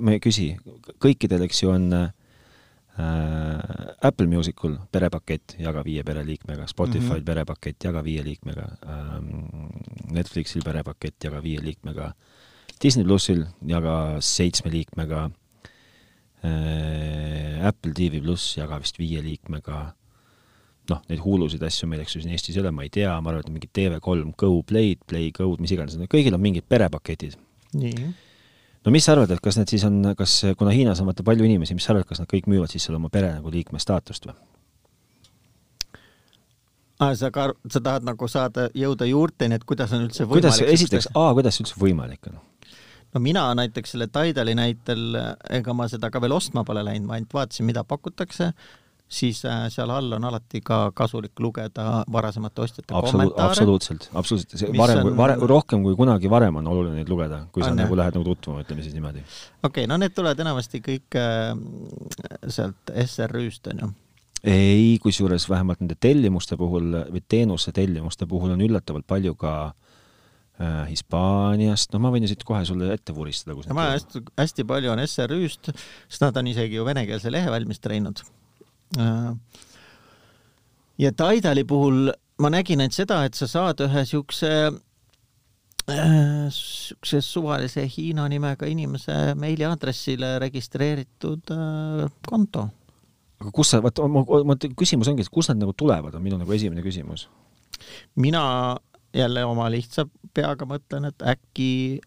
ma 0.00 0.16
ei 0.16 0.22
küsi, 0.22 0.52
kõikidel, 1.02 1.46
eks 1.46 1.62
ju, 1.62 1.70
on 1.74 1.88
äh, 1.94 2.08
äh, 2.08 2.21
Apple 4.02 4.26
Musicul 4.26 4.74
perepakett, 4.92 5.54
jaga 5.62 5.80
viie 5.86 6.02
pereliikmega, 6.04 6.66
Spotify'l 6.68 7.06
mm 7.06 7.18
-hmm. 7.20 7.24
perepakett, 7.24 7.84
jaga 7.84 8.02
viie 8.04 8.24
liikmega. 8.24 8.66
Ähm,, 8.86 9.70
Netflixil 10.12 10.62
perepakett, 10.62 11.24
jaga 11.24 11.40
viie 11.42 11.62
liikmega, 11.62 12.12
Disney 12.82 13.04
plussil 13.04 13.46
jaga 13.66 14.20
seitsme 14.20 14.70
liikmega. 14.70 15.30
Äh,, 16.44 17.66
Apple 17.66 17.92
TV 17.94 18.20
pluss 18.20 18.56
jaga 18.56 18.78
vist 18.78 18.98
viie 18.98 19.22
liikmega, 19.22 19.94
noh, 20.90 21.02
neid 21.08 21.20
Hulusid 21.20 21.62
asju 21.62 21.88
meil, 21.88 22.00
eks 22.00 22.16
ju, 22.16 22.20
siin 22.20 22.32
Eestis 22.32 22.56
ei 22.56 22.60
ole, 22.60 22.70
ma 22.70 22.82
ei 22.82 22.90
tea, 22.90 23.20
ma 23.20 23.30
arvan, 23.30 23.40
et 23.40 23.48
mingid 23.48 23.70
TV3 23.72 24.34
Go 24.36 24.62
Play'd, 24.62 24.98
Play 25.06 25.30
Go'd, 25.30 25.60
mis 25.60 25.70
iganes, 25.70 25.96
kõigil 25.96 26.34
on 26.34 26.40
mingid 26.40 26.66
perepaketid. 26.68 27.38
nii 27.72 28.12
no 28.84 28.94
mis 28.94 29.06
sa 29.06 29.16
arvad, 29.16 29.30
et 29.34 29.42
kas 29.42 29.58
need 29.58 29.72
siis 29.72 29.84
on, 29.88 30.00
kas, 30.18 30.38
kuna 30.58 30.74
Hiinas 30.74 31.02
on 31.02 31.10
vaata 31.10 31.24
palju 31.26 31.46
inimesi, 31.46 31.76
mis 31.78 31.86
sa 31.86 31.94
arvad, 31.94 32.08
kas 32.08 32.22
nad 32.22 32.30
kõik 32.30 32.48
müüvad 32.50 32.72
siis 32.72 32.86
seal 32.86 32.98
oma 32.98 33.12
pere 33.12 33.32
nagu 33.34 33.52
liikme 33.52 33.80
staatust 33.82 34.28
või? 34.28 34.36
Ah, 37.02 37.16
sa 37.18 37.32
ka, 37.34 37.48
sa 37.72 37.80
tahad 37.82 38.04
nagu 38.06 38.28
saada, 38.30 38.68
jõuda 38.78 39.08
juurteni, 39.08 39.56
et 39.58 39.64
kuidas 39.66 39.90
on 39.94 40.04
üldse 40.06 40.22
võimalik 40.22 40.52
kuidas, 40.52 40.60
esiteks, 40.62 41.08
A, 41.18 41.32
kuidas 41.34 41.58
üldse 41.62 41.78
võimalik 41.80 42.30
on? 42.30 42.38
no 43.12 43.20
mina 43.20 43.48
näiteks 43.58 43.94
selle 43.94 44.06
Tidali 44.12 44.54
näitel, 44.56 45.16
ega 45.50 45.74
ma 45.76 45.88
seda 45.90 46.10
ka 46.12 46.22
veel 46.22 46.36
ostma 46.36 46.64
pole 46.64 46.84
läinud, 46.86 47.08
ma 47.08 47.18
ainult 47.18 47.34
vaatasin, 47.34 47.66
mida 47.68 47.82
pakutakse 47.84 48.52
siis 49.12 49.42
äh, 49.44 49.66
seal 49.72 49.90
all 49.92 50.12
on 50.16 50.24
alati 50.24 50.60
ka 50.64 50.78
kasulik 50.96 51.40
lugeda 51.40 52.04
varasemate 52.12 52.62
ostjate 52.64 52.94
Absoluut, 52.94 53.12
kommentaare. 53.12 53.50
absoluutselt, 53.50 54.08
absoluutselt, 54.14 54.56
see 54.60 54.70
varem 54.78 55.10
on..., 55.10 55.16
varem, 55.18 55.44
rohkem 55.52 55.84
kui 55.84 55.96
kunagi 55.98 56.30
varem 56.32 56.60
on 56.62 56.70
oluline 56.72 57.00
neid 57.00 57.12
lugeda, 57.12 57.42
kui 57.52 57.64
sa 57.64 57.72
on, 57.74 57.80
nagu 57.82 57.98
lähed 57.98 58.16
nagu 58.16 58.24
tutvuma, 58.30 58.64
ütleme 58.64 58.84
siis 58.84 58.96
niimoodi. 58.96 59.24
okei 59.26 59.68
okay,, 59.68 59.90
no 59.90 60.00
need 60.00 60.16
tulevad 60.16 60.40
enamasti 60.46 60.80
kõik 60.86 61.20
äh, 61.20 61.52
sealt 62.48 62.94
SRÜ-st, 63.04 63.72
on 63.74 63.84
ju. 63.84 63.92
Ei, 64.48 64.96
kusjuures 65.02 65.44
vähemalt 65.46 65.84
nende 65.84 65.94
tellimuste 66.02 66.56
puhul 66.58 66.96
või 67.12 67.22
teenuse 67.30 67.70
tellimuste 67.76 68.26
puhul 68.26 68.56
on 68.56 68.64
üllatavalt 68.64 69.06
palju 69.06 69.36
ka 69.38 69.54
äh, 69.68 70.88
Hispaaniast, 70.88 71.92
no 71.92 72.00
ma 72.02 72.10
võin 72.14 72.24
ju 72.24 72.32
siit 72.32 72.48
kohe 72.48 72.64
sulle 72.66 72.90
ette 72.96 73.14
vuristada, 73.14 73.54
kus 73.58 73.68
no, 73.68 73.76
ma 73.78 73.92
hästi, 73.92 74.24
hästi 74.40 74.66
palju 74.72 74.96
on 74.96 75.04
SRÜ-st, 75.04 75.74
sest 76.08 76.24
nad 76.24 76.40
on 76.40 76.48
isegi 76.50 76.80
ju 76.80 76.88
venekeelse 76.88 77.30
lehe 77.30 77.52
valmis 77.52 77.84
teinud 77.84 78.24
ja 80.98 81.12
Tidali 81.16 81.64
puhul 81.64 82.10
ma 82.42 82.50
nägin 82.52 82.82
ainult 82.82 82.96
seda, 82.96 83.22
et 83.26 83.38
sa 83.38 83.48
saad 83.50 83.80
ühe 83.84 84.04
siukse 84.08 84.50
äh, 85.90 86.46
siukse 86.54 87.20
suvalise 87.24 87.84
Hiina 87.96 88.28
nimega 88.30 88.68
inimese 88.70 89.34
meiliaadressile 89.38 90.36
registreeritud 90.42 91.52
äh, 91.54 92.06
konto. 92.28 92.68
aga 93.42 93.50
kus 93.54 93.74
sa, 93.74 93.82
vaata, 93.82 94.06
ma, 94.08 94.56
küsimus 94.78 95.10
ongi, 95.10 95.26
et 95.26 95.32
kust 95.32 95.52
nad 95.52 95.62
nagu 95.62 95.74
tulevad, 95.74 96.14
on 96.14 96.24
minu 96.24 96.38
nagu 96.40 96.54
esimene 96.54 96.84
küsimus. 96.84 97.28
mina 98.16 98.44
jälle 99.14 99.44
oma 99.44 99.68
lihtsa 99.70 100.06
peaga 100.34 100.66
mõtlen, 100.68 101.10
et 101.10 101.26
äkki 101.34 102.00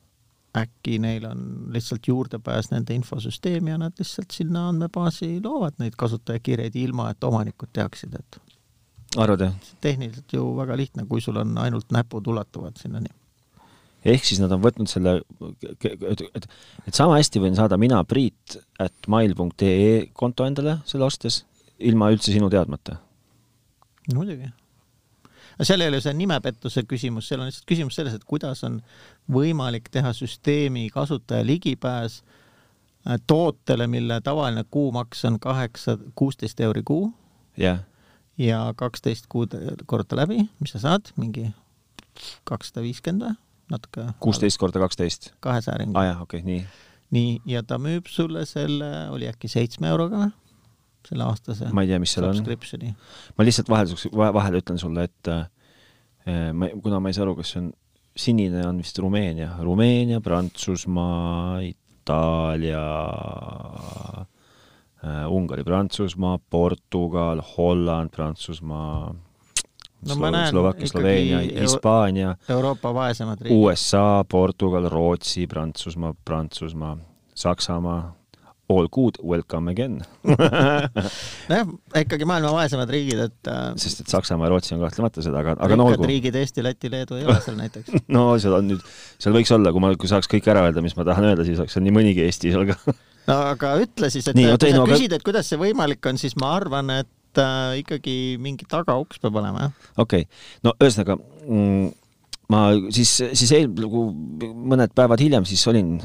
äkki 0.55 0.99
neil 1.03 1.25
on 1.27 1.43
lihtsalt 1.73 2.07
juurdepääs 2.07 2.71
nende 2.71 2.95
infosüsteemi 2.95 3.73
ja 3.73 3.77
nad 3.81 3.99
lihtsalt 3.99 4.31
sinna 4.31 4.69
andmebaasi 4.69 5.39
loovad 5.43 5.79
neid 5.81 5.97
kasutajakirjeid 5.99 6.77
ilma, 6.79 7.09
et 7.11 7.23
omanikud 7.23 7.71
teaksid, 7.75 8.15
et 8.19 8.39
arvad 9.17 9.45
jah? 9.47 9.53
tehniliselt 9.83 10.33
ju 10.33 10.47
väga 10.57 10.77
lihtne, 10.79 11.05
kui 11.09 11.21
sul 11.21 11.37
on 11.41 11.57
ainult 11.61 11.91
näpud 11.95 12.27
ulatuvad 12.31 12.79
sinnani. 12.81 13.11
ehk 14.05 14.25
siis 14.25 14.39
nad 14.39 14.51
on 14.55 14.63
võtnud 14.63 14.91
selle, 14.91 15.17
et, 15.69 16.25
et, 16.31 16.49
et 16.87 16.93
sama 16.93 17.19
hästi 17.19 17.41
võin 17.43 17.57
saada 17.57 17.77
mina 17.81 18.03
priit 18.03 18.59
at 18.79 19.09
mail.ee 19.11 20.05
konto 20.13 20.47
endale 20.47 20.79
selle 20.85 21.07
ostes, 21.07 21.43
ilma 21.79 22.11
üldse 22.13 22.35
sinu 22.35 22.51
teadmata? 22.53 22.99
muidugi 24.13 24.51
seal 25.63 25.81
ei 25.81 25.87
ole 25.87 26.01
see 26.03 26.13
nimepettuse 26.17 26.83
küsimus, 26.89 27.29
seal 27.29 27.43
on 27.43 27.49
lihtsalt 27.49 27.67
küsimus 27.69 27.95
selles, 27.95 28.15
et 28.17 28.25
kuidas 28.27 28.63
on 28.67 28.81
võimalik 29.31 29.89
teha 29.91 30.13
süsteemi 30.13 30.89
kasutaja 30.93 31.45
ligipääs 31.45 32.21
äh, 32.21 33.19
tootele, 33.27 33.87
mille 33.87 34.21
tavaline 34.21 34.65
kuumaks 34.71 35.25
on 35.25 35.39
kaheksa, 35.39 35.97
kuusteist 36.15 36.59
euri 36.59 36.83
kuu 36.85 37.13
yeah. 37.59 37.79
ja 38.37 38.73
kaksteist 38.75 39.29
kuud 39.29 39.55
korda 39.85 40.21
läbi, 40.21 40.45
mis 40.59 40.75
sa 40.75 40.79
saad, 40.79 41.11
mingi 41.17 41.49
kakssada 42.43 42.83
viiskümmend 42.85 43.27
või? 43.27 43.35
natuke. 43.71 44.07
kuusteist 44.19 44.61
korda 44.61 44.81
kaksteist? 44.83 45.31
kahesaja 45.39 45.81
ringi. 45.81 45.95
aa 45.97 46.01
ah, 46.01 46.09
jah, 46.11 46.25
okei 46.25 46.41
okay,, 46.43 46.51
nii. 46.51 46.65
nii, 47.15 47.37
ja 47.55 47.63
ta 47.63 47.79
müüb 47.81 48.09
sulle 48.11 48.45
selle, 48.49 48.91
oli 49.13 49.29
äkki 49.29 49.49
seitsme 49.51 49.89
euroga 49.93 50.25
või? 50.25 50.33
selle 51.05 51.25
aastase 51.27 51.69
ma 51.73 51.85
ei 51.85 51.91
tea, 51.91 52.01
mis 52.01 52.13
seal 52.15 52.29
on. 52.29 52.43
ma 53.37 53.47
lihtsalt 53.47 53.69
vahelduseks, 53.69 54.13
vahele 54.15 54.61
ütlen 54.61 54.81
sulle, 54.81 55.07
et 55.09 55.31
äh, 55.31 55.47
ma, 56.53 56.69
kuna 56.83 57.01
ma 57.01 57.11
ei 57.11 57.17
saa 57.17 57.25
aru, 57.27 57.37
kas 57.39 57.53
see 57.53 57.63
on, 57.63 57.73
sinine 58.15 58.67
on 58.67 58.77
vist 58.77 58.99
Rumeenia, 58.99 59.49
Rumeenia, 59.61 60.21
Prantsusmaa, 60.21 61.59
Itaalia 61.59 62.85
äh,, 65.03 65.27
Ungari, 65.29 65.63
Prantsusmaa, 65.63 66.39
Portugal, 66.49 67.41
Holland, 67.57 68.09
Prantsusmaa 68.09 69.15
no 70.07 70.13
Slo 70.13 70.31
Slovakkia, 70.49 70.87
Sloveenia, 70.87 71.61
Hispaania, 71.61 72.35
Euroopa 72.49 72.93
vaesemad 72.93 73.41
riigid, 73.41 73.57
USA, 73.57 74.23
Portugal, 74.31 74.89
Rootsi, 74.89 75.47
Prantsusmaa, 75.47 76.13
Prantsusmaa, 76.25 76.97
Saksamaa 77.35 78.13
all 78.69 78.87
good, 78.91 79.17
welcome 79.23 79.69
again 79.71 79.99
nojah, 81.49 81.65
ikkagi 82.01 82.27
maailma 82.27 82.53
vaesemad 82.55 82.89
riigid, 82.89 83.21
et 83.27 83.49
äh, 83.51 83.67
sest 83.81 84.01
et 84.03 84.11
Saksamaa 84.11 84.47
ja 84.47 84.53
Rootsi 84.55 84.73
on 84.75 84.81
kahtlemata 84.81 85.23
seda, 85.25 85.41
aga, 85.43 85.55
aga 85.61 85.77
no 85.77 85.87
olgu. 85.91 86.07
riigid 86.09 86.35
Eesti, 86.39 86.63
Läti, 86.65 86.89
Leedu 86.93 87.19
ei 87.19 87.27
ole 87.27 87.37
seal 87.45 87.59
näiteks 87.59 87.93
no 88.15 88.27
seal 88.41 88.57
on 88.57 88.71
nüüd, 88.73 88.85
seal 89.21 89.35
võiks 89.37 89.53
olla, 89.55 89.73
kui 89.75 89.83
ma, 89.83 89.91
kui 89.99 90.09
saaks 90.11 90.31
kõik 90.31 90.49
ära 90.51 90.65
öelda, 90.69 90.83
mis 90.85 90.97
ma 90.97 91.05
tahan 91.07 91.29
öelda, 91.31 91.45
siis 91.47 91.61
oleks 91.61 91.77
seal 91.77 91.85
nii 91.85 91.97
mõnigi 91.99 92.25
Eesti 92.25 92.53
seal 92.55 92.65
ka 92.71 92.79
no 93.29 93.37
aga 93.51 93.75
ütle 93.83 94.09
siis, 94.13 94.31
et 94.31 94.39
nii, 94.39 94.55
kui 94.57 94.73
sa 94.73 94.87
küsid, 94.89 95.17
et 95.17 95.27
kuidas 95.27 95.51
see 95.51 95.61
võimalik 95.61 96.09
on, 96.09 96.21
siis 96.21 96.37
ma 96.41 96.55
arvan, 96.57 96.89
et 97.03 97.41
äh, 97.41 97.77
ikkagi 97.83 98.17
mingi 98.41 98.65
tagauks 98.69 99.21
peab 99.21 99.37
olema, 99.43 99.67
jah. 99.67 99.93
okei 100.07 100.25
okay., 100.25 100.43
no 100.65 100.73
ühesõnaga 100.79 101.19
mm, 101.19 101.93
ma 102.51 102.61
siis, 102.93 103.11
siis 103.33 103.51
eel-, 103.55 103.71
nagu 103.73 104.05
mõned 104.73 104.93
päevad 104.97 105.21
hiljem 105.23 105.47
siis 105.49 105.63
olin, 105.71 105.95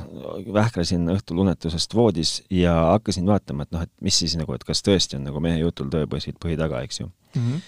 vähkrasin 0.54 1.08
õhtul 1.14 1.42
unetusest 1.44 1.94
voodis 1.96 2.38
ja 2.54 2.74
hakkasin 2.94 3.28
vaatama, 3.28 3.66
et 3.66 3.74
noh, 3.76 3.84
et 3.84 3.92
mis 4.04 4.20
siis 4.22 4.36
nagu, 4.40 4.54
et 4.56 4.64
kas 4.66 4.84
tõesti 4.86 5.18
on 5.18 5.26
nagu 5.28 5.42
mehe 5.44 5.60
jutul 5.60 5.90
tõepõhi, 5.92 6.34
põhi 6.40 6.56
taga, 6.60 6.82
eks 6.86 7.02
ju 7.02 7.08
mm. 7.08 7.42
-hmm. 7.42 7.60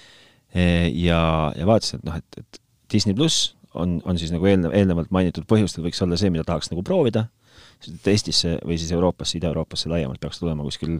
ja, 1.02 1.20
ja 1.58 1.68
vaatasin, 1.68 2.00
et 2.00 2.08
noh, 2.08 2.16
et, 2.22 2.40
et 2.40 2.62
Disney 2.92 3.16
pluss 3.16 3.54
on, 3.74 4.00
on 4.04 4.18
siis 4.18 4.32
nagu 4.32 4.46
eelnev, 4.48 4.74
eelnevalt 4.76 5.12
mainitud 5.12 5.46
põhjustel 5.48 5.84
võiks 5.84 6.02
olla 6.04 6.16
see, 6.20 6.32
mida 6.32 6.44
tahaks 6.48 6.72
nagu 6.72 6.84
proovida, 6.86 7.26
sest 7.82 8.08
Eestisse 8.08 8.56
või 8.64 8.78
siis 8.80 8.92
Euroopasse, 8.92 9.38
Ida-Euroopasse 9.38 9.90
laiemalt 9.92 10.20
peaks 10.20 10.40
tulema 10.40 10.64
kuskil 10.64 10.98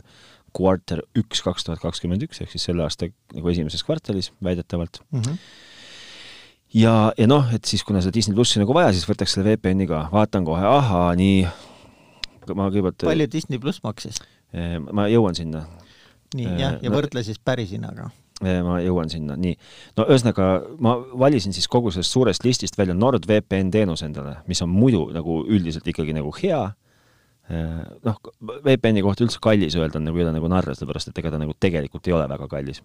kvartal 0.52 1.00
üks 1.16 1.40
kaks 1.44 1.64
tuhat 1.64 1.80
kakskümmend 1.80 2.24
üks 2.26 2.42
ehk 2.42 2.50
siis 2.52 2.64
selle 2.68 2.84
aasta 2.84 3.08
nagu 3.32 3.48
esimeses 3.48 3.84
kvartalis 3.86 4.32
väidetavalt 4.44 5.00
mm. 5.10 5.20
-hmm 5.20 5.70
ja, 6.74 6.94
ja 7.18 7.28
noh, 7.28 7.50
et 7.54 7.68
siis 7.68 7.84
kuna 7.86 8.02
seda 8.02 8.14
Disney 8.16 8.36
plussi 8.36 8.60
nagu 8.62 8.74
vaja, 8.76 8.92
siis 8.94 9.06
võtaks 9.08 9.36
selle 9.36 9.52
VPN-i 9.52 9.88
ka, 9.90 10.06
vaatan 10.12 10.46
kohe, 10.46 10.64
ahaa, 10.68 11.12
nii. 11.18 11.44
ma 12.54 12.68
kõigepealt. 12.68 13.06
palju 13.06 13.28
Disney 13.32 13.62
pluss 13.62 13.82
maksis? 13.84 14.20
Eh, 14.52 14.76
ma 14.92 15.08
jõuan 15.12 15.36
sinna. 15.38 15.66
nii 16.36 16.48
eh, 16.48 16.58
jah, 16.60 16.76
ja 16.82 16.90
no, 16.90 16.96
võrdle 16.98 17.24
siis 17.26 17.40
päris 17.42 17.72
hinnaga. 17.74 18.10
Ma 18.42 18.80
jõuan 18.82 19.06
sinna, 19.06 19.36
nii. 19.38 19.54
no 20.00 20.04
ühesõnaga, 20.10 20.46
ma 20.82 20.96
valisin 21.20 21.54
siis 21.54 21.68
kogu 21.70 21.92
sellest 21.94 22.10
suurest 22.10 22.42
listist 22.42 22.78
välja 22.78 22.96
NordVPN 22.96 23.70
teenuse 23.70 24.08
endale, 24.08 24.40
mis 24.50 24.62
on 24.64 24.72
muidu 24.72 25.04
nagu 25.14 25.44
üldiselt 25.46 25.86
ikkagi 25.86 26.16
nagu 26.16 26.32
hea 26.40 26.64
noh, 27.52 28.18
VPN-i 28.64 29.02
kohta 29.04 29.22
üldse 29.26 29.38
kallis 29.42 29.76
öelda 29.76 30.00
on 30.00 30.06
nagu 30.08 30.18
ei 30.18 30.24
ole 30.24 30.34
nagu 30.34 30.50
narr, 30.50 30.72
sellepärast 30.74 31.10
et 31.10 31.22
ega 31.22 31.30
ta 31.34 31.38
nagu 31.42 31.54
tegelikult 31.60 32.06
ei 32.08 32.14
ole 32.16 32.26
väga 32.30 32.48
kallis 32.50 32.80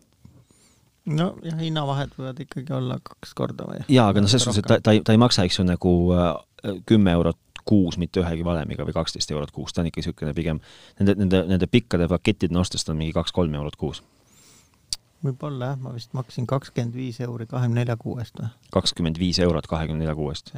nojah, 1.08 1.60
hinnavahed 1.62 2.14
võivad 2.18 2.40
ikkagi 2.44 2.74
olla 2.76 3.00
kaks 3.04 3.34
korda 3.38 3.68
või? 3.70 3.82
jaa, 3.92 4.10
aga 4.12 4.24
noh, 4.24 4.32
selles 4.32 4.48
suhtes, 4.48 4.64
et 4.64 4.70
ta, 4.70 4.80
ta 4.84 4.96
ei, 4.96 5.04
ta 5.06 5.16
ei 5.16 5.22
maksa, 5.22 5.46
eks 5.48 5.60
ju, 5.60 5.66
nagu 5.68 5.94
äh, 6.16 6.32
kümme 6.90 7.14
äh, 7.14 7.20
eurot 7.20 7.40
kuus 7.68 7.98
mitte 8.00 8.22
ühegi 8.24 8.46
valemiga 8.48 8.86
või 8.88 8.96
kaksteist 8.96 9.32
eurot 9.34 9.52
kuus, 9.56 9.74
ta 9.76 9.84
on 9.84 9.90
ikka 9.90 10.02
niisugune 10.02 10.34
pigem, 10.36 10.62
nende, 11.00 11.18
nende, 11.20 11.44
nende 11.50 11.68
pikkade 11.72 12.08
pakettide 12.12 12.56
ostest 12.60 12.90
on 12.92 13.00
mingi 13.00 13.16
kaks-kolm 13.16 13.56
eurot 13.60 13.76
kuus. 13.80 14.04
võib-olla 15.26 15.74
jah, 15.74 15.80
ma 15.82 15.94
vist 15.96 16.14
maksin 16.16 16.48
kakskümmend 16.48 16.96
viis 16.96 17.20
euri 17.26 17.48
kahekümne 17.50 17.84
nelja 17.84 17.98
kuu 18.00 18.20
eest 18.24 18.40
või? 18.40 18.52
kakskümmend 18.76 19.20
viis 19.20 19.40
eurot 19.44 19.68
kahekümne 19.68 20.06
nelja 20.06 20.16
kuu 20.16 20.30
eest? 20.32 20.54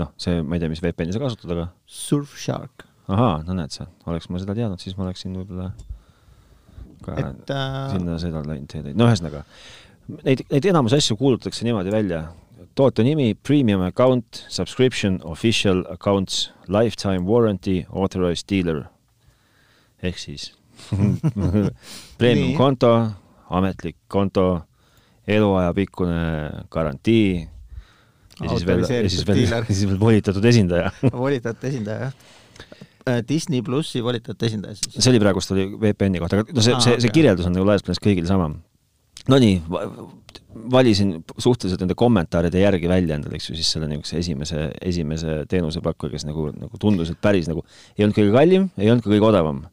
noh, 0.00 0.12
see, 0.18 0.42
ma 0.42 0.58
ei 0.58 0.62
tea, 0.62 0.70
mis 0.72 0.82
VPN-i 0.82 1.14
sa 1.14 1.22
kasutad, 1.22 1.50
aga 1.56 1.70
Surfshark, 1.86 2.86
ahaa, 3.08 3.42
no 3.46 3.58
näed 3.58 3.74
sa, 3.74 3.88
oleks 4.06 4.30
ma 4.30 4.42
seda 4.42 4.56
teadnud, 4.58 4.82
siis 4.82 4.98
ma 4.98 5.08
oleksin 5.08 5.34
võib-olla 5.38 5.72
ka 7.04 7.16
et 7.20 7.52
äh, 7.52 7.78
sinna 7.92 8.16
seda 8.22 8.42
läinud, 8.46 8.92
no 8.96 9.08
ühesõnaga, 9.08 9.44
neid, 10.24 10.44
neid 10.50 10.66
enamus 10.72 10.96
asju 10.96 11.16
kuulutatakse 11.20 11.66
niimoodi 11.66 11.92
välja, 11.94 12.24
toote 12.78 13.04
nimi, 13.06 13.34
premium 13.34 13.84
account, 13.86 14.44
subscription, 14.48 15.20
official 15.24 15.84
accounts, 15.92 16.50
lifetime 16.68 17.24
warranty, 17.28 17.82
authorized 17.92 18.48
dealer 18.50 18.84
ehk 20.04 20.20
siis 20.20 20.50
premium 22.20 22.54
konto, 22.58 22.92
ametlik 23.54 23.96
konto, 24.10 24.64
eluaja 25.30 25.72
pikkune 25.76 26.20
garantii 26.72 27.28
ja 28.40 28.50
siis 28.50 28.66
veel, 28.66 28.82
ja 28.82 29.08
siis 29.08 29.26
veel, 29.26 29.42
dealer. 29.44 29.68
siis 29.70 29.86
veel 29.88 30.00
volitatud 30.00 30.44
esindaja. 30.50 30.90
volitatud 31.24 31.70
esindaja, 31.70 32.10
jah. 32.10 33.20
Disney 33.28 33.60
plussi 33.60 34.00
volitatud 34.00 34.46
esindaja 34.46 34.78
siis. 34.78 34.94
see 34.96 35.10
oli 35.12 35.18
praegust 35.20 35.50
oli 35.52 35.66
VPN-i 35.76 36.22
kohta, 36.22 36.40
aga 36.40 36.54
no 36.56 36.62
see 36.64 36.72
Aa,, 36.72 36.80
see, 36.80 36.94
see 36.96 37.10
okei. 37.10 37.18
kirjeldus 37.20 37.48
on 37.50 37.52
nagu 37.56 37.66
laias 37.68 37.84
plaanis 37.84 38.00
kõigil 38.00 38.24
sama. 38.28 38.48
Nonii, 39.28 39.62
valisin 40.70 41.14
suhteliselt 41.38 41.80
nende 41.80 41.96
kommentaaride 41.96 42.60
järgi 42.60 42.88
välja 42.88 43.16
endale, 43.16 43.38
eks 43.38 43.48
ju, 43.50 43.56
siis 43.58 43.70
selle 43.72 43.88
niisuguse 43.88 44.18
esimese, 44.20 44.66
esimese 44.84 45.36
teenusepakkuja, 45.50 46.12
kes 46.14 46.26
nagu, 46.28 46.50
nagu 46.52 46.80
tundus, 46.80 47.12
et 47.12 47.20
päris 47.24 47.48
nagu 47.50 47.64
ei 47.96 48.04
olnud 48.04 48.18
kõige 48.18 48.34
kallim, 48.34 48.68
ei 48.78 48.90
olnud 48.92 49.04
ka 49.04 49.12
kõige 49.12 49.28
odavam. 49.30 49.64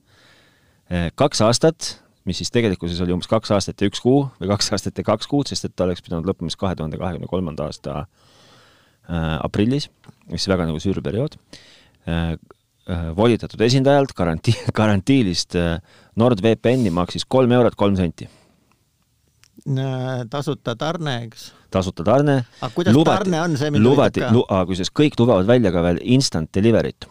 kaks 1.16 1.44
aastat, 1.46 1.92
mis 2.28 2.40
siis 2.42 2.52
tegelikkuses 2.52 3.00
oli 3.04 3.14
umbes 3.16 3.30
kaks 3.32 3.52
aastat 3.56 3.82
ja 3.82 3.92
üks 3.92 4.02
kuu 4.04 4.26
või 4.40 4.50
kaks 4.52 4.72
aastat 4.76 4.98
ja 4.98 5.06
kaks 5.08 5.28
kuud, 5.28 5.52
sest 5.52 5.68
et 5.68 5.76
ta 5.76 5.86
oleks 5.88 6.04
pidanud 6.06 6.28
lõppema 6.28 6.52
siis 6.52 6.60
kahe 6.60 6.76
tuhande 6.76 7.00
kahekümne 7.00 7.30
kolmanda 7.32 7.68
aasta 7.68 8.02
äh, 8.02 9.38
aprillis, 9.42 9.90
mis 10.32 10.48
väga 10.48 10.70
nagu 10.70 10.80
sür 10.80 11.04
periood 11.04 11.38
äh,. 12.08 12.40
Äh, 12.90 13.12
volitatud 13.14 13.62
esindajalt 13.62 14.10
garantii, 14.18 14.56
garantiilist 14.80 15.54
NordVPN-i 16.18 16.90
maksis 16.90 17.28
kolm 17.30 17.52
eurot 17.54 17.76
kolm 17.78 17.94
senti, 17.96 18.26
tasuta 20.32 20.76
tarne, 20.76 21.18
eks. 21.28 21.52
tasuta 21.74 22.06
tarne. 22.08 22.42
aga 22.62 22.74
kuidas 22.76 22.98
tarne 23.06 23.42
on, 23.42 23.58
see 23.60 23.72
mind 23.74 23.86
lubati, 23.86 24.24
ka. 24.24 24.62
kusjuures 24.70 24.94
kõik 25.02 25.20
lubavad 25.22 25.50
välja 25.50 25.74
ka 25.74 25.84
veel 25.86 26.02
instant 26.18 26.50
delivery't, 26.56 27.08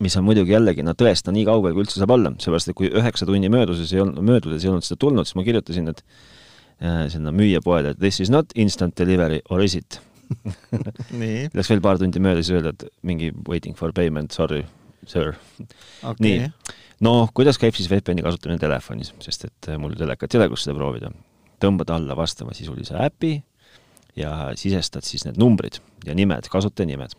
mis 0.00 0.16
on 0.18 0.26
muidugi 0.26 0.54
jällegi, 0.54 0.84
no 0.86 0.94
tõesta 0.98 1.32
nii 1.34 1.46
kaugel, 1.48 1.74
kui 1.76 1.84
üldse 1.84 2.00
saab 2.00 2.14
olla, 2.16 2.32
seepärast 2.42 2.72
et 2.72 2.78
kui 2.78 2.90
üheksa 2.90 3.28
tunni 3.28 3.50
mööduses 3.52 3.92
ei 3.94 4.02
olnud, 4.02 4.20
möödudes 4.26 4.66
ei 4.66 4.72
olnud 4.72 4.86
seda 4.86 5.00
tulnud, 5.00 5.28
siis 5.28 5.38
ma 5.38 5.46
kirjutasin, 5.46 5.90
et 5.94 6.04
äh, 6.82 7.06
sinna 7.12 7.32
müüjapoele, 7.34 7.94
et 7.94 8.02
this 8.02 8.20
is 8.22 8.30
not 8.32 8.54
instant 8.54 8.96
delivery 8.98 9.40
or 9.50 9.64
is 9.64 9.76
it? 9.78 10.00
nii, 11.22 11.48
Läks 11.56 11.72
veel 11.72 11.82
paar 11.82 11.98
tundi 11.98 12.22
mööda, 12.22 12.44
siis 12.44 12.54
öeldi, 12.58 12.74
et 12.76 12.94
mingi 13.06 13.32
waiting 13.48 13.78
for 13.78 13.94
payment, 13.96 14.34
sorry, 14.36 14.62
sir. 15.08 15.34
okei 16.04 16.36
Nii. 16.44 16.52
no 17.06 17.14
kuidas 17.34 17.58
käib 17.58 17.74
siis 17.78 17.90
VPN-i 17.90 18.24
kasutamine 18.26 18.60
telefonis, 18.62 19.14
sest 19.24 19.48
et 19.48 19.72
äh, 19.72 19.80
mul 19.80 19.96
telekat 19.98 20.34
ei 20.34 20.42
ole, 20.42 20.50
kus 20.52 20.66
seda 20.66 20.78
proovida. 20.78 21.10
Tõmbad 21.62 21.92
alla 21.94 22.16
vastava 22.18 22.54
sisulise 22.56 22.96
äpi 22.98 23.36
ja 24.18 24.50
sisestad 24.58 25.06
siis 25.06 25.24
need 25.26 25.38
numbrid 25.40 25.78
ja 26.06 26.14
nimed, 26.16 26.48
kasutajanimed. 26.50 27.14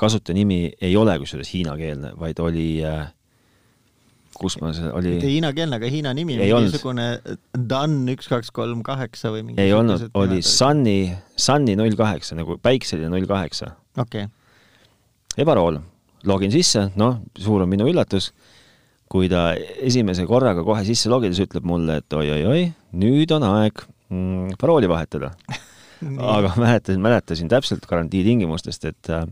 kasutajanimi 0.00 0.72
ei 0.80 0.96
ole 0.96 1.18
kusjuures 1.20 1.50
hiinakeelne, 1.52 2.14
vaid 2.18 2.38
oli, 2.40 2.68
kus 4.38 4.56
ma 4.62 4.72
see 4.72 4.88
oli? 4.88 5.12
Mitte, 5.18 5.28
hiinakeelne, 5.28 5.76
aga 5.76 5.90
Hiina 5.92 6.14
nimi, 6.16 6.38
mingisugune 6.40 7.08
Dan 7.68 8.00
üks, 8.08 8.30
kaks, 8.32 8.50
kolm, 8.54 8.80
kaheksa 8.86 9.32
või 9.34 9.44
mingi 9.50 9.62
ei 9.62 9.74
olnud, 9.76 10.08
oli 10.18 10.40
Sunny, 10.46 11.12
Sunny 11.36 11.76
null 11.78 11.98
kaheksa 11.98 12.38
nagu 12.38 12.56
päikseline 12.62 13.12
null 13.12 13.28
kaheksa. 13.28 13.74
Okei, 13.98 14.28
ja 15.36 15.48
parool. 15.48 15.82
login 16.26 16.50
sisse, 16.52 16.88
noh, 16.98 17.20
suur 17.38 17.62
on 17.62 17.70
minu 17.70 17.86
üllatus, 17.90 18.32
kui 19.08 19.28
ta 19.32 19.50
esimese 19.56 20.26
korraga 20.28 20.64
kohe 20.66 20.84
sisse 20.86 21.10
logides 21.12 21.40
ütleb 21.44 21.66
mulle, 21.68 22.00
et 22.02 22.18
oi-oi-oi, 22.18 22.68
nüüd 23.00 23.32
on 23.36 23.46
aeg 23.48 23.84
mm, 24.12 24.58
parooli 24.60 24.90
vahetada. 24.90 25.32
aga 26.36 26.54
mäletasin, 26.54 27.02
mäletasin 27.02 27.50
täpselt 27.50 27.86
garantii 27.88 28.24
tingimustest, 28.26 28.84
et 28.90 29.12
äh, 29.12 29.24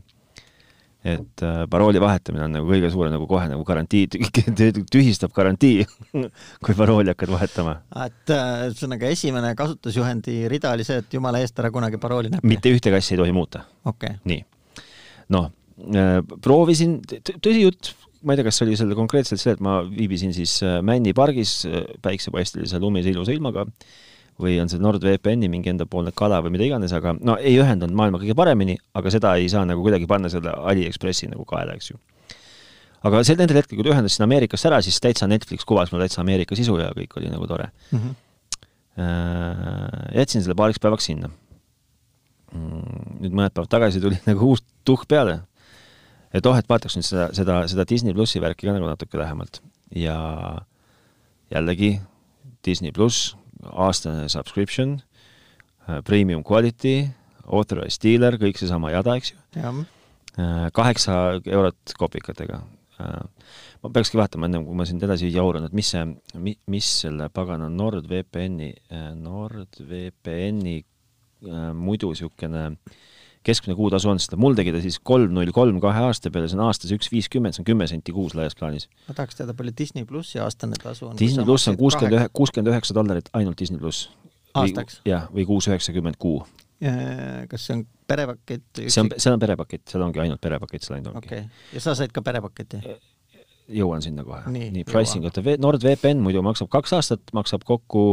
et 1.07 1.43
äh, 1.45 1.61
parooli 1.71 2.01
vahetamine 2.03 2.47
on 2.49 2.57
nagu 2.57 2.67
kõige 2.67 2.89
suurem 2.91 3.13
nagu 3.15 3.29
kohe 3.31 3.45
nagu 3.51 3.63
garantii, 3.67 4.09
tühistab 4.91 5.31
garantii, 5.37 5.85
kui 6.65 6.75
parooli 6.79 7.13
hakkad 7.13 7.31
vahetama. 7.31 7.77
et 8.07 8.33
äh, 8.35 8.49
ühesõnaga 8.71 9.13
esimene 9.15 9.53
kasutusjuhendi 9.59 10.41
rida 10.51 10.73
oli 10.75 10.87
see, 10.89 10.99
et 11.05 11.15
jumala 11.15 11.43
eest 11.45 11.63
ära 11.63 11.71
kunagi 11.75 12.01
parooli 12.03 12.33
näpi. 12.33 12.51
mitte 12.51 12.73
ühtegi 12.75 12.99
asja 12.99 13.15
ei 13.15 13.23
tohi 13.23 13.37
muuta. 13.37 13.63
okei, 13.87 14.19
nii, 14.27 14.43
noh, 15.37 15.53
proovisin, 16.43 16.99
tõsi 17.05 17.63
jutt, 17.63 17.93
ma 18.23 18.35
ei 18.35 18.41
tea, 18.41 18.49
kas 18.49 18.63
oli 18.65 18.77
selle 18.79 18.97
konkreetselt 18.99 19.43
see, 19.43 19.55
et 19.57 19.63
ma 19.65 19.79
viibisin 19.85 20.35
siis 20.37 20.59
äh, 20.65 20.81
Männi 20.85 21.15
pargis 21.17 21.61
äh, 21.69 21.85
päiksepaistelise 22.03 22.81
lumise 22.83 23.13
ilusa 23.13 23.35
ilmaga 23.35 23.67
või 24.41 24.59
on 24.61 24.69
see 24.69 24.81
NordVPN-i 24.83 25.49
mingi 25.49 25.71
endapoolne 25.73 26.13
kala 26.17 26.43
või 26.45 26.53
mida 26.57 26.67
iganes, 26.67 26.93
aga 26.97 27.15
no 27.17 27.39
ei 27.41 27.57
ühendanud 27.61 27.97
maailma 27.97 28.21
kõige 28.21 28.37
paremini, 28.37 28.77
aga 28.97 29.13
seda 29.13 29.33
ei 29.41 29.49
saa 29.53 29.65
nagu 29.69 29.85
kuidagi 29.85 30.09
panna 30.11 30.29
selle 30.33 30.53
Aliekspressi 30.53 31.31
nagu 31.31 31.47
kaela, 31.49 31.77
eks 31.77 31.91
ju. 31.95 31.99
aga 33.09 33.23
sel 33.25 33.41
nendel 33.41 33.63
hetkel, 33.63 33.79
kui 33.79 33.87
ta 33.87 33.95
ühendas 33.95 34.17
sinna 34.17 34.29
Ameerikasse 34.29 34.69
ära, 34.69 34.83
siis 34.85 35.01
täitsa 35.01 35.29
Netflix 35.31 35.65
kuvas 35.65 35.93
mulle 35.93 36.05
täitsa 36.05 36.21
Ameerika 36.25 36.59
sisu 36.59 36.77
ja 36.83 36.91
kõik 36.97 37.17
oli 37.17 37.33
nagu 37.33 37.49
tore. 37.49 37.71
Mhm. 37.97 38.15
Äh, 38.97 40.17
jätsin 40.17 40.41
selle 40.41 40.57
paariks 40.57 40.81
päevaks 40.81 41.11
sinna. 41.11 41.29
nüüd 42.57 43.35
mõned 43.35 43.53
päevad 43.53 43.69
tagasi 43.69 44.01
tuli 44.01 44.17
nagu 44.29 44.53
uus 44.53 44.63
tuhk 44.85 45.05
peale. 45.09 45.41
Et 46.35 46.47
oh, 46.47 46.57
et 46.57 46.69
vaataks 46.69 46.99
nüüd 46.99 47.07
seda, 47.07 47.31
seda, 47.37 47.61
seda 47.71 47.87
Disney 47.89 48.15
plussi 48.17 48.43
värki 48.43 48.69
ka 48.69 48.75
nagu 48.77 48.89
natuke 48.89 49.19
lähemalt 49.21 49.61
ja 49.95 50.17
jällegi 51.53 51.97
Disney 52.67 52.93
pluss, 52.93 53.35
aastane 53.63 54.29
subscription, 54.29 54.99
premium 56.05 56.43
quality, 56.43 57.07
authorized 57.47 58.03
dealer, 58.03 58.39
kõik 58.41 58.59
seesama 58.59 58.91
jada, 58.91 59.15
eks 59.19 59.33
ju. 59.33 59.39
jah, 59.55 59.85
kaheksa 60.75 61.19
eurot 61.45 61.95
kopikatega. 61.99 62.63
ma 63.83 63.91
peakski 63.93 64.19
vaatama 64.19 64.49
ennem, 64.49 64.65
kui 64.67 64.77
ma 64.77 64.87
sind 64.89 65.03
edasi 65.05 65.29
jaurun, 65.31 65.67
et 65.69 65.75
mis 65.77 65.91
see, 65.93 66.03
mis 66.41 66.87
selle 67.03 67.29
pagana 67.31 67.69
NordVPN-i, 67.71 68.71
NordVPN-i 69.21 70.79
äh, 70.81 71.67
muidu 71.77 72.11
niisugune 72.11 72.71
keskmine 73.47 73.77
kuutasu 73.79 74.11
on, 74.13 74.21
sest 74.23 74.37
mul 74.41 74.57
tegi 74.59 74.75
ta 74.75 74.83
siis 74.85 74.99
kolm 75.07 75.35
null 75.37 75.53
kolm 75.55 75.81
kahe 75.83 76.05
aasta 76.09 76.33
peale, 76.35 76.51
see 76.51 76.59
on 76.59 76.67
aastas 76.67 76.93
üks 76.97 77.11
viiskümmend, 77.13 77.57
see 77.57 77.63
on 77.63 77.71
kümme 77.71 77.89
senti 77.91 78.15
kuus 78.17 78.37
laias 78.39 78.59
plaanis. 78.59 78.89
ma 79.09 79.17
tahaks 79.17 79.41
teada, 79.41 79.55
palju 79.57 79.75
Disney 79.79 80.07
plussi 80.09 80.43
aastane 80.43 80.79
tasu 80.83 81.11
on. 81.11 81.17
Disney 81.21 81.47
pluss 81.47 81.71
on 81.71 81.79
kuuskümmend 81.81 82.19
ühe, 82.19 82.29
kuuskümmend 82.37 82.75
üheksa 82.75 82.97
dollarit 82.97 83.33
ainult 83.39 83.59
Disney 83.61 83.81
pluss. 83.83 84.11
Aastaks? 84.57 85.03
jah, 85.07 85.27
või 85.35 85.45
kuus 85.49 85.69
üheksakümmend 85.71 86.19
kuu. 86.21 86.41
kas 87.51 87.67
see 87.67 87.79
on 87.79 87.85
perepakett? 88.09 88.67
see 88.85 89.03
on, 89.03 89.13
seal 89.17 89.37
on 89.37 89.43
perepakett, 89.43 89.85
seal 89.91 90.05
ongi 90.07 90.23
ainult 90.25 90.43
perepakett, 90.45 90.85
seal 90.85 90.99
ainult 90.99 91.15
ongi 91.15 91.31
okei, 91.31 91.45
ja 91.77 91.83
sa 91.85 91.97
said 91.99 92.13
ka 92.13 92.25
perepaketi? 92.25 92.83
jõuan 93.73 94.05
sinna 94.05 94.25
kohe. 94.27 94.45
Nii, 94.53 94.71
nii, 94.75 94.87
pricing 94.87 95.27
oota, 95.27 95.43
NordVPN 95.43 96.23
muidu 96.23 96.43
maksab 96.47 96.71
kaks 96.73 96.95
aastat, 96.99 97.23
maksab 97.37 97.65
kokku 97.67 98.05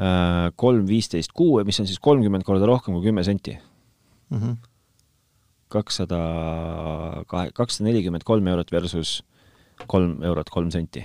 äh, 0.00 0.50
kolm 0.60 0.86
viisteist 0.88 1.32
kuu, 1.36 1.58
mis 1.66 1.80
on 1.80 1.88
siis 1.88 2.00
kolmkümmend 2.02 2.44
korda 2.46 2.68
rohkem 2.68 2.96
kui 2.96 3.08
kümme 3.08 3.24
senti. 3.26 3.56
Mhm. 4.30 4.58
kakssada 5.70 6.18
kahe, 7.30 7.52
kakssada 7.54 7.86
nelikümmend 7.86 8.24
kolm 8.26 8.46
eurot 8.50 8.72
versus 8.74 9.20
kolm 9.90 10.22
eurot 10.26 10.50
kolm 10.50 10.70
senti. 10.74 11.04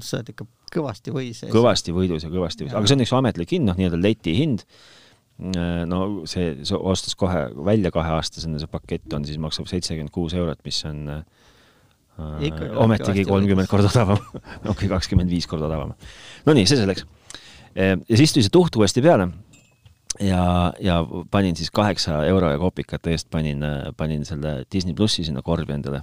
sa 0.00 0.18
oled 0.18 0.32
ikka 0.32 0.46
kõvasti 0.72 1.12
või 1.12 1.30
sees. 1.36 1.52
kõvasti 1.52 1.92
võidus 1.92 2.24
ja 2.24 2.32
kõvasti 2.32 2.64
võidus, 2.64 2.76
aga 2.78 2.88
see 2.88 2.96
on 2.96 3.04
üks 3.04 3.14
ametlik 3.18 3.52
hind, 3.52 3.68
noh, 3.68 3.76
nii-öelda 3.76 4.00
leti 4.00 4.34
hind. 4.38 4.64
no 5.88 5.98
see, 6.28 6.54
see 6.62 6.78
ostes 6.78 7.16
kohe 7.18 7.48
välja 7.66 7.90
kaheaastasena, 7.92 8.60
see 8.62 8.70
pakett 8.70 9.12
on 9.16 9.24
siis, 9.26 9.40
maksab 9.42 9.68
seitsekümmend 9.68 10.12
kuus 10.14 10.36
eurot, 10.38 10.60
mis 10.64 10.78
on 10.88 11.08
äh, 11.08 11.22
ometigi 12.78 13.24
kolmkümmend 13.28 13.68
korda 13.68 13.90
odavam, 13.90 14.20
okei, 14.72 14.88
kakskümmend 14.92 15.32
viis 15.32 15.48
korda 15.50 15.68
odavam. 15.68 15.96
Nonii, 16.46 16.68
see 16.68 16.78
selleks. 16.80 17.04
ja 17.74 17.96
siis 18.16 18.36
tuli 18.36 18.44
see 18.46 18.52
tuht 18.54 18.76
uuesti 18.76 19.04
peale 19.04 19.30
ja, 20.20 20.72
ja 20.80 21.00
panin 21.30 21.56
siis 21.56 21.70
kaheksa 21.70 22.22
euro 22.26 22.50
ja 22.50 22.58
kopikate 22.58 23.14
eest 23.14 23.30
panin, 23.30 23.64
panin 23.96 24.24
selle 24.28 24.62
Disney 24.72 24.94
plussi 24.94 25.24
sinna 25.24 25.42
korvi 25.42 25.72
endale. 25.72 26.02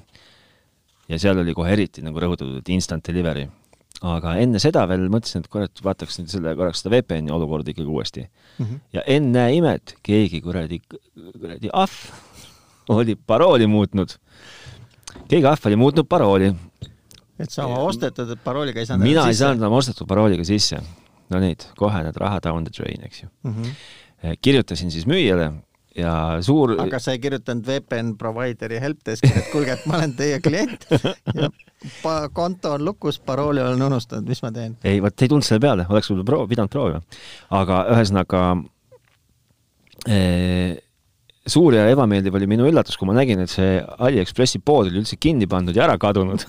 ja 1.09 1.19
seal 1.19 1.37
oli 1.41 1.53
kohe 1.57 1.71
eriti 1.73 2.03
nagu 2.05 2.21
rõhutatud, 2.21 2.59
et 2.61 2.69
instant 2.69 3.05
delivery. 3.05 3.47
aga 4.01 4.35
enne 4.39 4.59
seda 4.59 4.85
veel 4.87 5.09
mõtlesin, 5.11 5.43
et 5.43 5.51
kurat, 5.51 5.83
vaataks 5.83 6.19
nüüd 6.19 6.31
selle 6.31 6.55
korraks 6.55 6.81
seda 6.83 6.95
VPN-i 6.95 7.33
olukorda 7.35 7.73
ikkagi 7.73 7.89
uuesti. 7.89 8.29
Mhm. 8.57 8.81
ja 8.93 9.03
ennäe 9.07 9.55
imet, 9.59 9.97
keegi 10.03 10.41
kuradi, 10.41 10.81
kuradi 10.89 11.69
ahv 11.73 11.91
oli 12.89 13.15
parooli 13.15 13.67
muutnud. 13.67 14.15
keegi 15.27 15.45
ahv 15.45 15.67
oli 15.67 15.75
muutnud 15.75 16.07
parooli. 16.09 16.55
et 17.39 17.51
sa 17.51 17.65
oma 17.65 17.83
ostetud 17.87 18.37
parooliga 18.43 18.79
ei 18.79 18.85
saanud 18.85 19.07
mina 19.07 19.27
ei 19.27 19.35
saanud 19.35 19.63
oma 19.63 19.77
ostetud 19.77 20.07
parooliga 20.07 20.43
sisse. 20.43 20.81
No 21.29 21.41
neid, 21.43 21.65
kohe 21.79 22.03
need 22.05 22.19
raha 22.19 22.41
down 22.43 22.67
the 22.67 22.73
drain, 22.75 23.03
eks 23.05 23.23
ju. 23.23 23.29
mm. 23.43 23.55
-hmm. 23.55 24.37
kirjutasin 24.41 24.91
siis 24.91 25.07
müüjale, 25.07 25.51
ja 25.97 26.13
suur 26.45 26.75
aga 26.81 26.99
sa 27.01 27.13
ei 27.15 27.21
kirjutanud 27.21 27.65
VPN 27.67 28.13
provider'i 28.19 28.79
helpdeski, 28.81 29.31
et 29.35 29.47
kuulge, 29.53 29.75
et 29.77 29.85
ma 29.89 29.97
olen 29.99 30.13
teie 30.17 30.39
klient 30.43 30.85
ja 31.39 31.49
konto 32.33 32.75
on 32.77 32.85
lukus, 32.85 33.19
parooli 33.19 33.61
olen 33.63 33.81
unustanud, 33.89 34.27
mis 34.29 34.43
ma 34.45 34.51
teen? 34.55 34.75
ei, 34.83 35.01
vot 35.03 35.21
ei 35.21 35.31
tulnud 35.31 35.47
selle 35.47 35.63
peale, 35.63 35.87
oleks 35.89 36.11
võib-olla 36.11 36.27
proov-, 36.31 36.51
pidanud 36.51 36.73
proovima. 36.73 37.01
aga 37.61 37.81
ühesõnaga 37.95 38.43
eh, 40.07 40.77
suur 41.49 41.77
ja 41.77 41.87
ebameeldiv 41.89 42.37
oli 42.37 42.49
minu 42.49 42.69
üllatus, 42.69 42.97
kui 42.99 43.09
ma 43.09 43.17
nägin, 43.17 43.41
et 43.43 43.51
see 43.51 43.79
Aliekspressi 43.81 44.61
pood 44.61 44.91
oli 44.91 45.01
üldse 45.01 45.17
kinni 45.17 45.49
pandud 45.49 45.77
ja 45.77 45.87
ära 45.87 45.97
kadunud 46.01 46.45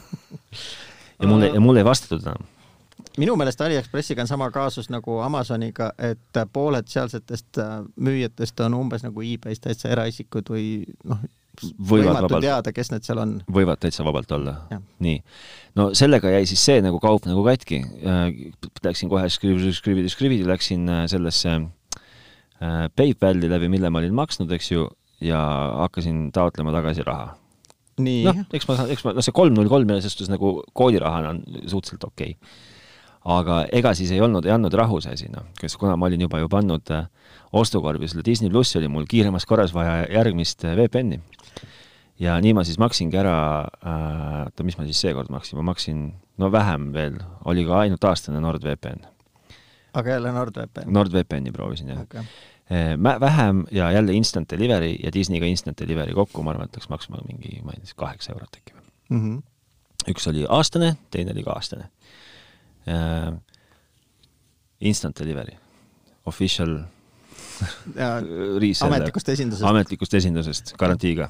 ja 1.20 1.28
mulle, 1.28 1.54
ja 1.54 1.62
mulle 1.62 1.84
ei 1.84 1.88
vastatud 1.88 2.26
enam 2.26 2.48
minu 3.20 3.37
meelest 3.38 3.61
Aliekspressiga 3.64 4.24
on 4.24 4.30
sama 4.30 4.50
kaasus 4.54 4.88
nagu 4.92 5.18
Amazoniga, 5.24 5.90
et 5.98 6.40
pooled 6.52 6.88
sealsetest 6.90 7.61
äh, 7.61 7.76
müüjatest 8.00 8.61
on 8.64 8.78
umbes 8.78 9.04
nagu 9.06 9.24
e-base 9.24 9.64
täitsa 9.66 9.90
eraisikud 9.94 10.50
või 10.52 10.66
noh, 11.09 11.24
võimatu 11.90 12.28
vabalt, 12.28 12.44
teada, 12.46 12.72
kes 12.76 12.92
need 12.94 13.06
seal 13.06 13.20
on. 13.22 13.35
võivad 13.52 13.83
täitsa 13.83 14.06
vabalt 14.06 14.33
olla. 14.37 14.56
nii. 15.04 15.18
no 15.78 15.90
sellega 15.98 16.33
jäi 16.37 16.46
siis 16.48 16.62
see 16.70 16.85
nagu 16.85 17.00
kaup 17.02 17.28
nagu 17.28 17.44
katki. 17.46 17.83
Äh, 18.00 18.22
läksin 18.87 19.12
kohe 19.12 19.28
skrividi, 19.33 19.74
skrividi, 19.76 20.12
skrividi, 20.12 20.48
läksin 20.48 20.88
äh, 20.88 21.04
sellesse 21.11 21.61
PayPali 22.61 23.48
läbi, 23.48 23.70
mille 23.72 23.88
ma 23.88 24.02
olin 24.02 24.12
maksnud, 24.12 24.50
eks 24.52 24.66
ju, 24.68 24.83
ja 25.24 25.38
hakkasin 25.80 26.26
taotlema 26.37 26.74
tagasi 26.74 27.06
raha 27.06 27.30
noh, 28.00 28.42
eks 28.56 28.66
ma, 28.68 28.76
eks 28.92 29.04
ma, 29.04 29.14
noh, 29.16 29.24
see 29.24 29.35
kolm 29.37 29.56
null 29.56 29.68
kolm 29.72 29.88
selles 29.88 30.12
suhtes 30.14 30.30
nagu 30.33 30.59
koodirahana 30.76 31.35
on 31.35 31.40
suhteliselt 31.68 32.04
okei 32.09 32.35
okay 32.37 32.69
aga 33.24 33.64
ega 33.76 33.92
siis 33.96 34.12
ei 34.14 34.20
olnud, 34.24 34.46
ei 34.46 34.54
andnud 34.54 34.74
rahu 34.76 35.00
see 35.04 35.12
asi, 35.16 35.28
noh, 35.33 35.50
kes, 35.61 35.76
kuna 35.80 35.96
ma 36.00 36.09
olin 36.09 36.24
juba 36.24 36.40
ju 36.40 36.48
pannud 36.52 36.92
äh, 36.94 37.09
ostukorvi 37.52 38.09
selle 38.09 38.24
Disney 38.24 38.50
plussi, 38.50 38.78
oli 38.80 38.88
mul 38.88 39.09
kiiremas 39.09 39.46
korras 39.46 39.74
vaja 39.76 40.06
järgmist 40.09 40.64
äh, 40.64 40.76
VPN-i. 40.78 41.20
ja 42.20 42.38
nii 42.40 42.54
ma 42.56 42.64
siis 42.64 42.78
maksingi 42.80 43.20
ära 43.20 43.37
äh,, 43.85 44.46
oota, 44.46 44.64
mis 44.64 44.78
ma 44.78 44.88
siis 44.88 45.00
seekord 45.04 45.33
maksin, 45.33 45.61
ma 45.61 45.70
maksin, 45.72 46.06
no 46.40 46.52
vähem 46.52 46.92
veel, 46.96 47.20
oli 47.44 47.66
ka 47.68 47.83
ainult 47.85 48.04
aastane 48.04 48.40
NordVPN. 48.40 49.04
aga 49.92 50.16
jälle 50.16 50.33
NordVPN? 50.33 50.88
NordVPN-i 50.88 51.52
proovisin, 51.52 51.92
jah 51.92 52.00
okay 52.06 52.24
äh, 52.72 53.20
vähem 53.20 53.66
ja 53.70 53.92
jälle 53.92 54.12
instant 54.12 54.50
delivery 54.50 54.96
ja 55.02 55.12
Disneyga 55.12 55.46
instant 55.46 55.80
delivery 55.80 56.14
kokku, 56.14 56.42
ma 56.42 56.54
arvan, 56.54 56.72
et 56.72 56.80
läks 56.80 56.88
maksma 56.88 57.20
mingi, 57.28 57.61
ma 57.64 57.76
ei 57.76 57.85
tea, 57.85 57.96
kaheksa 57.96 58.33
eurot 58.33 58.56
äkki 58.56 58.76
või 58.76 58.85
mm. 59.11 59.22
-hmm. 59.24 60.12
üks 60.14 60.28
oli 60.33 60.46
aastane, 60.48 60.94
teine 61.11 61.37
oli 61.37 61.44
ka 61.44 61.52
aastane 61.52 61.90
instant 64.80 65.18
delivery, 65.20 65.56
official 66.26 66.78
ametlikust 68.86 69.28
esindusest. 69.34 69.68
ametlikust 69.68 70.14
esindusest, 70.16 70.74
garantiiga. 70.80 71.28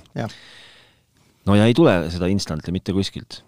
no 1.46 1.58
ja 1.58 1.66
ei 1.66 1.74
tule 1.74 1.94
seda 2.12 2.30
instant'i 2.30 2.74
mitte 2.74 2.94
kuskilt. 2.96 3.42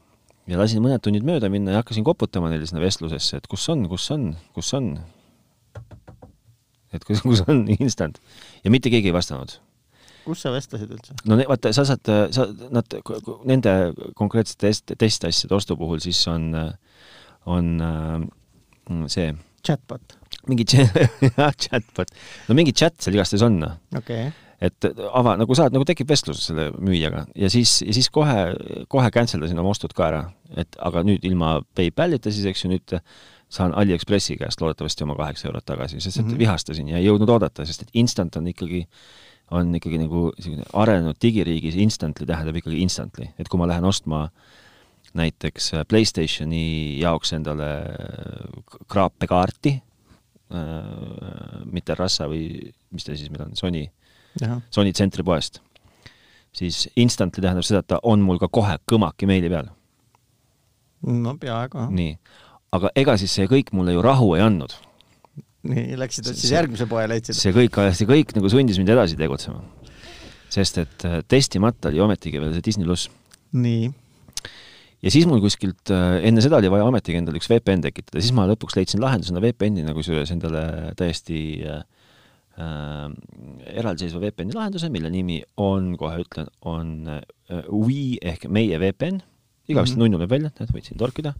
ja 0.51 0.59
lasin 0.59 0.83
mõned 0.83 1.03
tunnid 1.05 1.27
mööda 1.27 1.51
minna 1.53 1.77
ja 1.77 1.83
hakkasin 1.83 2.07
koputama 2.07 2.51
neile 2.51 2.67
sinna 2.67 2.83
vestlusesse, 2.83 3.39
et 3.39 3.47
kus 3.51 3.69
on, 3.71 3.87
kus 3.91 4.11
on, 4.15 4.33
kus 4.57 4.73
on. 4.79 4.97
et 6.93 7.05
kus, 7.07 7.23
kus 7.23 7.45
on 7.47 7.67
instant. 7.79 8.19
ja 8.65 8.75
mitte 8.75 8.91
keegi 8.91 9.13
ei 9.13 9.19
vastanud 9.19 9.61
kus 10.27 10.43
sa 10.45 10.53
vestlesid 10.55 10.91
üldse? 10.95 11.17
no 11.29 11.39
vaata, 11.49 11.73
sa 11.75 11.85
saad, 11.87 12.11
sa, 12.35 12.47
nad, 12.75 12.99
nende 13.49 13.73
konkreetsete 14.19 14.69
test, 14.69 14.95
testasjade 14.99 15.55
ostu 15.57 15.77
puhul 15.79 16.03
siis 16.03 16.21
on 16.31 16.51
äh, 16.59 16.73
on 17.47 17.81
äh, 17.81 19.09
see 19.11 19.33
chatbot. 19.67 20.19
mingi 20.49 20.67
jah, 20.77 21.53
chatbot. 21.55 22.15
no 22.49 22.57
mingi 22.59 22.75
chat 22.75 22.99
seal 23.01 23.19
igastahes 23.19 23.45
on. 23.47 23.61
Noh. 23.63 23.77
okei 23.97 24.29
okay 24.29 24.33
et 24.63 24.87
ava, 25.11 25.35
nagu 25.41 25.57
saad, 25.59 25.75
nagu 25.75 25.83
tekib 25.89 26.07
vestlus 26.13 26.45
selle 26.47 26.69
müüjaga 26.79 27.25
ja 27.35 27.49
siis, 27.51 27.81
ja 27.83 27.95
siis 27.97 28.09
kohe, 28.15 28.53
kohe 28.93 29.09
cancel 29.15 29.43
dasin 29.43 29.59
oma 29.59 29.73
ostud 29.75 29.95
ka 29.97 30.07
ära. 30.07 30.21
et 30.55 30.79
aga 30.79 31.03
nüüd 31.07 31.25
ilma 31.27 31.57
PayPalita 31.75 32.31
siis, 32.31 32.47
eks 32.47 32.63
ju, 32.65 32.71
nüüd 32.71 32.95
saan 33.53 33.75
Aliekspressi 33.77 34.39
käest 34.41 34.63
loodetavasti 34.63 35.05
oma 35.05 35.17
kaheksa 35.19 35.49
eurot 35.51 35.67
tagasi, 35.67 35.99
sest 36.01 36.21
et 36.21 36.25
mm 36.25 36.31
-hmm. 36.31 36.39
vihastasin 36.39 36.89
ja 36.89 37.01
ei 37.01 37.09
jõudnud 37.09 37.35
oodata, 37.35 37.67
sest 37.67 37.83
et 37.83 37.91
instant 37.93 38.37
on 38.37 38.47
ikkagi, 38.47 38.87
on 39.51 39.75
ikkagi 39.75 39.99
nagu 39.99 40.31
niisugune 40.37 40.65
arenenud 40.73 41.19
digiriigis 41.23 41.75
instantly 41.77 42.27
tähendab 42.27 42.57
ikkagi 42.57 42.81
instantly, 42.81 43.29
et 43.39 43.49
kui 43.49 43.59
ma 43.59 43.67
lähen 43.67 43.85
ostma 43.85 44.25
äh, 44.25 44.62
näiteks 45.19 45.73
äh, 45.75 45.87
Playstationi 45.89 47.01
jaoks 47.01 47.33
endale 47.37 47.71
äh, 47.83 48.77
kraapekaarti 48.89 49.75
äh,, 49.75 51.65
mitte 51.65 51.97
Rassa 51.99 52.29
või 52.31 52.73
mis 52.93 53.07
ta 53.07 53.17
siis 53.17 53.33
meil 53.33 53.47
on, 53.47 53.57
Sony, 53.59 53.85
Sony 54.73 54.93
tsentripoest, 54.93 55.61
siis 56.57 56.87
instantly 56.97 57.45
tähendab 57.45 57.67
seda, 57.69 57.83
et 57.83 57.91
ta 57.93 58.01
on 58.09 58.25
mul 58.25 58.41
ka 58.41 58.49
kohe 58.53 58.79
kõmaki 58.89 59.29
meili 59.29 59.53
peal. 59.53 59.69
no 61.03 61.37
peaaegu. 61.41 61.89
nii, 61.93 62.17
aga 62.79 62.95
ega 62.97 63.19
siis 63.21 63.37
see 63.37 63.51
kõik 63.51 63.75
mulle 63.77 63.97
ju 63.97 64.05
rahu 64.05 64.33
ei 64.39 64.47
andnud. 64.47 64.77
nii, 65.69 65.97
läksid 66.01 66.33
siis 66.33 66.53
järgmise 66.57 66.89
poe 66.89 67.05
leidsid? 67.09 67.37
see 67.37 67.53
kõik, 67.57 67.81
see 67.97 68.09
kõik 68.09 68.37
nagu 68.39 68.53
sundis 68.53 68.81
mind 68.81 68.97
edasi 68.97 69.21
tegutsema. 69.21 69.61
sest 70.53 70.79
et 70.85 71.11
testimata 71.29 71.93
oli 71.93 72.01
ometigi 72.01 72.41
veel 72.41 72.57
see 72.57 72.65
Disney 72.65 72.89
pluss. 72.89 73.11
nii 73.53 73.91
ja 75.03 75.11
siis 75.11 75.27
mul 75.29 75.43
kuskilt, 75.43 75.91
äh, 75.91 76.21
enne 76.29 76.43
seda 76.45 76.61
oli 76.61 76.71
vaja 76.73 76.87
ometigi 76.87 77.19
endale 77.19 77.41
üks 77.41 77.51
VPN 77.51 77.83
tekitada, 77.87 78.23
siis 78.23 78.35
ma 78.37 78.47
lõpuks 78.51 78.79
leidsin 78.79 79.03
lahendusena 79.03 79.43
nagu 79.43 79.99
kusjuures 79.99 80.31
endale 80.35 80.65
täiesti 80.99 81.41
äh, 81.67 81.83
äh, 82.63 83.09
eraldiseisva 83.75 84.23
VPN-i 84.23 84.57
lahenduse, 84.57 84.91
mille 84.95 85.11
nimi 85.13 85.43
on, 85.57 85.95
kohe 86.01 86.23
ütlen, 86.23 86.51
on 86.63 86.95
äh, 87.19 87.23
We 87.69 88.19
ehk 88.23 88.47
meie 88.49 88.79
VPN, 88.79 89.23
igavesti 89.69 89.97
mm 89.97 90.03
-hmm. 90.03 90.05
nunnu 90.05 90.23
lööb 90.23 90.31
välja, 90.31 90.53
näed, 90.59 90.71
võid 90.75 90.87
siin 90.87 90.99
torkida. 90.99 91.35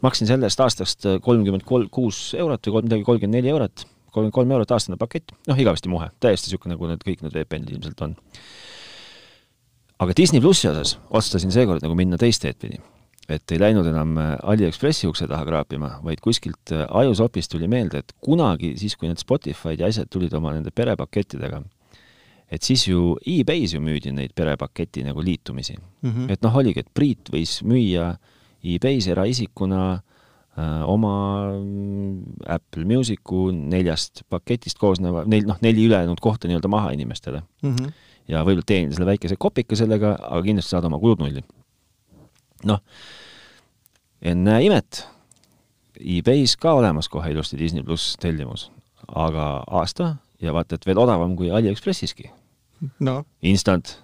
maksin 0.00 0.26
selle 0.26 0.46
eest 0.48 0.60
aastast 0.60 1.04
kolmkümmend 1.20 1.64
kolm, 1.64 1.88
kuus 1.92 2.34
eurot 2.34 2.66
või 2.66 2.72
kolm, 2.72 2.84
midagi 2.84 3.04
kolmkümmend 3.04 3.36
neli 3.36 3.48
eurot, 3.48 3.84
kolmkümmend 4.12 4.32
kolm 4.32 4.50
eurot 4.50 4.70
aastane 4.70 4.96
pakett, 4.96 5.32
noh, 5.48 5.58
igavesti 5.58 5.88
muhe, 5.88 6.08
täiesti 6.20 6.48
niisugune, 6.48 6.74
nagu 6.74 6.86
need 6.88 7.04
kõik 7.04 7.22
need 7.22 7.36
VPN-id 7.36 7.74
ilmselt 7.74 8.00
on 8.00 8.16
aga 10.00 10.16
Disney 10.16 10.40
plussi 10.42 10.68
osas 10.70 10.96
otsustasin 11.10 11.52
seekord 11.54 11.84
nagu 11.84 11.96
minna 11.98 12.18
teist 12.20 12.44
teed 12.44 12.58
pidi. 12.60 12.80
et 13.30 13.52
ei 13.54 13.60
läinud 13.62 13.86
enam 13.86 14.16
äh, 14.18 14.32
Aliekspressi 14.50 15.06
ukse 15.06 15.28
taha 15.30 15.44
kraapima, 15.46 15.92
vaid 16.02 16.18
kuskilt 16.24 16.72
äh, 16.74 16.82
ajusopist 16.98 17.52
tuli 17.52 17.68
meelde, 17.70 18.00
et 18.02 18.14
kunagi 18.18 18.72
siis, 18.80 18.96
kui 18.98 19.06
need 19.06 19.22
Spotify'd 19.22 19.78
ja 19.78 19.86
asjad 19.86 20.10
tulid 20.10 20.34
oma 20.34 20.50
nende 20.56 20.72
perepakettidega, 20.74 21.60
et 22.50 22.66
siis 22.66 22.88
ju 22.88 23.14
e-base 23.22 23.76
ju 23.76 23.84
müüdi 23.86 24.10
neid 24.16 24.34
perepaketi 24.34 25.06
nagu 25.06 25.22
liitumisi 25.22 25.76
mm. 25.78 26.10
-hmm. 26.10 26.32
et 26.32 26.42
noh, 26.42 26.56
oligi, 26.58 26.82
et 26.82 26.90
Priit 26.94 27.30
võis 27.30 27.60
müüa 27.62 28.16
e-base 28.64 29.14
eraisikuna 29.14 29.84
äh, 29.94 30.82
oma 30.90 31.54
mm, 31.54 32.42
Apple 32.50 32.84
Musicu 32.84 33.52
neljast 33.52 34.24
paketist 34.28 34.78
koosneva, 34.78 35.22
neil 35.24 35.46
noh, 35.46 35.62
neli 35.62 35.86
ülejäänud 35.86 36.18
kohta 36.20 36.50
nii-öelda 36.50 36.68
maha 36.68 36.90
inimestele 36.98 37.44
mm. 37.62 37.76
-hmm 37.76 37.98
ja 38.30 38.42
võib-olla 38.46 38.66
teenida 38.66 38.96
selle 38.96 39.08
väikese 39.10 39.38
kopika 39.40 39.78
sellega, 39.78 40.14
aga 40.18 40.42
kindlasti 40.46 40.74
saada 40.74 40.90
oma 40.90 41.00
kulud 41.02 41.22
nulli. 41.22 41.42
noh, 42.68 42.82
ennäe 44.22 44.66
imet, 44.68 45.04
e-base 46.00 46.58
ka 46.60 46.74
olemas 46.78 47.08
kohe 47.08 47.32
ilusti 47.32 47.58
Disney 47.60 47.84
pluss 47.86 48.16
tellimus, 48.20 48.68
aga 49.08 49.64
aasta 49.80 50.14
ja 50.40 50.54
vaata, 50.56 50.76
et 50.76 50.86
veel 50.86 51.00
odavam 51.00 51.36
kui 51.36 51.50
Aliekspressiski. 51.50 52.30
no. 53.00 53.24
Instant. 53.42 53.98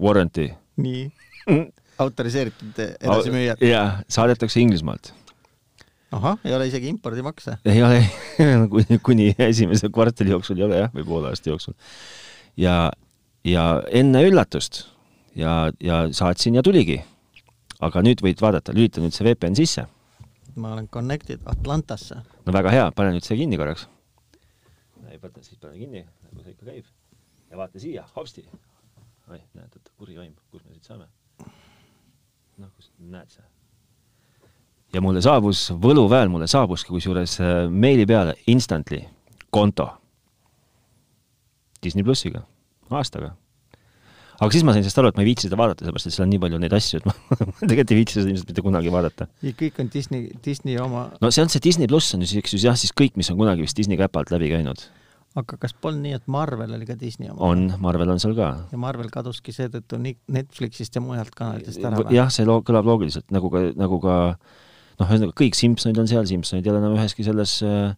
Warranty. 0.00 0.50
nii 0.76 1.06
autoriseeritud 2.02 2.80
edasimüüjad. 3.00 3.62
jaa, 3.64 4.02
saadetakse 4.08 4.60
Inglismaalt 4.60 5.14
ahah, 6.16 6.38
ei 6.44 6.54
ole 6.54 6.66
isegi 6.68 6.90
impordimakse? 6.90 7.56
ei 7.64 7.82
ole 7.82 8.02
kuni, 8.72 8.98
kuni 9.02 9.26
esimese 9.38 9.88
kvartali 9.92 10.34
jooksul 10.34 10.60
ei 10.60 10.66
ole 10.66 10.80
jah, 10.84 10.92
või 10.94 11.06
poole 11.08 11.30
aasta 11.30 11.50
jooksul. 11.50 11.76
ja, 12.60 12.90
ja 13.46 13.66
enne 13.94 14.22
üllatust 14.26 14.84
ja, 15.36 15.72
ja 15.80 16.06
saatsin 16.12 16.54
ja 16.58 16.62
tuligi. 16.62 17.02
aga 17.84 18.00
nüüd 18.00 18.22
võid 18.24 18.40
vaadata, 18.40 18.72
lülita 18.72 19.02
nüüd 19.04 19.12
see 19.12 19.26
VPN 19.26 19.56
sisse. 19.58 19.86
ma 20.56 20.72
olen 20.72 20.88
connected 20.88 21.40
Atlantasse. 21.44 22.22
no 22.46 22.52
väga 22.52 22.72
hea, 22.72 22.86
pane 22.92 23.12
nüüd 23.14 23.26
see 23.26 23.38
kinni 23.38 23.58
korraks. 23.60 23.88
ei 25.10 25.18
võta, 25.22 25.42
siis 25.42 25.58
pane 25.60 25.78
kinni, 25.78 26.06
nagu 26.30 26.42
see 26.42 26.56
ikka 26.56 26.70
käib. 26.70 26.88
ja 27.50 27.60
vaata 27.60 27.82
siia, 27.82 28.06
hopsti. 28.16 28.46
oi, 29.30 29.42
näed, 29.54 29.76
et 29.76 29.92
kuri 29.98 30.18
vaim, 30.18 30.34
kus 30.50 30.64
me 30.64 30.74
siit 30.74 30.90
saame? 30.90 31.06
noh, 32.58 32.72
kus, 32.74 32.90
näed 32.98 33.30
sa? 33.30 33.46
ja 34.94 35.04
mulle 35.04 35.22
saabus, 35.22 35.68
võluväel 35.70 36.32
mulle 36.32 36.50
saabuski 36.50 36.90
kusjuures 36.94 37.38
äh, 37.44 37.54
meili 37.70 38.06
peale 38.06 38.34
instantly 38.46 39.04
konto 39.50 39.90
Disney 41.84 42.02
plussiga 42.02 42.42
aastaga. 42.94 43.32
aga 44.36 44.50
siis 44.52 44.66
ma 44.68 44.74
sain 44.76 44.84
sellest 44.84 45.00
aru, 45.00 45.10
et 45.10 45.18
ma 45.18 45.24
ei 45.24 45.30
viitsi 45.30 45.48
seda 45.48 45.58
vaadata, 45.60 45.84
sellepärast 45.84 46.10
et 46.10 46.14
seal 46.14 46.26
on 46.26 46.32
nii 46.34 46.42
palju 46.42 46.60
neid 46.60 46.76
asju, 46.76 47.00
et 47.00 47.08
ma 47.08 47.14
tegelikult 47.70 47.94
ei 47.94 48.00
viitsi 48.02 48.18
seda 48.18 48.32
ilmselt 48.32 48.52
mitte 48.52 48.66
kunagi 48.66 48.92
vaadata. 48.92 49.28
ja 49.46 49.56
kõik 49.62 49.80
on 49.82 49.90
Disney, 49.92 50.28
Disney 50.44 50.78
oma 50.82 51.08
no 51.22 51.32
see 51.32 51.46
on 51.46 51.52
see 51.52 51.64
Disney 51.64 51.90
pluss 51.90 52.14
on 52.16 52.24
ju 52.24 52.30
siis, 52.30 52.44
eks 52.44 52.54
ju 52.56 52.62
jah, 52.66 52.78
siis 52.78 52.94
kõik, 52.96 53.16
mis 53.20 53.32
on 53.32 53.40
kunagi 53.40 53.64
vist 53.64 53.78
Disney 53.78 53.98
käpa 54.00 54.22
alt 54.22 54.34
läbi 54.34 54.52
käinud. 54.52 54.84
aga 55.36 55.58
kas 55.62 55.74
polnud 55.74 56.04
nii, 56.04 56.20
et 56.20 56.28
Marvel 56.30 56.76
oli 56.76 56.88
ka 56.88 56.98
Disney 57.00 57.32
oma? 57.32 57.40
on, 57.48 57.66
Marvel 57.82 58.14
on 58.14 58.22
seal 58.22 58.36
ka. 58.38 58.52
ja 58.70 58.82
Marvel 58.82 59.10
kaduski 59.14 59.56
seetõttu 59.56 59.98
Netflixist 60.02 60.94
ja 60.94 61.02
mujalt 61.04 61.34
kanalitest 61.36 61.82
ära 61.82 62.04
või? 62.04 62.14
jah, 62.18 62.30
see 62.32 62.46
loo-, 62.48 62.62
kõlab 62.66 62.88
loogiliselt, 62.92 63.30
nagu 63.34 63.50
ka, 63.52 63.66
nagu 63.76 64.00
ka 64.04 64.20
noh, 65.00 65.08
ühesõnaga 65.08 65.36
kõik 65.36 65.56
Simsonid 65.58 66.00
on 66.00 66.08
seal, 66.10 66.28
Simsonid 66.28 66.66
ei 66.66 66.72
ole 66.72 66.80
enam 66.82 66.96
üheski 66.96 67.24
selles 67.26 67.58
äh, 67.66 67.96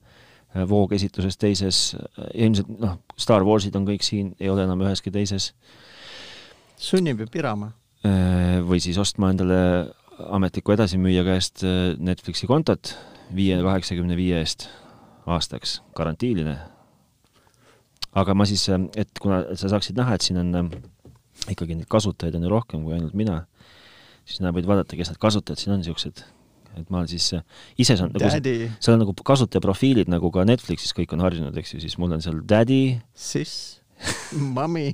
voogesituses 0.68 1.36
teises, 1.36 1.80
ilmselt 2.34 2.70
noh, 2.80 2.96
Star 3.20 3.44
Warsid 3.44 3.76
on 3.76 3.84
kõik 3.88 4.06
siin, 4.06 4.32
ei 4.40 4.48
ole 4.48 4.64
enam 4.64 4.80
üheski 4.86 5.12
teises. 5.14 5.52
sunnib 6.76 7.20
ju 7.20 7.26
pirama. 7.26 7.72
Äh, 8.06 8.60
või 8.62 8.78
siis 8.80 8.98
ostma 8.98 9.32
endale 9.34 9.90
ametliku 10.30 10.72
edasimüüja 10.72 11.24
käest 11.26 11.64
äh, 11.66 11.96
Netflixi 11.98 12.46
kontot 12.46 12.94
viie, 13.34 13.58
kaheksakümne 13.62 14.16
viie 14.16 14.38
eest 14.38 14.68
aastaks, 15.26 15.80
garantiiline 15.98 16.56
aga 18.16 18.34
ma 18.36 18.46
siis, 18.48 18.64
et 18.70 19.20
kuna 19.22 19.42
sa 19.58 19.70
saaksid 19.72 19.98
näha, 19.98 20.16
et 20.16 20.24
siin 20.24 20.40
on 20.40 20.70
ikkagi 21.48 21.76
neid 21.76 21.88
kasutajaid 21.90 22.36
on 22.38 22.46
ju 22.46 22.52
rohkem 22.52 22.84
kui 22.84 22.96
ainult 22.96 23.16
mina, 23.18 23.42
siis 24.26 24.40
sa 24.40 24.52
võid 24.54 24.68
vaadata, 24.68 24.98
kes 24.98 25.12
need 25.12 25.22
kasutajad 25.22 25.62
siin 25.62 25.74
on, 25.74 25.82
niisugused, 25.82 26.24
et 26.82 26.92
ma 26.94 27.04
siis 27.10 27.30
äh, 27.36 27.42
ise 27.80 27.96
saan 27.98 28.12
nagu, 28.14 28.30
seal 28.78 28.94
on 28.96 29.02
nagu 29.04 29.14
kasutajaprofiilid 29.30 30.10
nagu 30.12 30.30
ka 30.34 30.46
Netflixis 30.48 30.94
kõik 30.96 31.14
on 31.16 31.24
harjunud, 31.26 31.56
eks 31.60 31.76
ju, 31.76 31.82
siis 31.84 31.98
mul 32.00 32.16
on 32.16 32.24
seal 32.24 32.40
daddy, 32.48 32.98
sis, 33.16 33.54
mommy 34.58 34.92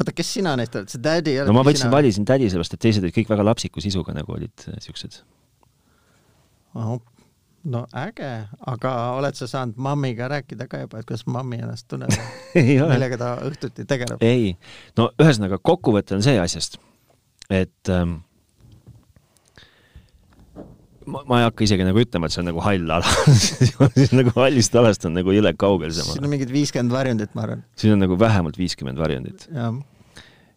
oota, 0.00 0.12
kes 0.16 0.34
sina 0.38 0.56
neist 0.58 0.74
oled, 0.78 0.90
see 0.90 1.02
daddy 1.04 1.36
no 1.46 1.54
ma 1.56 1.64
võtsin, 1.66 1.92
valisin 1.92 2.26
daddy 2.28 2.48
sellepärast, 2.48 2.76
et 2.76 2.84
teised 2.88 3.04
olid 3.04 3.16
kõik 3.16 3.30
väga 3.30 3.46
lapsiku 3.46 3.82
sisuga 3.84 4.14
nagu 4.16 4.36
olid 4.36 4.68
äh, 4.72 4.78
no 7.68 7.84
äge, 7.96 8.30
aga 8.72 8.92
oled 9.18 9.36
sa 9.36 9.48
saanud 9.50 9.80
mammiga 9.80 10.28
rääkida 10.32 10.66
ka 10.70 10.80
juba, 10.84 11.00
et 11.00 11.08
kuidas 11.08 11.26
mammi 11.28 11.60
ennast 11.60 11.88
tunneb? 11.90 12.12
Millega 12.54 13.18
ta 13.20 13.34
õhtuti 13.44 13.84
tegeleb? 13.88 14.22
ei, 14.24 14.54
no 14.96 15.10
ühesõnaga 15.20 15.60
kokkuvõte 15.62 16.16
on 16.16 16.24
see 16.24 16.38
asjast, 16.40 16.78
et 17.52 17.92
ähm, 17.92 18.20
ma, 21.12 21.22
ma 21.28 21.40
ei 21.40 21.46
hakka 21.48 21.66
isegi 21.66 21.86
nagu 21.86 22.00
ütlema, 22.02 22.28
et 22.28 22.34
see 22.34 22.42
on 22.42 22.50
nagu 22.50 22.62
hall 22.64 22.94
ala 22.96 23.14
siis 23.96 24.12
nagu 24.16 24.34
hallist 24.36 24.76
alast 24.78 25.06
on 25.08 25.16
nagu 25.18 25.34
jõle 25.34 25.52
kaugel 25.58 25.92
see. 25.94 26.06
siin 26.06 26.26
on 26.26 26.32
mingid 26.32 26.52
viiskümmend 26.54 26.94
varjundit, 26.94 27.32
ma 27.36 27.46
arvan. 27.46 27.64
siin 27.78 27.96
on 27.96 28.04
nagu 28.04 28.18
vähemalt 28.20 28.58
viiskümmend 28.60 29.00
varjundit. 29.00 29.48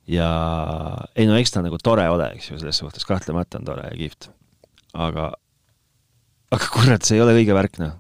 ja 0.10 0.30
ei 1.16 1.30
no 1.30 1.38
eks 1.40 1.56
ta 1.56 1.64
nagu 1.66 1.80
tore 1.82 2.08
ole, 2.14 2.32
eks 2.38 2.52
ju, 2.52 2.60
selles 2.62 2.82
suhtes 2.84 3.08
kahtlemata 3.10 3.62
on 3.62 3.70
tore 3.72 3.88
ja 3.90 3.98
kihvt. 4.00 4.30
aga 4.94 5.32
aga 6.54 6.70
kurat, 6.74 7.06
see 7.06 7.18
ei 7.18 7.26
ole 7.26 7.36
õige 7.38 7.56
värk, 7.58 7.80
noh. 7.82 7.98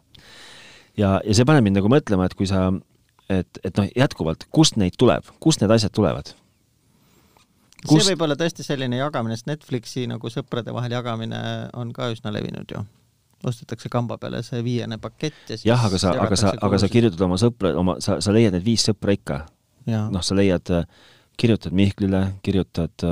ja, 0.99 1.17
ja 1.25 1.35
see 1.35 1.47
paneb 1.47 1.65
mind 1.65 1.81
nagu 1.81 1.91
mõtlema, 1.91 2.29
et 2.29 2.37
kui 2.37 2.49
sa, 2.49 2.67
et, 3.31 3.61
et 3.63 3.73
noh, 3.79 3.89
jätkuvalt, 3.97 4.47
kust 4.53 4.77
neid 4.81 4.97
tuleb, 4.99 5.27
kust 5.43 5.63
need 5.63 5.73
asjad 5.73 5.93
tulevad? 5.95 6.35
Kust... 7.83 8.03
see 8.03 8.13
võib 8.13 8.25
olla 8.27 8.37
tõesti 8.39 8.65
selline 8.65 8.99
jagamine, 8.99 9.37
sest 9.37 9.49
Netflixi 9.49 10.05
nagu 10.09 10.31
sõprade 10.31 10.73
vahel 10.75 10.95
jagamine 10.95 11.39
on 11.79 11.91
ka 11.95 12.11
üsna 12.13 12.31
levinud 12.35 12.69
ju. 12.71 12.83
ostetakse 13.43 13.89
kamba 13.91 14.15
peale 14.17 14.39
see 14.43 14.61
viiene 14.63 14.97
pakett 15.03 15.49
ja 15.51 15.57
siis 15.57 15.67
jah, 15.67 15.81
aga 15.87 15.99
sa, 15.99 16.13
aga 16.25 16.37
sa, 16.39 16.53
aga 16.63 16.79
sa 16.79 16.87
kirjutad 16.91 17.25
oma 17.25 17.39
sõpra, 17.41 17.73
oma, 17.79 17.97
sa, 18.03 18.21
sa 18.23 18.35
leiad 18.35 18.55
need 18.55 18.63
viis 18.63 18.85
sõpra 18.87 19.15
ikka. 19.17 19.41
noh, 19.87 20.23
sa 20.23 20.37
leiad, 20.37 20.71
kirjutad 21.39 21.75
Mihklile, 21.75 22.23
kirjutad 22.45 23.03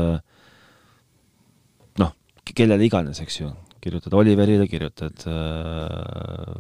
noh, 2.00 2.16
kellele 2.48 2.88
iganes, 2.88 3.20
eks 3.24 3.42
ju, 3.42 3.52
kirjutad 3.84 4.16
Oliverile, 4.16 4.70
kirjutad 4.72 5.28
äh, 5.28 6.56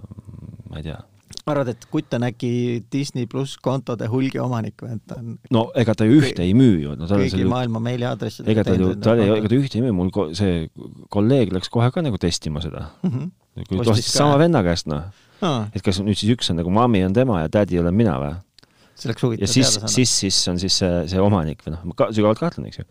ma 0.71 0.79
ei 0.79 0.87
tea. 0.87 0.99
Arvad, 1.49 1.71
et 1.73 1.85
kutt 1.91 2.13
on 2.17 2.25
äkki 2.27 2.51
Disney 2.93 3.27
pluss 3.29 3.57
kontode 3.61 4.07
hulgiomanik 4.11 4.83
või 4.83 4.97
et 4.97 5.03
ta 5.09 5.17
on? 5.19 5.37
no 5.53 5.63
ega 5.77 5.95
ta 5.97 6.05
ühte 6.05 6.45
ei 6.45 6.53
müü 6.57 6.83
ju 6.83 6.95
no,. 6.99 7.09
kõigi 7.09 7.47
maailma 7.49 7.81
meiliaadressidega. 7.83 8.53
ega 8.53 8.67
ta 8.67 8.77
ju, 8.77 8.93
ta 9.01 9.15
ei, 9.17 9.31
ega 9.39 9.51
ta 9.51 9.57
ühte 9.57 9.79
ei 9.79 9.85
müü, 9.85 9.95
mul 9.97 10.13
see 10.37 10.67
kolleeg 11.13 11.55
läks 11.55 11.71
kohe 11.73 11.89
ka 11.93 12.03
nagu 12.05 12.21
testima 12.21 12.63
seda 12.63 12.89
mm. 13.01 13.11
-hmm. 13.11 13.65
kui 13.69 13.81
ostis 13.85 14.13
sama 14.13 14.37
venna 14.41 14.63
käest, 14.65 14.89
noh 14.91 15.09
ah.. 15.41 15.67
et 15.73 15.83
kas 15.85 16.01
nüüd 16.03 16.19
siis 16.19 16.35
üks 16.35 16.51
on 16.53 16.61
nagu 16.61 16.73
mammi 16.73 17.03
on 17.05 17.15
tema 17.15 17.41
ja 17.43 17.51
tädi 17.51 17.79
olen 17.81 17.95
mina 17.97 18.17
või? 18.21 18.35
see 18.95 19.09
oleks 19.09 19.25
huvitav 19.25 19.49
teada 19.49 19.71
saada. 19.71 19.91
siis, 19.95 20.13
siis 20.23 20.39
on 20.51 20.61
siis 20.61 20.77
see, 20.83 20.93
see 21.09 21.21
omanik 21.21 21.63
või 21.65 21.75
noh, 21.75 21.83
ma 21.89 21.97
ka, 21.97 22.11
sügavalt 22.15 22.41
kahtlen, 22.41 22.69
eks 22.69 22.83
ju 22.83 22.87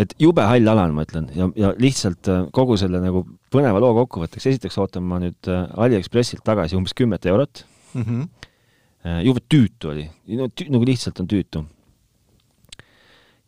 et 0.00 0.14
jube 0.20 0.44
hall 0.44 0.70
ala 0.70 0.86
on, 0.88 0.94
ma 0.96 1.04
ütlen, 1.06 1.28
ja, 1.36 1.48
ja 1.58 1.72
lihtsalt 1.80 2.30
äh, 2.32 2.44
kogu 2.54 2.78
selle 2.80 3.00
nagu 3.02 3.24
põneva 3.52 3.80
loo 3.82 3.94
kokkuvõtteks, 4.02 4.48
esiteks 4.52 4.78
ootan 4.82 5.06
ma 5.08 5.20
nüüd 5.22 5.50
äh, 5.50 5.64
Aliekspressilt 5.84 6.44
tagasi 6.46 6.78
umbes 6.78 6.96
kümmet 6.98 7.26
eurot 7.30 7.64
mm. 7.94 8.04
-hmm. 8.04 8.28
jube 9.26 9.42
tüütu 9.48 9.92
oli, 9.94 10.06
no 10.38 10.50
tü, 10.52 10.68
nagu 10.72 10.86
lihtsalt 10.86 11.20
on 11.22 11.30
tüütu. 11.30 11.64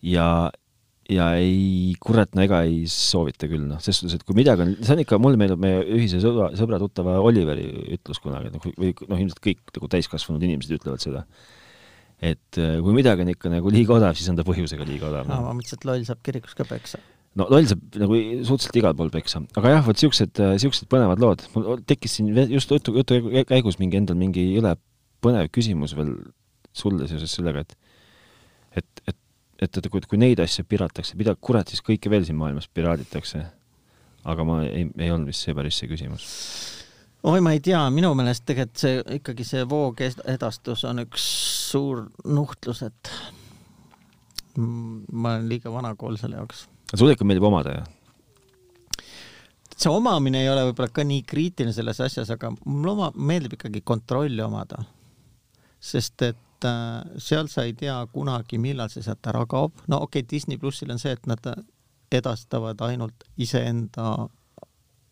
ja, 0.02 0.50
ja 1.10 1.30
ei, 1.36 1.94
kurat, 2.00 2.34
no 2.34 2.42
ega 2.42 2.62
ei 2.66 2.84
soovita 2.88 3.48
küll, 3.50 3.66
noh, 3.68 3.80
ses 3.82 3.98
suhtes, 3.98 4.18
et 4.18 4.24
kui 4.24 4.38
midagi 4.38 4.64
on, 4.64 4.76
see 4.80 4.94
on 4.94 5.02
ikka, 5.04 5.18
mulle 5.18 5.40
meenub 5.40 5.60
meie 5.60 5.82
ühise 5.98 6.22
sõbra, 6.22 6.50
sõbra-tuttava 6.58 7.18
Oliveri 7.20 7.66
ütlus 7.98 8.22
kunagi, 8.22 8.52
noh, 8.54 8.68
või 8.78 8.94
noh, 8.94 9.18
ilmselt 9.18 9.42
kõik 9.44 9.74
nagu 9.76 9.90
täiskasvanud 9.96 10.46
inimesed 10.46 10.78
ütlevad 10.78 11.02
seda 11.02 11.26
et 12.20 12.60
äh, 12.60 12.76
kui 12.84 12.92
midagi 12.94 13.24
on 13.24 13.32
ikka 13.32 13.52
nagu 13.52 13.72
liiga 13.72 13.96
odav, 13.96 14.16
siis 14.18 14.28
on 14.32 14.36
ta 14.38 14.44
põhjusega 14.46 14.84
liiga 14.88 15.08
odav. 15.08 15.30
aa, 15.30 15.40
ma 15.46 15.54
mõtlesin, 15.56 15.80
et 15.80 15.86
loll 15.88 16.04
saab 16.08 16.20
kirikus 16.26 16.56
ka 16.58 16.66
peksa. 16.68 17.00
no 17.40 17.46
loll 17.52 17.68
saab 17.70 18.00
nagu 18.02 18.18
suhteliselt 18.44 18.80
igal 18.82 18.96
pool 18.98 19.12
peksa, 19.14 19.40
aga 19.56 19.76
jah, 19.76 19.86
vot 19.86 20.02
siuksed, 20.02 20.42
äh, 20.44 20.56
siuksed 20.60 20.90
põnevad 20.92 21.22
lood. 21.22 21.46
mul 21.54 21.80
tekkis 21.88 22.18
siin 22.18 22.28
just 22.52 22.72
jutu, 22.72 22.94
jutu 23.00 23.22
käigus 23.48 23.80
mingi 23.80 24.00
endal 24.02 24.20
mingi 24.20 24.50
jõle 24.50 24.74
põnev 25.24 25.48
küsimus 25.54 25.96
veel 25.96 26.12
sulle 26.76 27.08
seoses 27.10 27.32
sellega, 27.38 27.64
et 27.64 27.78
et, 28.80 29.00
et, 29.08 29.16
et, 29.64 29.78
et 29.80 29.88
kui, 29.90 30.04
kui 30.06 30.20
neid 30.20 30.38
asju 30.44 30.62
piratakse, 30.68 31.16
mida 31.18 31.34
kurat 31.34 31.72
siis 31.72 31.82
kõike 31.82 32.12
veel 32.12 32.28
siin 32.28 32.38
maailmas 32.38 32.68
piraaditakse? 32.68 33.46
aga 34.28 34.44
ma 34.44 34.60
ei, 34.66 34.84
ei 35.00 35.08
olnud 35.08 35.32
vist 35.32 35.46
see 35.46 35.56
päris 35.56 35.80
see 35.80 35.88
küsimus 35.88 36.28
oi, 37.22 37.40
ma 37.40 37.52
ei 37.52 37.60
tea, 37.60 37.82
minu 37.92 38.12
meelest 38.16 38.46
tegelikult 38.48 38.80
see 38.80 39.00
ikkagi 39.18 39.44
see 39.46 39.64
voogedastus 39.68 40.84
on 40.88 41.02
üks 41.04 41.24
suur 41.70 42.04
nuhtlus, 42.24 42.82
et 42.86 43.12
ma 44.56 45.36
olen 45.36 45.48
liiga 45.50 45.72
vanakool 45.72 46.16
selle 46.20 46.40
jaoks. 46.40 46.66
sulle 46.94 47.16
ikka 47.16 47.26
meeldib 47.28 47.48
omada 47.48 47.76
ju? 47.76 47.82
see 49.80 49.92
omamine 49.92 50.42
ei 50.42 50.50
ole 50.52 50.66
võib-olla 50.68 50.92
ka 50.92 51.04
nii 51.08 51.22
kriitiline 51.28 51.72
selles 51.76 52.00
asjas, 52.04 52.32
aga 52.32 52.52
mulle 52.64 52.96
oma, 52.96 53.12
meeldib 53.16 53.58
ikkagi 53.58 53.84
kontrolli 53.84 54.42
omada. 54.44 54.82
sest 55.80 56.22
et 56.24 56.68
äh, 56.68 57.04
seal 57.18 57.48
sa 57.52 57.64
ei 57.68 57.76
tea 57.76 58.00
kunagi, 58.12 58.58
millal 58.58 58.88
see 58.92 59.04
sealt 59.04 59.26
ära 59.28 59.44
kaob. 59.46 59.76
no 59.88 60.00
okei 60.06 60.24
okay,, 60.24 60.28
Disney 60.32 60.58
plussil 60.58 60.92
on 60.92 60.98
see, 60.98 61.12
et 61.12 61.28
nad 61.28 61.52
edastavad 62.10 62.80
ainult 62.82 63.28
iseenda 63.38 64.28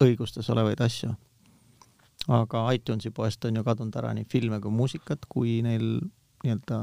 õigustes 0.03 0.49
olevaid 0.51 0.81
asju 0.83 1.13
aga 2.29 2.65
iTunesi 2.77 3.11
poest 3.15 3.45
on 3.49 3.57
ju 3.57 3.65
kadunud 3.65 3.97
ära 3.97 4.13
nii 4.17 4.27
filme 4.29 4.61
kui 4.61 4.73
muusikat, 4.75 5.25
kui 5.33 5.59
neil 5.65 5.85
nii-öelda 6.45 6.81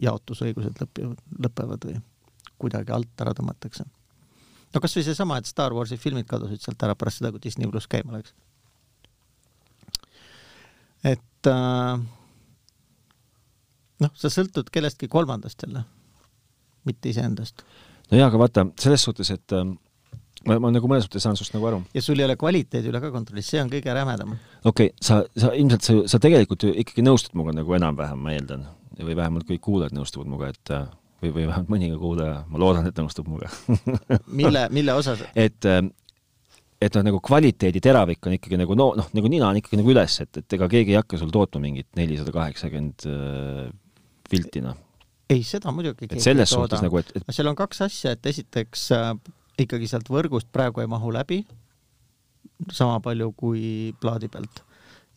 jaotusõigused 0.00 0.80
lõpevad, 0.80 1.20
lõpevad 1.46 1.88
või 1.88 1.98
kuidagi 2.60 2.94
alt 2.96 3.24
ära 3.24 3.34
tõmmatakse. 3.36 3.84
no 4.74 4.80
kasvõi 4.80 5.04
seesama, 5.04 5.38
et 5.38 5.48
Star 5.48 5.74
Warsi 5.76 5.98
filmid 6.00 6.28
kadusid 6.28 6.62
sealt 6.64 6.82
ära 6.82 6.96
pärast 6.96 7.20
seda, 7.20 7.32
kui 7.32 7.42
Disney 7.44 7.68
pluss 7.68 7.88
käima 7.90 8.16
läks. 8.16 8.34
et 11.04 11.52
äh, 11.52 12.00
noh, 14.00 14.16
sa 14.16 14.32
sõltud 14.32 14.72
kellestki 14.72 15.08
kolmandast 15.08 15.62
jälle, 15.66 15.84
mitte 16.84 17.12
iseendast. 17.12 17.64
no 18.10 18.18
jaa, 18.18 18.32
aga 18.32 18.42
vaata, 18.46 18.66
selles 18.80 19.04
suhtes, 19.04 19.30
et 19.36 19.56
äh 19.56 19.76
ma, 20.48 20.56
ma 20.62 20.70
nagu 20.72 20.88
mõnes 20.90 21.06
mõttes 21.06 21.24
saan 21.24 21.38
sinust 21.38 21.54
nagu 21.56 21.68
aru. 21.70 21.80
ja 21.94 22.02
sul 22.04 22.20
ei 22.20 22.26
ole 22.26 22.36
kvaliteedi 22.40 22.90
üle 22.90 23.02
ka 23.02 23.12
kontrolli, 23.14 23.44
see 23.44 23.60
on 23.62 23.70
kõige 23.72 23.94
rämedam. 23.96 24.34
okei 24.64 24.90
okay,, 24.90 24.96
sa, 25.04 25.20
sa 25.36 25.52
ilmselt 25.56 25.86
sa, 25.86 25.96
sa 26.14 26.22
tegelikult 26.22 26.66
ju 26.66 26.72
ikkagi 26.84 27.04
nõustud 27.04 27.36
minuga 27.36 27.54
nagu 27.60 27.76
enam-vähem, 27.76 28.20
ma 28.24 28.34
eeldan, 28.36 28.66
või 29.00 29.16
vähemalt 29.18 29.48
kõik 29.48 29.62
kuulajad 29.66 29.96
nõustuvad 29.96 30.30
minuga, 30.30 30.50
et 30.54 30.74
või, 31.20 31.32
või 31.32 31.46
vähemalt 31.46 31.72
mõni 31.72 31.90
kuulaja, 31.94 32.42
ma 32.50 32.62
loodan, 32.62 32.90
et 32.90 33.00
nõustub 33.00 33.30
minuga 33.30 33.50
mille, 34.42 34.66
mille 34.74 34.96
osas? 34.96 35.24
et, 35.34 35.70
et 35.70 36.98
noh, 36.98 37.08
nagu 37.10 37.22
kvaliteedi 37.24 37.82
teravik 37.84 38.28
on 38.28 38.38
ikkagi 38.38 38.60
nagu 38.60 38.76
no 38.78 38.92
noh, 38.98 39.10
nagu 39.16 39.32
nina 39.32 39.50
on 39.50 39.60
ikkagi 39.60 39.80
nagu 39.80 39.92
üles, 39.92 40.20
et, 40.24 40.44
et 40.44 40.58
ega 40.58 40.70
keegi 40.72 40.96
ei 40.96 41.02
hakka 41.02 41.20
sul 41.20 41.32
tootma 41.34 41.66
mingit 41.66 41.90
nelisada 42.00 42.32
kaheksakümmend 42.34 43.10
pilti, 44.30 44.64
noh 44.64 44.86
ei, 45.30 45.44
seda 45.46 45.70
muidugi 45.70 46.08
et 46.08 46.22
selles 46.24 46.50
suhtes 46.50 46.80
nagu, 46.82 46.98
et, 46.98 47.12
et 47.14 47.28
seal 47.30 47.46
on 47.46 47.58
kaks 47.58 47.84
asja, 47.86 48.16
et 48.16 48.26
esiteks 48.26 48.88
ikkagi 49.60 49.88
sealt 49.90 50.10
võrgust 50.12 50.50
praegu 50.52 50.82
ei 50.82 50.90
mahu 50.90 51.12
läbi 51.14 51.42
sama 52.72 53.00
palju 53.04 53.32
kui 53.36 53.94
plaadi 54.00 54.28
pealt. 54.28 54.64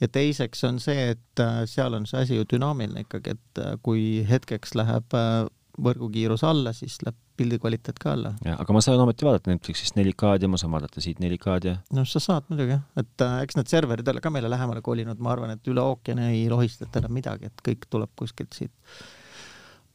ja 0.01 0.07
teiseks 0.11 0.63
on 0.67 0.79
see, 0.83 1.11
et 1.15 1.39
äh, 1.39 1.63
seal 1.69 1.93
on 1.95 2.07
see 2.09 2.23
asi 2.23 2.37
ju 2.39 2.47
dünaamiline 2.55 3.05
ikkagi, 3.05 3.35
et 3.37 3.61
äh, 3.61 3.75
kui 3.83 4.23
hetkeks 4.27 4.75
läheb 4.75 5.15
äh, 5.17 5.43
võrgukiirus 5.83 6.43
alla, 6.45 6.73
siis 6.75 6.99
läheb 7.05 7.17
pildi 7.37 7.57
kvaliteet 7.61 7.97
ka 8.01 8.11
alla. 8.13 8.33
aga 8.53 8.75
ma 8.75 8.81
saan 8.83 9.01
ometi 9.01 9.25
vaadata 9.25 9.49
Netflixist 9.49 9.97
4K-d 9.97 10.45
ja 10.45 10.51
ma 10.51 10.59
saan 10.61 10.73
vaadata 10.75 11.01
siit 11.01 11.21
4K-d 11.23 11.69
ja 11.71 11.75
noh, 11.97 12.07
sa 12.09 12.21
saad 12.21 12.49
muidugi 12.51 12.75
jah, 12.75 12.83
et 12.99 13.25
äh, 13.25 13.39
eks 13.45 13.57
need 13.57 13.71
serverid 13.71 14.09
ole 14.11 14.21
ka 14.23 14.31
meile 14.33 14.51
lähemale 14.53 14.83
kolinud, 14.85 15.21
ma 15.23 15.33
arvan, 15.33 15.55
et 15.55 15.71
üle 15.71 15.81
ookeani 15.81 16.29
ei 16.31 16.45
lohistata 16.51 17.01
enam 17.01 17.15
midagi, 17.15 17.49
et 17.49 17.65
kõik 17.65 17.87
tuleb 17.89 18.13
kuskilt 18.19 18.53
siit 18.57 18.73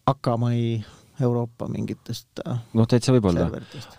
Akamai 0.09 0.81
Euroopa 1.23 1.69
mingitest 1.71 2.43
äh, 2.47 2.61
noh, 2.79 2.87
täitsa 2.91 3.13
võib-olla, 3.15 3.49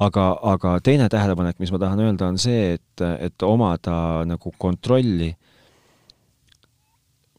aga, 0.05 0.25
aga 0.53 0.73
teine 0.85 1.09
tähelepanek, 1.11 1.59
mis 1.59 1.71
ma 1.75 1.81
tahan 1.81 2.01
öelda, 2.05 2.29
on 2.31 2.39
see, 2.41 2.75
et, 2.77 3.05
et 3.19 3.47
omada 3.47 4.25
nagu 4.29 4.53
kontrolli. 4.57 5.33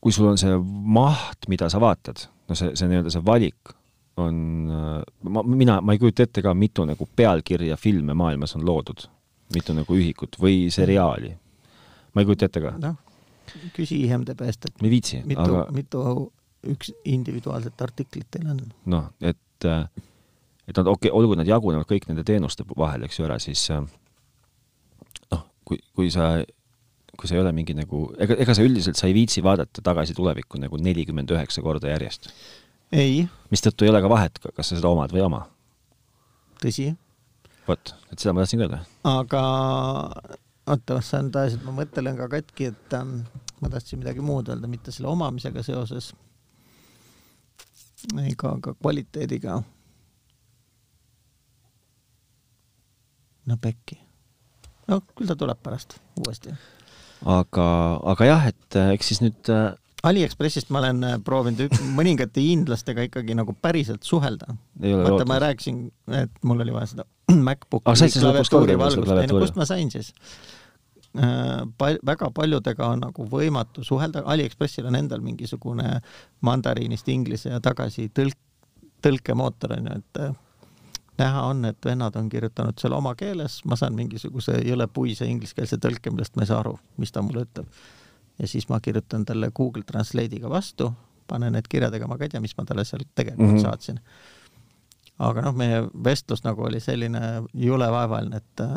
kui 0.00 0.12
sul 0.16 0.30
on 0.30 0.38
see 0.40 0.56
maht, 0.96 1.48
mida 1.48 1.68
sa 1.68 1.80
vaatad, 1.80 2.24
no 2.48 2.56
see, 2.56 2.72
see 2.76 2.88
nii-öelda 2.88 3.12
see 3.12 3.24
valik 3.24 3.74
on, 4.20 4.36
ma, 5.22 5.42
mina, 5.42 5.80
ma 5.80 5.94
ei 5.94 6.00
kujuta 6.00 6.24
ette 6.26 6.42
ka, 6.44 6.54
mitu 6.54 6.84
nagu 6.88 7.08
pealkirja 7.16 7.76
filme 7.80 8.14
maailmas 8.16 8.56
on 8.56 8.64
loodud, 8.66 9.06
mitu 9.54 9.76
nagu 9.76 9.96
ühikut 9.96 10.36
või 10.40 10.66
seriaali. 10.72 11.32
ma 12.14 12.22
ei 12.22 12.28
kujuta 12.28 12.50
ette 12.50 12.62
ka. 12.64 12.74
noh, 12.80 12.98
küsi 13.76 14.02
IMDB-st, 14.06 14.70
et 14.70 14.82
ma 14.82 14.88
ei 14.88 14.94
viitsi, 14.96 15.22
mitu 15.26 15.46
aga..., 15.46 15.64
mitu 15.74 16.04
üks 16.70 16.92
individuaalset 17.08 17.82
artiklit 17.82 18.28
teil 18.30 18.50
on? 18.52 18.60
noh, 18.92 19.08
et, 19.20 19.38
et 19.66 20.78
nad 20.78 20.86
okei 20.86 21.10
okay,, 21.10 21.16
olgu 21.18 21.36
nad 21.38 21.48
jagunevad 21.48 21.88
kõik 21.90 22.06
nende 22.08 22.24
teenuste 22.26 22.64
vahel, 22.78 23.04
eks 23.06 23.18
ju, 23.18 23.26
ära, 23.26 23.38
siis 23.42 23.64
äh, 23.74 23.82
noh, 25.34 25.44
kui, 25.66 25.80
kui 25.96 26.10
sa, 26.14 26.32
kui 27.16 27.30
sa 27.30 27.36
ei 27.36 27.42
ole 27.42 27.52
mingi 27.56 27.74
nagu, 27.76 28.06
ega, 28.22 28.38
ega 28.44 28.56
sa 28.56 28.66
üldiselt, 28.66 29.00
sa 29.00 29.10
ei 29.10 29.16
viitsi 29.16 29.42
vaadata 29.44 29.82
Tagasi 29.84 30.14
tulevikku 30.18 30.60
nagu 30.62 30.80
nelikümmend 30.80 31.32
üheksa 31.34 31.64
korda 31.66 31.90
järjest. 31.92 32.30
ei, 32.92 33.24
mistõttu 33.50 33.86
ei 33.86 33.92
ole 33.92 34.02
ka 34.04 34.12
vahet, 34.12 34.42
kas 34.46 34.70
sa 34.72 34.78
seda 34.78 34.92
omad 34.92 35.14
või 35.14 35.24
ei 35.24 35.26
oma. 35.26 35.44
tõsi, 36.62 36.92
vot, 37.66 37.94
et 38.12 38.22
seda 38.22 38.36
ma 38.36 38.44
tahtsin 38.44 38.64
öelda. 38.66 38.84
aga 39.10 39.44
oota, 40.70 41.02
sa 41.02 41.24
nüüd 41.24 41.38
ajasid 41.40 41.66
mu 41.66 41.74
mõttelõnga 41.74 42.28
ka 42.28 42.38
katki, 42.38 42.70
et 42.70 42.98
ähm, 42.98 43.22
ma 43.58 43.72
tahtsin 43.72 44.02
midagi 44.02 44.22
muud 44.22 44.52
öelda, 44.52 44.70
mitte 44.70 44.94
selle 44.94 45.10
omamisega 45.10 45.64
seoses 45.66 46.12
ega 48.26 48.54
ka 48.62 48.74
kvaliteediga. 48.74 49.60
no 53.50 53.56
pekki. 53.60 53.98
no 54.88 55.00
küll 55.16 55.30
ta 55.30 55.36
tuleb 55.38 55.60
pärast 55.62 55.98
uuesti. 56.20 56.54
aga, 57.26 57.68
aga 58.12 58.28
jah, 58.28 58.50
et 58.52 58.78
äh, 58.78 58.92
eks 58.96 59.12
siis 59.12 59.22
nüüd 59.24 59.52
äh, 59.52 59.72
Aliekspressist 60.06 60.70
ma 60.72 60.80
olen 60.80 61.02
äh, 61.04 61.18
proovinud 61.24 61.74
mõningate 61.98 62.40
hiinlastega 62.40 63.04
ikkagi 63.10 63.36
nagu 63.36 63.52
päriselt 63.52 64.06
suhelda. 64.06 64.54
vaata, 64.80 65.26
ma 65.28 65.40
rääkisin, 65.44 65.82
et 66.22 66.32
mul 66.44 66.64
oli 66.64 66.72
vaja 66.76 66.94
seda 66.94 67.08
MacBooki 67.48 67.84
ka 67.84 68.08
klaviatuuri 68.20 68.78
valgust, 68.80 69.36
kust 69.36 69.60
ma 69.60 69.68
sain 69.68 69.92
siis? 69.92 70.14
Pal-, 71.78 71.98
väga 72.06 72.28
paljudega 72.30 72.86
on 72.86 73.00
nagu 73.02 73.24
võimatu 73.26 73.82
suhelda, 73.84 74.22
Aliekspressil 74.30 74.86
on 74.86 74.94
endal 74.94 75.24
mingisugune 75.24 75.96
mandariinist 76.46 77.08
inglise 77.10 77.50
ja 77.50 77.58
tagasi 77.60 78.06
tõlk, 78.14 78.38
tõlkemootor 79.02 79.74
on 79.74 79.90
ju, 79.90 79.96
et 79.98 80.20
äh, 80.22 80.36
näha 81.18 81.42
on, 81.50 81.64
et 81.64 81.84
vennad 81.84 82.16
on 82.16 82.28
kirjutanud 82.30 82.78
selle 82.78 82.96
oma 82.96 83.16
keeles, 83.18 83.58
ma 83.66 83.76
saan 83.76 83.98
mingisuguse 83.98 84.60
jõle 84.62 84.86
puise 84.86 85.26
ingliskeelse 85.26 85.80
tõlke, 85.82 86.12
millest 86.14 86.38
ma 86.38 86.46
ei 86.46 86.52
saa 86.52 86.62
aru, 86.62 86.76
mis 87.02 87.10
ta 87.12 87.24
mulle 87.26 87.42
ütleb. 87.48 87.66
ja 88.38 88.48
siis 88.48 88.68
ma 88.70 88.80
kirjutan 88.80 89.24
talle 89.26 89.50
Google 89.50 89.82
Translate'iga 89.82 90.48
vastu, 90.48 90.92
panen 91.26 91.58
need 91.58 91.66
kirjadega, 91.68 92.06
ma 92.06 92.18
ka 92.18 92.28
ei 92.28 92.36
tea, 92.36 92.40
mis 92.40 92.54
ma 92.58 92.64
talle 92.64 92.84
seal 92.84 93.02
tegelikult 93.14 93.48
mm. 93.48 93.56
-hmm. 93.56 93.66
saatsin 93.66 94.00
aga 95.18 95.42
noh, 95.44 95.56
meie 95.56 95.82
vestlus 96.04 96.44
nagu 96.44 96.64
oli 96.64 96.80
selline 96.80 97.42
jõle 97.52 97.90
vaevaline, 97.92 98.36
et 98.36 98.64
äh, 98.64 98.76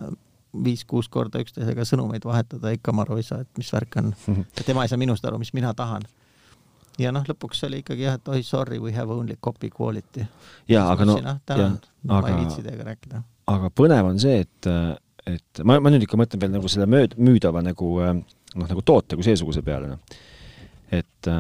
viis-kuus 0.65 1.09
korda 1.09 1.41
üksteisega 1.41 1.85
sõnumeid 1.87 2.25
vahetada, 2.27 2.73
ikka 2.75 2.93
ma 2.93 3.05
aru 3.05 3.17
ei 3.21 3.25
saa, 3.25 3.41
et 3.41 3.61
mis 3.61 3.71
värk 3.73 3.97
on. 4.01 4.11
tema 4.67 4.85
ei 4.85 4.91
saa 4.91 5.01
minust 5.01 5.25
aru, 5.25 5.39
mis 5.41 5.53
mina 5.57 5.73
tahan. 5.77 6.05
ja 7.01 7.11
noh, 7.11 7.23
lõpuks 7.25 7.63
oli 7.67 7.81
ikkagi 7.81 8.05
jah, 8.05 8.19
et 8.19 8.27
oi 8.29 8.43
sorry, 8.45 8.77
we 8.79 8.93
have 8.93 9.13
only 9.13 9.37
copy 9.41 9.71
quality. 9.73 10.27
jaa, 10.69 10.91
aga 10.91 11.07
no, 11.09 11.17
tänan, 11.45 11.79
no, 12.03 12.19
ma 12.19 12.27
ei 12.27 12.33
aga- 12.35 12.43
viitsi 12.43 12.65
teiega 12.65 12.85
rääkida. 12.91 13.23
aga 13.53 13.71
põnev 13.73 14.11
on 14.11 14.21
see, 14.21 14.43
et, 14.45 14.69
et 15.25 15.63
ma, 15.65 15.79
ma 15.81 15.93
nüüd 15.93 16.05
ikka 16.05 16.19
mõtlen 16.21 16.41
veel 16.43 16.53
nagu 16.53 16.69
selle 16.69 16.85
mööd-, 16.89 17.17
müüdava 17.17 17.65
nagu 17.65 17.89
noh, 18.03 18.67
nagu 18.69 18.85
toote 18.85 19.17
kui 19.17 19.25
seesuguse 19.25 19.63
peale, 19.65 19.95
noh. 19.95 20.21
et, 20.93 21.33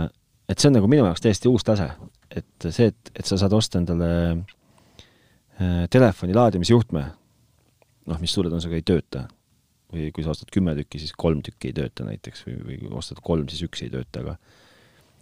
et 0.49 0.57
see 0.57 0.71
on 0.71 0.79
nagu 0.79 0.89
minu 0.89 1.05
jaoks 1.05 1.21
täiesti 1.23 1.51
uus 1.51 1.65
tase. 1.67 1.91
et 2.33 2.69
see, 2.69 2.89
et, 2.89 3.11
et 3.13 3.25
sa 3.29 3.37
saad 3.37 3.53
osta 3.53 3.77
endale 3.77 4.09
äh, 5.61 5.83
telefoni 5.93 6.33
laadimisjuhtme, 6.33 7.05
noh, 8.09 8.19
mis 8.21 8.33
suure 8.33 8.49
tõenäosusega 8.49 8.79
ei 8.79 8.85
tööta. 8.85 9.27
või 9.93 10.07
kui 10.09 10.23
sa 10.25 10.31
ostad 10.33 10.49
kümme 10.49 10.73
tükki, 10.73 10.97
siis 10.97 11.11
kolm 11.13 11.43
tükki 11.45 11.69
ei 11.69 11.73
tööta 11.77 12.05
näiteks 12.07 12.47
või, 12.47 12.55
või 12.65 12.77
kui 12.79 12.87
ostad 12.97 13.19
kolm, 13.21 13.45
siis 13.51 13.61
üks 13.67 13.83
ei 13.85 13.91
tööta, 13.93 14.23
aga 14.23 14.37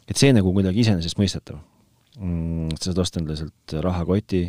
et 0.08 0.16
see 0.16 0.32
nagu 0.32 0.54
kuidagi 0.56 0.80
iseenesestmõistetav 0.86 1.58
mm,. 2.20 2.78
sa 2.78 2.92
saad 2.92 3.02
osta 3.04 3.20
endale 3.20 3.36
sealt 3.42 3.76
rahakoti, 3.84 4.46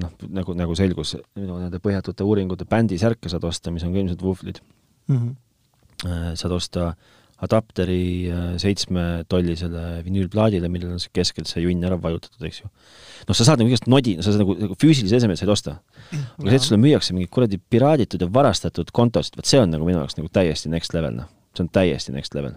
noh, 0.00 0.14
nagu, 0.32 0.56
nagu 0.56 0.78
selgus 0.80 1.12
minu 1.36 1.58
nende 1.60 1.82
põhjatute 1.84 2.24
uuringute 2.24 2.64
bändisärke 2.64 3.28
saad 3.28 3.44
osta, 3.44 3.70
mis 3.70 3.84
on 3.84 3.92
ka 3.92 4.00
ilmselt 4.00 4.24
vuhvlid 4.24 4.62
Mm 5.08 5.16
-hmm. 5.16 5.34
Saad 6.34 6.52
osta 6.52 6.94
adapteri 7.44 8.30
äh, 8.32 8.44
seitsmetollisele 8.60 10.00
vinüülplaadile, 10.06 10.70
millel 10.72 10.94
on 10.94 11.02
see 11.02 11.12
keskelt 11.14 11.50
see 11.50 11.66
junn 11.66 11.84
ära 11.84 11.98
vajutatud, 12.00 12.40
eks 12.48 12.62
ju. 12.62 12.70
noh, 13.28 13.36
sa 13.36 13.44
saad 13.44 13.60
nagu 13.60 13.68
igast 13.68 13.88
nodi, 13.92 14.14
sa 14.22 14.30
saad 14.32 14.40
nagu, 14.40 14.54
nagu 14.62 14.76
füüsilise 14.80 15.18
eseme 15.20 15.36
said 15.36 15.52
osta. 15.52 15.76
aga 16.12 16.46
see, 16.46 16.56
et 16.56 16.64
sulle 16.64 16.80
müüakse 16.80 17.16
mingid 17.16 17.32
kuradi 17.34 17.58
piraaditud 17.60 18.24
ja 18.24 18.28
varastatud 18.32 18.92
kontosid, 18.96 19.36
vot 19.36 19.48
see 19.48 19.60
on 19.60 19.74
nagu 19.74 19.88
minu 19.88 20.00
jaoks 20.00 20.16
nagu 20.16 20.30
täiesti 20.32 20.72
next 20.72 20.96
level, 20.96 21.18
noh. 21.20 21.28
see 21.52 21.66
on 21.66 21.72
täiesti 21.76 22.14
next 22.16 22.38
level. 22.38 22.56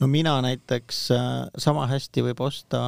no 0.00 0.08
mina 0.08 0.38
näiteks 0.46 1.02
äh, 1.12 1.28
sama 1.60 1.84
hästi 1.92 2.24
võib 2.30 2.40
osta, 2.48 2.80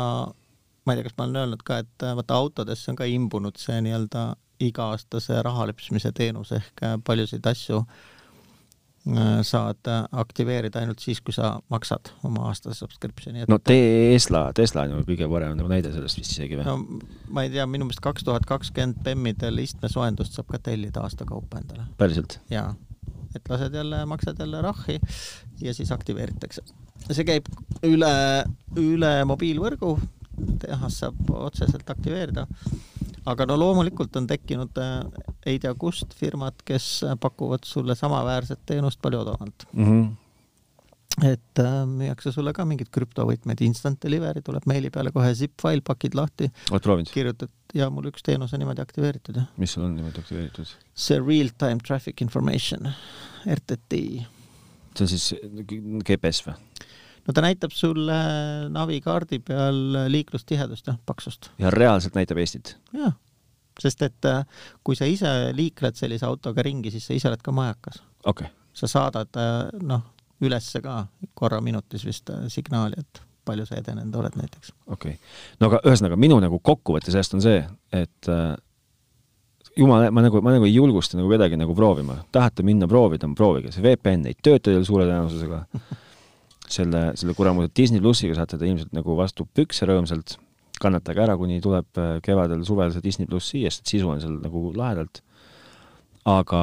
ma 0.84 0.96
ei 0.96 1.02
tea, 1.02 1.10
kas 1.10 1.18
ma 1.18 1.28
olen 1.28 1.42
öelnud 1.42 1.66
ka, 1.68 1.82
et 1.84 2.08
äh, 2.08 2.16
vaata 2.16 2.40
autodesse 2.40 2.88
on 2.94 2.96
ka 2.96 3.10
imbunud 3.12 3.60
see 3.60 3.76
nii-öelda 3.84 4.30
iga-aastase 4.64 5.42
raha 5.44 5.68
lüpsmise 5.68 6.14
teenus 6.16 6.54
ehk 6.56 6.80
paljusid 7.04 7.44
asju 7.50 7.82
äh, 7.82 8.02
saad 9.44 9.90
äh, 9.90 10.04
aktiveerida 10.16 10.80
ainult 10.80 11.02
siis, 11.04 11.20
kui 11.20 11.34
sa 11.36 11.58
maksad 11.68 12.08
oma 12.24 12.46
aastase 12.48 12.78
subscription'i. 12.78 13.44
no 13.48 13.58
Tesla, 13.60 14.46
Tesla 14.56 14.86
on 14.86 14.94
ju 14.94 15.04
kõige 15.10 15.28
parem 15.28 15.58
nagu 15.58 15.68
näide 15.68 15.92
sellest 15.92 16.22
vist 16.22 16.32
isegi 16.32 16.56
või 16.56 16.64
no 16.64 16.76
ma 17.28 17.44
ei 17.44 17.52
tea, 17.52 17.66
minu 17.68 17.84
meelest 17.84 18.00
kaks 18.04 18.24
tuhat 18.24 18.48
kakskümmend 18.48 19.02
BEM-idel 19.04 19.60
istmesoojendust 19.60 20.38
saab 20.38 20.48
ka 20.54 20.62
tellida 20.70 21.04
aasta 21.04 21.28
kaupa 21.28 21.60
endale 21.60 21.84
päriselt? 22.00 22.38
jaa, 22.52 22.70
et 23.36 23.52
lased 23.52 23.76
jälle, 23.76 24.00
maksad 24.08 24.40
jälle 24.40 24.62
rahhi 24.64 24.96
ja 25.60 25.74
siis 25.76 25.92
aktiveeritakse. 25.92 26.64
see 27.10 27.28
käib 27.28 27.52
üle, 27.84 28.14
üle 28.80 29.14
mobiilvõrgu, 29.28 29.98
tehas 30.62 30.98
saab 31.02 31.30
otseselt 31.36 31.90
aktiveerida. 31.90 32.46
aga 33.26 33.46
no 33.48 33.56
loomulikult 33.56 34.16
on 34.20 34.26
tekkinud 34.28 34.76
äh, 34.80 34.98
ei 35.46 35.58
tea 35.58 35.72
kust 35.74 36.12
firmad, 36.18 36.60
kes 36.64 37.04
pakuvad 37.20 37.64
sulle 37.64 37.96
samaväärset 37.96 38.60
teenust 38.66 39.00
palju 39.02 39.20
odavamalt. 39.20 39.66
mm. 39.72 39.84
-hmm. 39.84 41.30
et 41.30 41.58
äh, 41.58 41.86
müüakse 41.86 42.32
sulle 42.32 42.52
ka 42.52 42.64
mingeid 42.64 42.90
krüptovõtmeid, 42.90 43.64
instant 43.64 44.02
delivery 44.02 44.42
tuleb 44.42 44.66
meili 44.66 44.90
peale 44.90 45.12
kohe 45.12 45.34
zip-fail, 45.34 45.80
pakid 45.84 46.14
lahti, 46.14 46.50
oled 46.70 46.82
proovinud? 46.82 47.12
kirjutad 47.14 47.50
ja 47.74 47.90
mul 47.90 48.10
üks 48.10 48.22
teenus 48.22 48.52
on 48.54 48.62
niimoodi 48.62 48.82
aktiveeritud 48.82 49.40
mis 49.56 49.72
sul 49.72 49.84
on 49.84 49.96
niimoodi 49.96 50.20
aktiveeritud? 50.20 50.76
see 50.94 51.18
real-time 51.18 51.80
traffic 51.86 52.20
information, 52.20 52.92
RTTI 53.46 54.26
see 54.94 55.04
on 55.04 55.10
siis 55.10 55.34
GPS 56.06 56.44
või? 56.46 56.54
No 57.26 57.34
ta 57.34 57.44
näitab 57.44 57.74
sulle 57.74 58.16
navikaardi 58.72 59.40
peal 59.44 59.80
liiklustihedust 60.12 60.90
jah, 60.90 60.98
paksust. 61.06 61.50
ja 61.58 61.70
reaalselt 61.74 62.16
näitab 62.18 62.40
Eestit? 62.42 62.76
jah, 62.92 63.14
sest 63.80 64.02
et 64.06 64.30
äh, 64.30 64.42
kui 64.84 64.96
sa 64.98 65.08
ise 65.10 65.30
liikled 65.56 65.98
sellise 65.98 66.26
autoga 66.28 66.64
ringi, 66.66 66.92
siis 66.94 67.06
sa 67.08 67.16
ise 67.16 67.30
oled 67.30 67.44
ka 67.44 67.54
majakas. 67.54 68.02
okei 68.24 68.48
okay. 68.48 68.56
sa 68.72 68.90
saadad 68.90 69.40
äh, 69.40 69.70
noh, 69.82 70.04
ülesse 70.44 70.82
ka 70.84 71.04
korra 71.34 71.60
minutis 71.64 72.04
vist 72.06 72.30
äh, 72.30 72.46
signaali, 72.52 73.00
et 73.00 73.22
palju 73.44 73.66
sa 73.68 73.78
edenenud 73.80 74.14
oled 74.20 74.36
näiteks. 74.40 74.74
okei 74.86 75.16
okay., 75.16 75.34
no 75.60 75.72
aga 75.72 75.82
ühesõnaga 75.88 76.20
minu 76.20 76.38
nagu 76.42 76.60
kokkuvõte 76.60 77.12
sellest 77.12 77.36
on 77.38 77.44
see, 77.44 77.64
et 77.92 78.32
äh, 78.32 78.54
jumal, 79.76 80.08
ma 80.14 80.24
nagu, 80.24 80.40
ma 80.44 80.54
nagu 80.54 80.68
ei 80.68 80.74
julgusta 80.74 81.18
nagu 81.18 81.30
kedagi 81.32 81.58
nagu 81.60 81.74
proovima, 81.76 82.20
tahate 82.32 82.64
minna 82.66 82.88
proovida, 82.90 83.28
proovige, 83.36 83.72
see 83.74 83.84
VPN 83.84 84.28
ei 84.30 84.36
tööta 84.38 84.70
teil 84.70 84.86
suure 84.86 85.06
tõenäosusega. 85.08 85.64
selle, 86.74 87.04
selle 87.18 87.36
kuramuse 87.36 87.72
Disney 87.76 88.02
plussiga 88.02 88.36
saate 88.38 88.58
te 88.60 88.68
ilmselt 88.68 88.94
nagu 88.96 89.16
vastu 89.18 89.46
pükse 89.56 89.88
rõõmsalt, 89.88 90.36
kannatage 90.82 91.22
ära, 91.24 91.36
kuni 91.40 91.60
tuleb 91.64 92.00
äh, 92.00 92.16
kevadel, 92.24 92.64
suvel 92.66 92.92
see 92.94 93.04
Disney 93.04 93.30
pluss 93.30 93.52
siia, 93.54 93.72
sest 93.72 93.94
sisu 93.94 94.10
on 94.10 94.22
seal 94.22 94.40
nagu 94.42 94.66
lahedalt. 94.76 95.22
aga 96.24 96.60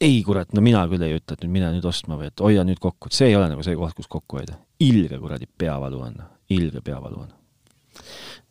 ei 0.00 0.22
kurat, 0.24 0.52
no 0.56 0.62
mina 0.64 0.84
küll 0.90 1.02
ei 1.04 1.18
ütle, 1.18 1.36
et 1.36 1.42
nüüd 1.44 1.54
mine 1.58 1.72
nüüd 1.74 1.86
ostma 1.86 2.16
või 2.18 2.30
et 2.30 2.40
hoia 2.42 2.64
nüüd 2.66 2.80
kokku, 2.82 3.10
et 3.10 3.18
see 3.18 3.30
ei 3.30 3.36
ole 3.38 3.50
nagu 3.50 3.64
see 3.66 3.76
koht, 3.78 3.94
kus 3.98 4.10
kokku 4.10 4.40
hoida. 4.40 4.58
ilge 4.80 5.18
kuradi 5.18 5.46
peavalu 5.58 6.00
on, 6.10 6.22
ilge 6.54 6.80
peavalu 6.84 7.26
on 7.26 7.37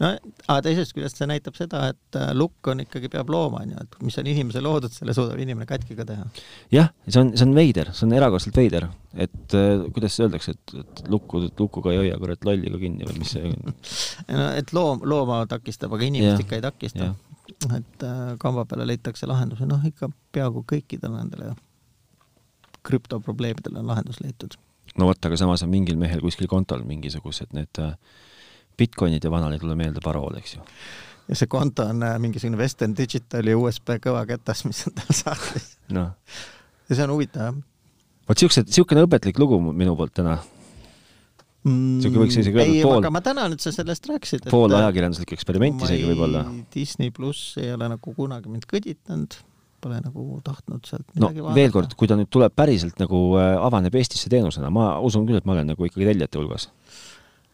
no 0.02 0.10
aga 0.14 0.58
teisest 0.66 0.94
küljest 0.96 1.20
see 1.20 1.28
näitab 1.30 1.58
seda, 1.58 1.88
et 1.94 2.18
äh, 2.20 2.30
lukk 2.38 2.70
on 2.72 2.84
ikkagi, 2.84 3.10
peab 3.14 3.32
looma, 3.34 3.64
onju, 3.66 3.84
et 3.84 3.98
mis 4.06 4.18
on 4.22 4.30
inimese 4.30 4.62
loodud, 4.64 4.94
selle 4.94 5.16
suudab 5.18 5.40
inimene 5.42 5.68
katki 5.70 5.98
ka 5.98 6.06
teha. 6.08 6.28
jah, 6.74 6.92
see 7.08 7.22
on, 7.22 7.32
see 7.36 7.48
on 7.48 7.56
veider, 7.58 7.92
see 7.98 8.08
on 8.08 8.16
erakordselt 8.18 8.60
veider, 8.62 8.88
et 9.18 9.58
äh, 9.58 9.86
kuidas 9.96 10.20
öeldakse, 10.22 10.54
et, 10.58 10.76
et 10.84 11.04
lukku, 11.14 11.42
lukuga 11.60 11.94
ei 11.96 12.04
hoia 12.04 12.20
kurat 12.22 12.46
lolli 12.48 12.74
ka 12.74 12.82
kinni 12.84 13.10
või 13.10 13.24
mis 13.24 13.34
see 13.38 13.54
no 14.42 14.52
et 14.58 14.76
loom, 14.78 15.02
looma 15.08 15.42
takistab, 15.50 15.96
aga 15.98 16.10
inimest 16.12 16.36
Jah, 16.36 16.46
ikka 16.46 16.60
ei 16.60 16.68
takista. 16.68 17.14
et 17.80 18.06
äh, 18.06 18.22
kamba 18.42 18.68
peale 18.70 18.86
leitakse 18.92 19.30
lahenduse, 19.30 19.66
noh 19.70 19.82
ikka 19.90 20.12
peaaegu 20.36 20.66
kõikidele 20.70 21.18
nendele 21.18 21.56
krüptoprobleemidele 22.88 23.82
on 23.82 23.90
lahendus 23.90 24.22
leitud. 24.22 24.62
no 24.98 25.10
vot, 25.10 25.26
aga 25.26 25.42
samas 25.42 25.66
on 25.66 25.74
mingil 25.74 25.98
mehel 26.00 26.22
kuskil 26.22 26.48
kontol 26.52 26.86
mingisugused 26.86 27.58
need 27.58 27.82
äh, 27.82 27.96
Bitcoinid 28.78 29.24
ja 29.24 29.32
vanale 29.34 29.58
ei 29.58 29.64
tule 29.64 29.78
meelde 29.80 30.04
parool, 30.04 30.38
eks 30.42 30.58
ju. 30.58 30.66
ja 31.28 31.40
see 31.40 31.50
konto 31.52 31.88
on 31.90 32.04
äh, 32.06 32.20
mingisugune 32.24 32.60
Western 32.60 32.94
Digitali 32.98 33.56
USB 33.58 33.98
kõvaketas, 34.04 34.66
mis 34.68 34.86
on 34.90 35.00
tal 35.00 35.18
sahtlis. 35.24 35.74
noh, 35.96 36.14
ja 36.90 36.96
see 36.96 37.08
on 37.08 37.18
huvitav 37.18 37.50
jah 37.50 37.66
vot 38.28 38.44
siuksed, 38.44 38.70
siukene 38.76 39.06
õpetlik 39.08 39.40
lugu 39.42 39.60
minu 39.72 39.96
poolt 39.98 40.14
täna, 40.20 40.38
mm,. 41.64 42.00
Sihuke 42.04 42.24
võiks 42.24 42.40
isegi 42.40 42.60
öelda, 42.60 42.70
ei, 42.76 42.86
pool- 42.86 43.02
aga 43.02 43.12
ma 43.14 43.24
tänan, 43.26 43.56
et 43.56 43.64
sa 43.64 43.74
sellest 43.76 44.08
rääkisid. 44.12 44.50
pool 44.52 44.76
ajakirjanduslik 44.78 45.36
eksperiment 45.38 45.86
isegi 45.88 46.08
võib-olla. 46.10 46.46
Disney 46.74 47.14
pluss 47.16 47.56
ei 47.62 47.72
ole 47.76 47.90
nagu 47.94 48.16
kunagi 48.18 48.52
mind 48.52 48.68
kõditanud, 48.70 49.40
pole 49.84 50.00
nagu 50.04 50.42
tahtnud 50.46 50.90
sealt 50.90 51.06
no 51.16 51.30
midagi 51.30 51.56
veel 51.56 51.76
kord, 51.76 51.94
kui 52.00 52.10
ta 52.10 52.18
nüüd 52.20 52.32
tuleb 52.34 52.56
päriselt 52.58 53.00
nagu 53.00 53.22
äh, 53.40 53.54
avaneb 53.62 53.96
Eestisse 54.00 54.32
teenusena, 54.34 54.72
ma 54.74 54.96
usun 55.04 55.28
küll, 55.28 55.40
et 55.40 55.48
ma 55.48 55.56
olen 55.56 55.72
nagu 55.74 55.88
ikkagi 55.88 56.10
tellijate 56.10 56.42
hulgas. 56.42 56.68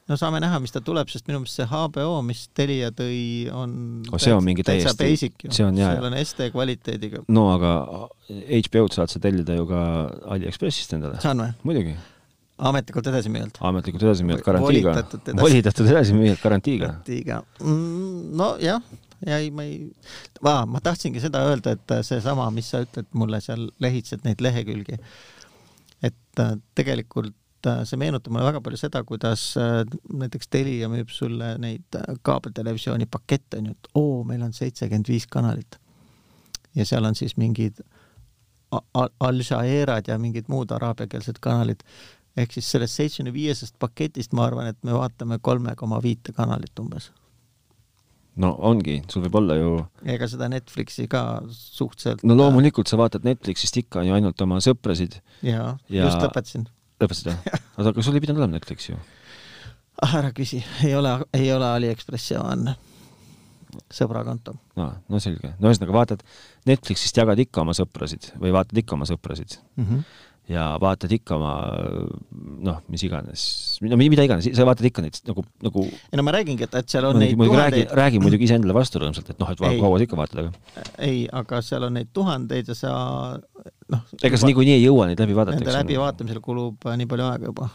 No 0.09 0.17
saame 0.19 0.39
näha, 0.43 0.57
mis 0.63 0.73
ta 0.75 0.81
tuleb, 0.83 1.07
sest 1.11 1.27
minu 1.29 1.39
meelest 1.43 1.59
see 1.61 1.67
HBO, 1.69 2.17
mis 2.27 2.41
Telia 2.57 2.89
tõi, 2.95 3.19
on 3.55 3.75
Oh, 4.11 4.17
see 4.19 4.33
on 4.35 4.43
mingi 4.43 4.65
täiesti- 4.67 4.97
basic 4.99 5.45
ju. 5.45 5.51
see 5.55 5.63
on 5.65 5.77
jaa, 5.79 5.93
seal 5.95 6.07
on 6.09 6.17
SD 6.19 6.49
kvaliteediga. 6.55 7.23
no 7.31 7.45
aga 7.53 7.75
HBO-d 8.29 8.97
saad 8.97 9.13
sa 9.13 9.19
tellida 9.23 9.55
ju 9.55 9.67
ka 9.69 9.83
AliExpressist 10.35 10.93
endale. 10.97 11.21
saan 11.23 11.39
või? 11.39 11.53
muidugi, 11.69 11.95
ametlikult 12.59 13.07
edasimüüjalt? 13.13 13.61
ametlikult 13.61 14.03
edasimüüjad 14.09 14.43
garantiiga. 14.45 14.91
Volitatud 14.91 15.31
edasi- 15.31 15.41
volitatud 15.47 15.93
edasimüüjad 15.95 16.41
garantiiga. 16.43 16.85
garantiiga 16.91 17.43
mm,. 17.61 18.35
nojah, 18.41 18.81
ja 19.25 19.37
ei, 19.39 19.51
ma 19.55 19.63
ei, 19.63 19.77
ma 20.43 20.79
tahtsingi 20.83 21.23
seda 21.23 21.45
öelda, 21.47 21.77
et 21.77 21.95
seesama, 22.03 22.49
mis 22.51 22.67
sa 22.73 22.83
ütled 22.83 23.07
mulle 23.15 23.39
seal 23.41 23.69
lehitsed 23.79 24.27
neid 24.27 24.43
lehekülgi, 24.43 24.99
et 26.03 26.43
äh, 26.43 26.57
tegelikult 26.75 27.33
äh, 27.69 27.83
see 27.87 27.97
meenutab 28.01 28.33
mulle 28.33 28.45
väga 28.49 28.61
palju 28.65 28.77
seda, 28.81 29.03
kuidas 29.07 29.43
äh, 29.57 29.83
näiteks 30.13 30.47
Telia 30.51 30.89
müüb 30.91 31.09
sulle 31.13 31.53
neid 31.61 31.97
äh, 31.99 32.15
kaabeltelevisiooni 32.21 33.05
pakette, 33.11 33.57
onju, 33.61 33.71
et 33.77 33.89
oo, 33.95 34.23
meil 34.27 34.41
on 34.45 34.53
seitsekümmend 34.53 35.09
viis 35.09 35.27
kanalit. 35.27 35.79
ja 36.75 36.85
seal 36.85 37.05
on 37.05 37.15
siis 37.15 37.37
mingid 37.37 37.81
A- 38.73 38.81
A- 38.97 39.09
Al 39.19 39.37
Jazeerad 39.45 40.07
ja 40.09 40.15
mingid 40.17 40.47
muud 40.49 40.71
araabiakeelsed 40.73 41.37
kanalid. 41.39 41.83
ehk 42.37 42.51
siis 42.51 42.71
sellest 42.71 42.95
seitsmekümne 42.97 43.33
viiesest 43.33 43.75
paketist 43.79 44.33
ma 44.33 44.45
arvan, 44.47 44.67
et 44.67 44.77
me 44.83 44.91
vaatame 44.97 45.37
kolme 45.41 45.75
koma 45.77 45.99
viite 46.01 46.31
kanalit 46.33 46.79
umbes 46.81 47.11
no 48.35 48.55
ongi, 48.65 48.95
sul 49.11 49.21
võib 49.27 49.35
olla 49.37 49.55
ju, 49.59 49.73
ega 50.09 50.25
seda 50.27 50.47
Netflixi 50.49 51.05
ka 51.11 51.43
suhteliselt 51.53 52.23
no 52.25 52.33
loomulikult 52.39 52.89
sa 52.89 52.97
vaatad 52.97 53.27
Netflixist 53.27 53.77
ikka 53.83 54.01
ju 54.07 54.13
ainult 54.15 54.41
oma 54.41 54.57
sõprasid. 54.57 55.19
jaa 55.45 55.53
Ja- 55.53 55.77
ja..., 55.89 56.05
just 56.07 56.17
lõpetasin. 56.25 56.65
Lõpetasid 57.03 57.31
või? 57.31 57.59
oota, 57.77 57.89
aga 57.93 58.05
sul 58.05 58.17
ei 58.17 58.23
pidanud 58.23 58.43
olema 58.43 58.57
Netflix 58.57 58.89
ju. 58.89 58.97
ah 60.01 60.17
ära 60.21 60.33
küsi, 60.35 60.63
ei 60.85 60.95
ole, 60.97 61.13
ei 61.37 61.51
ole 61.53 61.69
Aliekspressi, 61.77 62.37
on 62.39 62.73
sõbra 63.93 64.23
konto. 64.25 64.55
no, 64.79 64.89
no 65.09 65.21
selge. 65.23 65.53
no 65.59 65.71
ühesõnaga 65.71 65.95
vaatad 65.95 66.25
Netflixist 66.69 67.17
jagad 67.17 67.39
ikka 67.41 67.63
oma 67.63 67.75
sõprasid 67.77 68.31
või 68.41 68.53
vaatad 68.55 68.83
ikka 68.83 68.97
oma 68.97 69.09
sõprasid 69.09 69.59
Mm 69.75 69.85
-hmm. 69.85 70.03
Ja 70.51 70.63
vaatad 70.81 71.11
ikka 71.15 71.37
oma 71.37 71.51
noh, 72.67 72.81
mis 72.91 73.03
iganes, 73.07 73.43
no 73.87 73.95
mi- 73.99 74.09
mida 74.11 74.25
iganes, 74.27 74.49
sa 74.57 74.65
vaatad 74.67 74.87
ikka 74.89 75.03
neid 75.05 75.19
nagu, 75.29 75.45
nagu 75.63 75.85
ei 75.87 76.19
no 76.19 76.25
ma 76.27 76.33
räägingi, 76.35 76.65
et, 76.67 76.73
et 76.81 76.89
seal 76.91 77.07
on 77.07 77.15
muidugi, 77.15 77.29
neid 77.31 77.39
muidugi 77.39 77.59
räägi, 77.61 77.77
tuhandeid, 77.85 77.95
räägi 78.01 78.19
muidugi 78.23 78.47
iseendale 78.49 78.75
vastu 78.75 78.99
rõõmsalt, 78.99 79.29
et 79.31 79.39
noh, 79.39 79.53
et 79.53 79.63
Ei. 79.69 79.79
kaua 79.79 80.01
sa 80.01 80.07
ikka 80.09 80.19
vaatad, 80.19 80.41
aga 80.43 80.83
ei, 81.07 81.21
aga 81.31 81.61
seal 81.63 81.87
on 81.87 81.95
neid 81.99 82.11
tuhandeid 82.13 82.73
ja 82.73 82.75
sa 82.75 82.91
noh. 83.93 84.03
ega 84.19 84.41
sa 84.41 84.49
niikuinii 84.51 84.75
ei 84.81 84.83
jõua 84.83 85.07
neid 85.07 85.23
läbi 85.23 85.37
vaadata, 85.39 85.61
Nende 85.61 85.77
läbivaatamisel 85.79 86.43
kulub 86.43 86.89
äh, 86.91 86.99
nii 86.99 87.07
palju 87.13 87.29
aega 87.29 87.51
juba. 87.53 87.69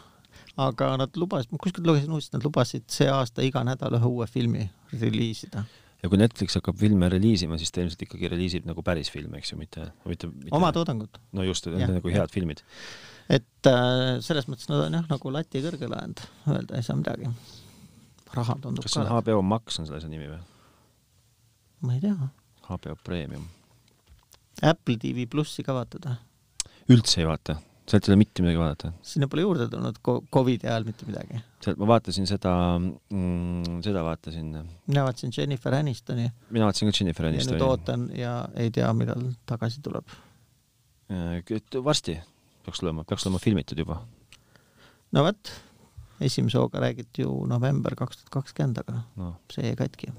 aga 0.69 0.91
nad 0.99 1.17
lubasid, 1.17 1.49
ma 1.55 1.57
kuskilt 1.65 1.85
lugesin 1.87 2.11
uudist, 2.13 2.33
nad 2.35 2.43
lubasid 2.45 2.83
see 2.91 3.09
aasta 3.09 3.41
iga 3.45 3.63
nädal 3.65 3.95
ühe 3.97 4.09
uue 4.13 4.27
filmi 4.27 4.65
reliisida. 4.93 5.63
Ja 6.03 6.09
kui 6.11 6.19
Netflix 6.19 6.55
hakkab 6.57 6.77
filme 6.79 7.09
reliisima, 7.11 7.57
siis 7.59 7.73
ta 7.75 7.83
ilmselt 7.83 8.03
ikkagi 8.05 8.31
reliisib 8.31 8.67
nagu 8.69 8.83
päris 8.85 9.11
filme, 9.11 9.41
eks 9.41 9.53
ju, 9.53 9.59
mitte, 9.59 9.89
mitte, 10.07 10.29
mitte 10.31 10.55
oma 10.55 10.71
toodangut. 10.75 11.19
no 11.35 11.45
just, 11.47 11.67
nagu 11.69 12.13
head 12.13 12.33
filmid. 12.33 12.63
et 13.29 13.69
äh, 13.71 14.17
selles 14.25 14.47
mõttes 14.51 14.69
nad 14.71 14.85
on 14.85 14.99
jah, 14.99 15.07
nagu 15.11 15.33
lati 15.35 15.63
kõrgele 15.65 15.99
ajanud, 15.99 16.23
öelda 16.55 16.79
ei 16.79 16.87
saa 16.87 16.99
midagi. 16.99 17.31
raha 18.35 18.57
tundub 18.63 18.85
kas 18.85 18.95
see 18.95 19.03
on 19.03 19.11
HBO 19.11 19.41
Max 19.43 19.79
on 19.81 19.89
selle 19.89 19.99
asja 20.01 20.11
nimi 20.11 20.29
või? 20.31 20.41
ma 21.83 21.95
ei 21.95 22.03
tea. 22.03 22.31
HBO 22.69 22.95
Premium. 23.03 23.47
Apple 24.61 24.99
TV 24.99 25.25
plussi 25.31 25.63
ka 25.65 25.75
vaatad 25.75 26.07
või? 26.07 26.19
üldse 26.95 27.21
ei 27.21 27.27
vaata, 27.29 27.59
sealt 27.89 28.05
ei 28.05 28.13
ole 28.13 28.19
mitte 28.21 28.43
midagi 28.45 28.59
vaadata. 28.61 28.91
sinna 29.01 29.27
pole 29.27 29.45
juurde 29.45 29.67
tulnud 29.71 29.99
Covidi 30.33 30.67
ajal 30.67 30.85
mitte 30.87 31.07
midagi. 31.09 31.41
sealt 31.63 31.79
ma 31.81 31.87
vaatasin 31.89 32.27
seda 32.29 32.53
mm,, 32.79 33.79
seda 33.85 34.03
vaatasin, 34.05 34.51
mina 34.87 35.05
vaatasin 35.07 35.33
Jennifer 35.37 35.75
Anistoni 35.79 36.27
mina 36.49 36.67
vaatasin 36.69 36.91
ka 36.91 36.97
Jennifer 36.99 37.29
ja 37.29 37.31
nüüd 37.33 37.41
Anistoni. 37.41 37.63
ootan 37.67 38.09
ja 38.17 38.33
ei 38.55 38.71
tea, 38.75 38.91
millal 38.93 39.31
tagasi 39.49 39.81
tuleb. 39.85 40.05
varsti 41.83 42.19
peaks 42.65 42.83
tulema, 42.83 43.03
peaks 43.03 43.25
olema 43.25 43.41
filmitud 43.41 43.81
juba. 43.81 44.01
no 45.11 45.23
vot, 45.25 45.51
esimese 46.21 46.57
hooga 46.57 46.83
räägiti 46.83 47.25
ju 47.25 47.45
november 47.49 47.95
kaks 47.95 48.21
tuhat 48.21 48.29
kakskümmend, 48.37 48.83
aga 48.83 49.01
noh, 49.17 49.33
see 49.53 49.65
jäi 49.65 49.75
katki. 49.79 50.13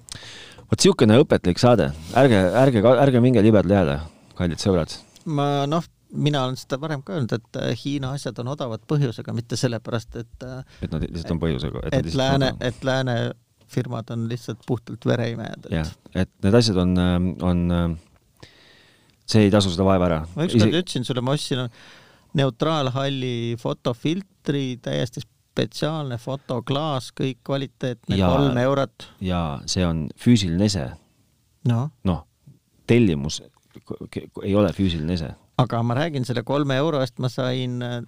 vot 0.71 0.81
siukene 0.81 1.21
õpetlik 1.23 1.63
saade, 1.63 1.93
ärge, 2.19 2.43
ärge, 2.65 2.83
ärge 3.07 3.23
minge 3.23 3.43
libedale 3.45 3.79
jääle, 3.79 3.97
kallid 4.35 4.63
sõbrad. 4.63 4.99
ma 5.25 5.67
noh, 5.71 5.87
mina 6.13 6.45
olen 6.45 6.57
seda 6.59 6.79
varem 6.81 7.03
ka 7.07 7.15
öelnud, 7.17 7.33
et 7.37 7.57
äh, 7.61 7.71
Hiina 7.85 8.13
asjad 8.17 8.39
on 8.43 8.49
odavad 8.55 8.83
põhjusega, 8.91 9.35
mitte 9.37 9.57
sellepärast, 9.57 10.17
et 10.17 10.47
äh, 10.47 10.65
et 10.83 10.93
nad 10.93 11.05
lihtsalt 11.07 11.35
on 11.37 11.41
põhjusega. 11.43 11.85
et 11.93 12.15
lääne, 12.19 12.53
et 12.61 12.85
lääne 12.85 13.17
firmad 13.71 14.11
on 14.11 14.29
lihtsalt 14.29 14.65
puhtalt 14.67 15.07
vereimejad. 15.07 15.69
jah, 15.71 15.91
et 16.15 16.31
need 16.43 16.55
asjad 16.59 16.77
on, 16.83 16.97
on, 17.47 17.99
see 19.31 19.45
ei 19.47 19.51
tasu 19.55 19.71
seda 19.71 19.87
vaeva 19.87 20.09
ära. 20.11 20.21
ma 20.37 20.47
ükskord 20.49 20.75
ütlesin 20.83 21.07
sulle, 21.07 21.23
ma 21.23 21.37
ostsin 21.39 21.67
neutraalhalli 22.35 23.57
fotofiltri, 23.59 24.79
täiesti 24.83 25.23
spetsiaalne 25.25 26.19
fotoklaas, 26.19 27.11
kõik 27.21 27.41
kvaliteetne, 27.47 28.17
Jaa. 28.19 28.31
kolm 28.37 28.59
eurot. 28.63 29.09
ja 29.21 29.61
see 29.71 29.87
on 29.87 30.09
füüsiline 30.19 30.67
ese, 30.71 30.89
noh, 31.69 31.89
noh, 32.07 32.25
tellimus 32.91 33.41
k- 33.75 34.07
k- 34.11 34.27
ei 34.47 34.55
ole 34.59 34.73
füüsiline 34.75 35.15
ese. 35.19 35.31
Aga 35.61 35.83
ma 35.87 35.97
räägin 35.99 36.27
selle 36.29 36.45
kolme 36.47 36.77
euro 36.81 37.03
eest 37.05 37.21
ma 37.23 37.31
sain 37.33 37.79
äh, 37.85 38.01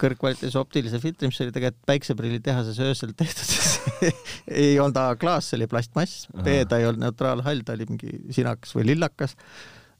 kõrgkvaliteetse 0.00 0.58
optilise 0.60 1.00
filtri, 1.02 1.28
mis 1.28 1.40
oli 1.44 1.52
tegelikult 1.52 1.86
päikseprillitehases 1.90 2.78
öösel 2.84 3.14
tehtud 3.16 4.10
ei 4.62 4.78
olnud 4.80 4.96
A 5.00 5.08
klaas, 5.20 5.50
see 5.50 5.60
oli 5.60 5.68
plastmass, 5.70 6.26
B 6.32 6.62
ta 6.68 6.80
ei 6.80 6.88
olnud 6.88 7.04
neutraalhall, 7.04 7.64
ta 7.66 7.76
oli 7.76 7.88
mingi 7.90 8.20
sinakas 8.34 8.72
või 8.76 8.88
lillakas. 8.92 9.36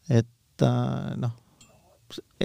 et 0.09 0.65
äh, 0.67 1.11
noh, 1.21 1.35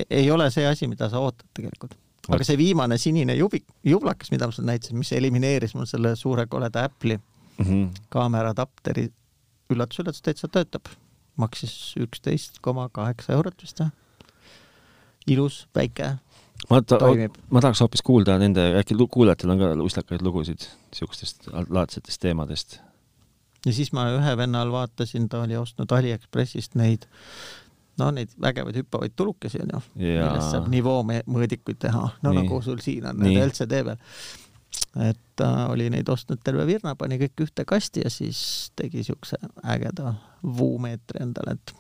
ei 0.09 0.27
ole 0.31 0.49
see 0.53 0.67
asi, 0.67 0.89
mida 0.91 1.09
sa 1.11 1.23
ootad 1.23 1.47
tegelikult. 1.55 1.95
aga 2.27 2.43
see 2.47 2.59
viimane 2.59 2.97
sinine 3.01 3.37
jubik, 3.37 3.67
jublakas, 3.85 4.33
mida 4.33 4.49
ma 4.49 4.55
sulle 4.55 4.73
näitasin, 4.73 4.99
mis 4.99 5.13
elimineeris 5.15 5.77
mul 5.77 5.87
selle 5.89 6.15
suure 6.19 6.49
koleda 6.51 6.83
Apple'i 6.89 7.21
Mm 7.55 7.65
-hmm. 7.65 8.01
kaameraadapteri, 8.09 9.13
üllatus-üllatus, 9.73 10.21
täitsa 10.21 10.47
töötab. 10.47 10.85
maksis 11.35 11.95
üksteist 11.99 12.59
koma 12.61 12.89
kaheksa 12.89 13.33
eurot 13.33 13.61
vist 13.61 13.79
või? 13.79 13.89
ilus, 15.27 15.67
väike, 15.75 16.15
Toimib. 16.69 17.35
ma 17.51 17.61
tahaks 17.61 17.81
hoopis 17.83 18.01
kuulda 18.05 18.37
nende, 18.41 18.63
äkki 18.79 18.95
kuulajatel 19.11 19.53
on 19.53 19.59
ka 19.61 19.71
ustakaid 19.85 20.23
lugusid 20.25 20.65
siukestest 20.95 21.49
laadsetest 21.69 22.21
teemadest. 22.21 22.79
ja 23.65 23.73
siis 23.73 23.91
ma 23.93 24.07
ühe 24.15 24.37
venna 24.37 24.61
all 24.61 24.71
vaatasin, 24.71 25.29
ta 25.29 25.43
oli 25.45 25.57
ostnud 25.57 25.91
Aliekspressist 25.91 26.75
neid, 26.79 27.05
no 27.99 28.09
neid 28.11 28.33
vägevaid 28.41 28.79
hüppavaid 28.81 29.13
tulukesi 29.15 29.61
onju, 29.61 29.83
millest 29.99 30.55
saab 30.55 30.71
nivoomõõdikuid 30.73 31.81
teha, 31.85 32.07
no 32.23 32.33
Nii. 32.33 32.41
Nagu 32.41 32.61
sul 32.65 32.81
siin 32.83 33.05
on 33.11 33.21
need 33.21 33.41
LCD 33.45 33.83
peal. 33.85 34.01
et 35.05 35.21
ta 35.35 35.67
oli 35.69 35.89
neid 35.91 36.09
ostnud 36.09 36.41
terve 36.43 36.65
virna, 36.67 36.95
pani 36.95 37.19
kõik 37.21 37.45
ühte 37.47 37.65
kasti 37.67 38.05
ja 38.05 38.09
siis 38.09 38.71
tegi 38.75 39.03
siukse 39.03 39.37
ägeda 39.63 40.15
vuumeetri 40.57 41.21
endale, 41.27 41.59
et 41.59 41.75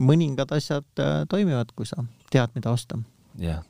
mõningad 0.00 0.50
asjad 0.56 1.02
äh, 1.02 1.22
toimivad, 1.28 1.72
kui 1.76 1.86
sa 1.86 2.04
tead, 2.32 2.54
mida 2.56 2.72
osta. 2.72 2.98
jah, 3.40 3.62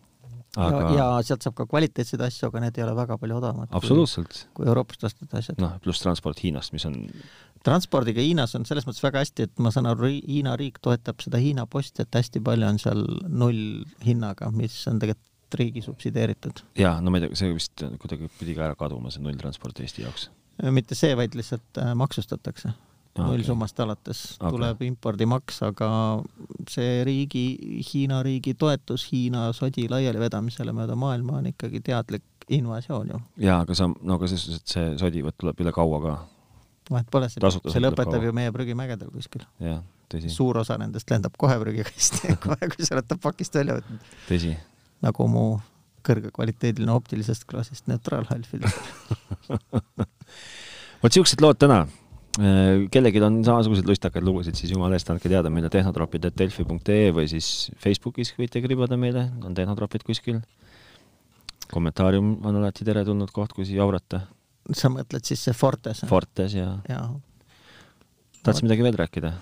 aga 0.59 0.81
ja, 0.83 0.95
ja 0.97 1.07
sealt 1.27 1.47
saab 1.47 1.57
ka 1.59 1.67
kvaliteetseid 1.71 2.23
asju, 2.27 2.49
aga 2.51 2.65
need 2.67 2.81
ei 2.81 2.87
ole 2.87 2.97
väga 2.99 3.19
palju 3.21 3.39
odavamad 3.39 3.71
kui, 3.71 3.79
absoluutselt, 3.81 4.43
kui 4.57 4.69
Euroopast 4.69 5.07
ostetud 5.11 5.39
asjad. 5.39 5.61
noh, 5.63 5.77
pluss 5.85 6.03
transport 6.03 6.43
Hiinast, 6.43 6.75
mis 6.77 6.87
on, 6.89 6.99
transpordiga 7.67 8.25
Hiinas 8.25 8.57
on 8.59 8.67
selles 8.69 8.87
mõttes 8.89 9.05
väga 9.05 9.25
hästi, 9.25 9.49
et 9.49 9.63
ma 9.63 9.73
saan 9.75 9.91
aru, 9.91 10.11
Hiina 10.11 10.57
riik 10.61 10.81
toetab 10.83 11.23
seda 11.25 11.41
Hiina 11.43 11.67
posti, 11.71 12.05
et 12.05 12.21
hästi 12.21 12.43
palju 12.45 12.69
on 12.69 12.83
seal 12.83 13.05
nullhinnaga, 13.29 14.51
mis 14.57 14.77
on 14.91 15.01
tegelikult 15.03 15.27
riigi 15.61 15.83
subsideeritud. 15.83 16.63
jaa, 16.79 16.99
no 17.03 17.11
ma 17.11 17.19
ei 17.19 17.27
tea, 17.27 17.41
see 17.41 17.55
vist 17.55 17.83
kuidagi 18.03 18.31
pidi 18.39 18.55
ka 18.59 18.69
ära 18.69 18.79
kaduma, 18.79 19.11
see 19.11 19.23
nulltransport 19.25 19.83
Eesti 19.83 20.07
jaoks. 20.07 20.29
mitte 20.71 20.99
see, 20.99 21.17
vaid 21.19 21.35
lihtsalt 21.39 21.83
äh, 21.83 21.93
maksustatakse 21.99 22.75
Okei. 23.11 23.27
nullsummast 23.27 23.81
alates 23.81 24.21
Okei. 24.39 24.51
tuleb 24.55 24.83
impordimaks, 24.87 25.63
aga 25.67 25.89
see 26.71 27.05
riigi, 27.05 27.45
Hiina 27.89 28.23
riigi 28.23 28.55
toetus 28.55 29.09
Hiina 29.11 29.49
sodi 29.57 29.89
laialivedamisele 29.91 30.75
mööda 30.77 30.95
maailma 30.99 31.41
on 31.41 31.49
ikkagi 31.51 31.83
teadlik 31.91 32.23
invasioon 32.51 33.11
ju. 33.15 33.21
jaa, 33.47 33.61
aga 33.65 33.75
sa, 33.75 33.89
no 33.89 34.19
aga 34.19 34.29
selles 34.31 34.47
suhtes, 34.47 34.63
et 34.63 34.75
see 34.75 34.93
sodivõtt 35.03 35.39
tuleb 35.43 35.65
üle 35.65 35.73
kaua 35.75 36.01
ka, 36.05 36.15
vahet 36.91 37.11
pole, 37.11 37.31
see, 37.33 37.43
see 37.71 37.83
lõpetab 37.83 38.25
ju 38.27 38.35
meie 38.37 38.53
prügimägedel 38.55 39.11
kuskil. 39.15 39.45
jah, 39.63 39.83
tõsi, 40.13 40.31
suur 40.35 40.61
osa 40.63 40.79
nendest 40.81 41.11
lendab 41.11 41.35
kohe 41.41 41.59
prügikasti, 41.63 42.35
kohe 42.47 42.71
kui 42.75 42.87
sa 42.87 42.97
oled 42.99 43.11
ta 43.11 43.19
pakist 43.21 43.59
välja 43.59 43.79
võtnud, 43.81 44.15
tõsi. 44.29 44.55
nagu 45.07 45.29
mu 45.31 45.47
kõrgekvaliteediline 46.07 46.93
optilisest 46.95 47.45
klaasist 47.49 47.91
neutraalhallfilm. 47.91 48.71
vot 51.03 51.17
siuksed 51.17 51.43
lood 51.45 51.61
täna. 51.61 51.85
Kellelgi 52.39 53.23
on 53.27 53.41
samasuguseid 53.45 53.89
lustakad 53.91 54.23
lugusid, 54.23 54.55
siis 54.55 54.71
jumala 54.71 54.95
eest 54.95 55.09
andke 55.11 55.29
teada 55.29 55.51
meile 55.51 55.71
tehnotropid.delfi.ee 55.73 57.11
või 57.15 57.27
siis 57.31 57.71
Facebookis 57.83 58.33
võite 58.39 58.63
kribada 58.63 58.99
meile, 59.01 59.27
on 59.43 59.55
tehnotropid 59.55 60.07
kuskil. 60.07 60.41
kommentaarium 61.71 62.37
on 62.47 62.57
alati 62.57 62.85
teretulnud 62.87 63.31
koht, 63.35 63.53
kus 63.53 63.71
jaurata. 63.75 64.23
sa 64.73 64.89
mõtled 64.89 65.27
siis 65.27 65.43
see 65.43 65.55
Fortes? 65.55 66.05
Fortes 66.07 66.55
ja 66.55 66.79
jaa. 66.89 67.11
tahtsid 68.45 68.69
midagi 68.69 68.83
veel 68.83 68.99
rääkida? 69.03 69.33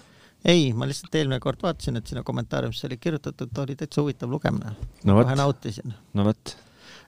ei, 0.44 0.72
ma 0.72 0.88
lihtsalt 0.88 1.14
eelmine 1.14 1.40
kord 1.40 1.60
vaatasin, 1.62 1.96
et 1.96 2.06
sinna 2.06 2.22
kommentaariumisse 2.22 2.86
oli 2.86 2.96
kirjutatud, 2.96 3.52
oli 3.58 3.76
täitsa 3.76 4.00
huvitav 4.00 4.30
lugemine. 4.30 4.72
no 5.04 5.20
kohe 5.20 5.36
nautisin. 5.36 5.92
no 6.14 6.24
vot, 6.24 6.56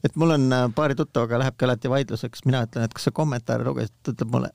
et 0.05 0.17
mul 0.17 0.37
on 0.37 0.53
äh, 0.53 0.69
paari 0.75 0.95
tuttavaga 0.95 1.41
lähebki 1.41 1.65
alati 1.65 1.89
vaidluseks, 1.89 2.45
mina 2.45 2.67
ütlen, 2.69 2.85
et 2.85 2.93
kas 2.93 3.09
sa 3.09 3.17
kommentaare 3.17 3.65
lugesid, 3.65 3.97
ta 4.03 4.13
ütleb 4.13 4.37
mulle 4.37 4.53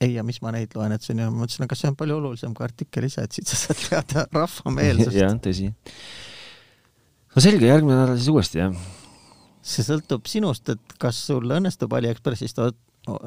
ei 0.00 0.14
ja 0.14 0.24
mis 0.26 0.40
ma 0.44 0.52
neid 0.54 0.72
loen, 0.76 0.94
et 0.96 1.04
see 1.04 1.14
on 1.14 1.24
ju, 1.24 1.30
ma 1.34 1.46
ütlesin, 1.46 1.66
aga 1.66 1.78
see 1.78 1.90
on 1.90 1.98
palju 2.00 2.16
olulisem 2.20 2.54
kui 2.56 2.66
artikkel 2.66 3.06
ise, 3.08 3.24
et 3.26 3.36
siit 3.36 3.50
sa 3.50 3.58
saad 3.60 3.82
teada 3.84 4.26
rahva 4.40 4.74
meelsust. 4.74 5.16
jah, 5.18 5.34
tõsi. 5.44 5.70
no 7.34 7.44
selge, 7.44 7.68
järgmine 7.68 7.98
nädal 7.98 8.18
siis 8.18 8.30
uuesti, 8.32 8.62
jah? 8.62 8.76
see 9.60 9.84
sõltub 9.86 10.30
sinust, 10.30 10.72
et 10.72 10.96
kas 11.00 11.20
sul 11.28 11.44
õnnestub 11.58 11.92
Aliekspressist 11.98 12.62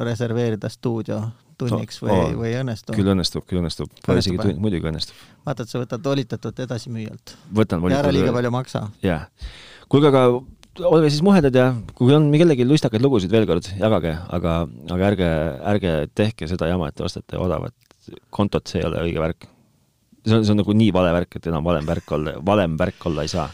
reserveerida 0.01 0.69
stuudio 0.69 1.19
tunniks 1.57 1.99
või 2.01 2.13
Oo., 2.13 2.32
või 2.41 2.49
ei 2.49 2.59
õnnestu. 2.61 2.95
küll 2.97 3.11
õnnestub, 3.13 3.45
küll 3.49 3.61
õnnestub. 3.61 3.89
Õnnestub, 3.93 4.19
isegi 4.21 4.41
tund, 4.41 4.61
muidugi 4.61 4.89
õnnestub. 4.89 5.21
vaata, 5.45 5.65
et 5.65 5.74
sa 5.74 5.82
võtad 5.82 6.09
volitatut 6.09 6.63
edasimüüjalt. 6.65 7.36
võtan 7.53 7.86
ja 7.91 8.01
ära 8.01 8.13
liiga 8.13 8.34
palju 8.34 8.53
maksa. 8.53 8.88
jah. 9.05 9.28
kuulge, 9.89 10.09
aga 10.09 10.26
olge 10.82 11.09
siis 11.11 11.21
muhedad 11.26 11.55
ja 11.55 11.67
kui 11.93 12.13
on 12.15 12.30
kellelgi 12.34 12.65
lustakaid 12.65 13.03
lugusid 13.03 13.32
veel 13.34 13.45
kord, 13.49 13.67
jagage, 13.78 14.13
aga, 14.34 14.55
aga 14.95 15.09
ärge, 15.11 15.30
ärge 15.74 15.93
tehke 16.17 16.49
seda 16.49 16.69
jama, 16.71 16.89
et 16.89 16.97
te 16.97 17.05
ostate 17.05 17.38
odavat 17.39 17.76
kontot, 18.34 18.65
see 18.67 18.82
ei 18.82 18.88
ole 18.88 19.03
õige 19.05 19.21
värk. 19.21 19.47
see 20.26 20.38
on, 20.38 20.45
see 20.45 20.55
on 20.55 20.61
nagu 20.63 20.76
nii 20.78 20.91
vale 20.95 21.13
värk, 21.15 21.38
et 21.38 21.47
enam 21.51 21.65
valem 21.65 21.88
värk 21.88 22.15
olla, 22.17 22.36
valem 22.45 22.78
värk 22.80 23.05
olla 23.09 23.26
ei 23.26 23.32
saa. 23.32 23.47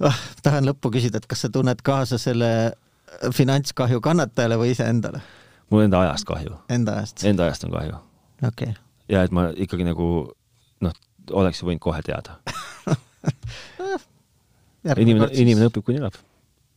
ah,. 0.00 0.20
tahan 0.42 0.66
lõppu 0.68 0.92
küsida, 0.98 1.22
et 1.22 1.30
kas 1.30 1.46
sa 1.46 1.52
tunned 1.54 1.82
kaasa 1.86 2.18
selle 2.18 2.50
finantskahju 3.34 4.02
kannatajale 4.04 4.58
või 4.60 4.74
iseendale, 4.74 5.22
mul 5.70 5.86
enda 5.86 6.02
ajast 6.08 6.28
kahju, 6.28 6.58
enda 6.72 6.98
ajast? 6.98 7.24
enda 7.28 7.46
ajast 7.48 7.64
on 7.68 7.74
kahju 7.76 8.02
okei 8.42 8.72
okay.. 8.72 8.76
ja 9.08 9.24
et 9.26 9.34
ma 9.34 9.48
ikkagi 9.54 9.86
nagu 9.86 10.10
noh, 10.84 11.00
oleks 11.30 11.62
võinud 11.64 11.82
kohe 11.82 12.02
teada. 12.06 12.38
inimene, 14.84 15.32
inimene 15.34 15.70
õpib, 15.72 15.86
kuni 15.88 16.02
elab. 16.02 16.16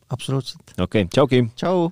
absoluutselt. 0.10 0.76
okei 0.78 1.06
okay,, 1.06 1.14
tšauki! 1.14 1.46
tšau. 1.56 1.90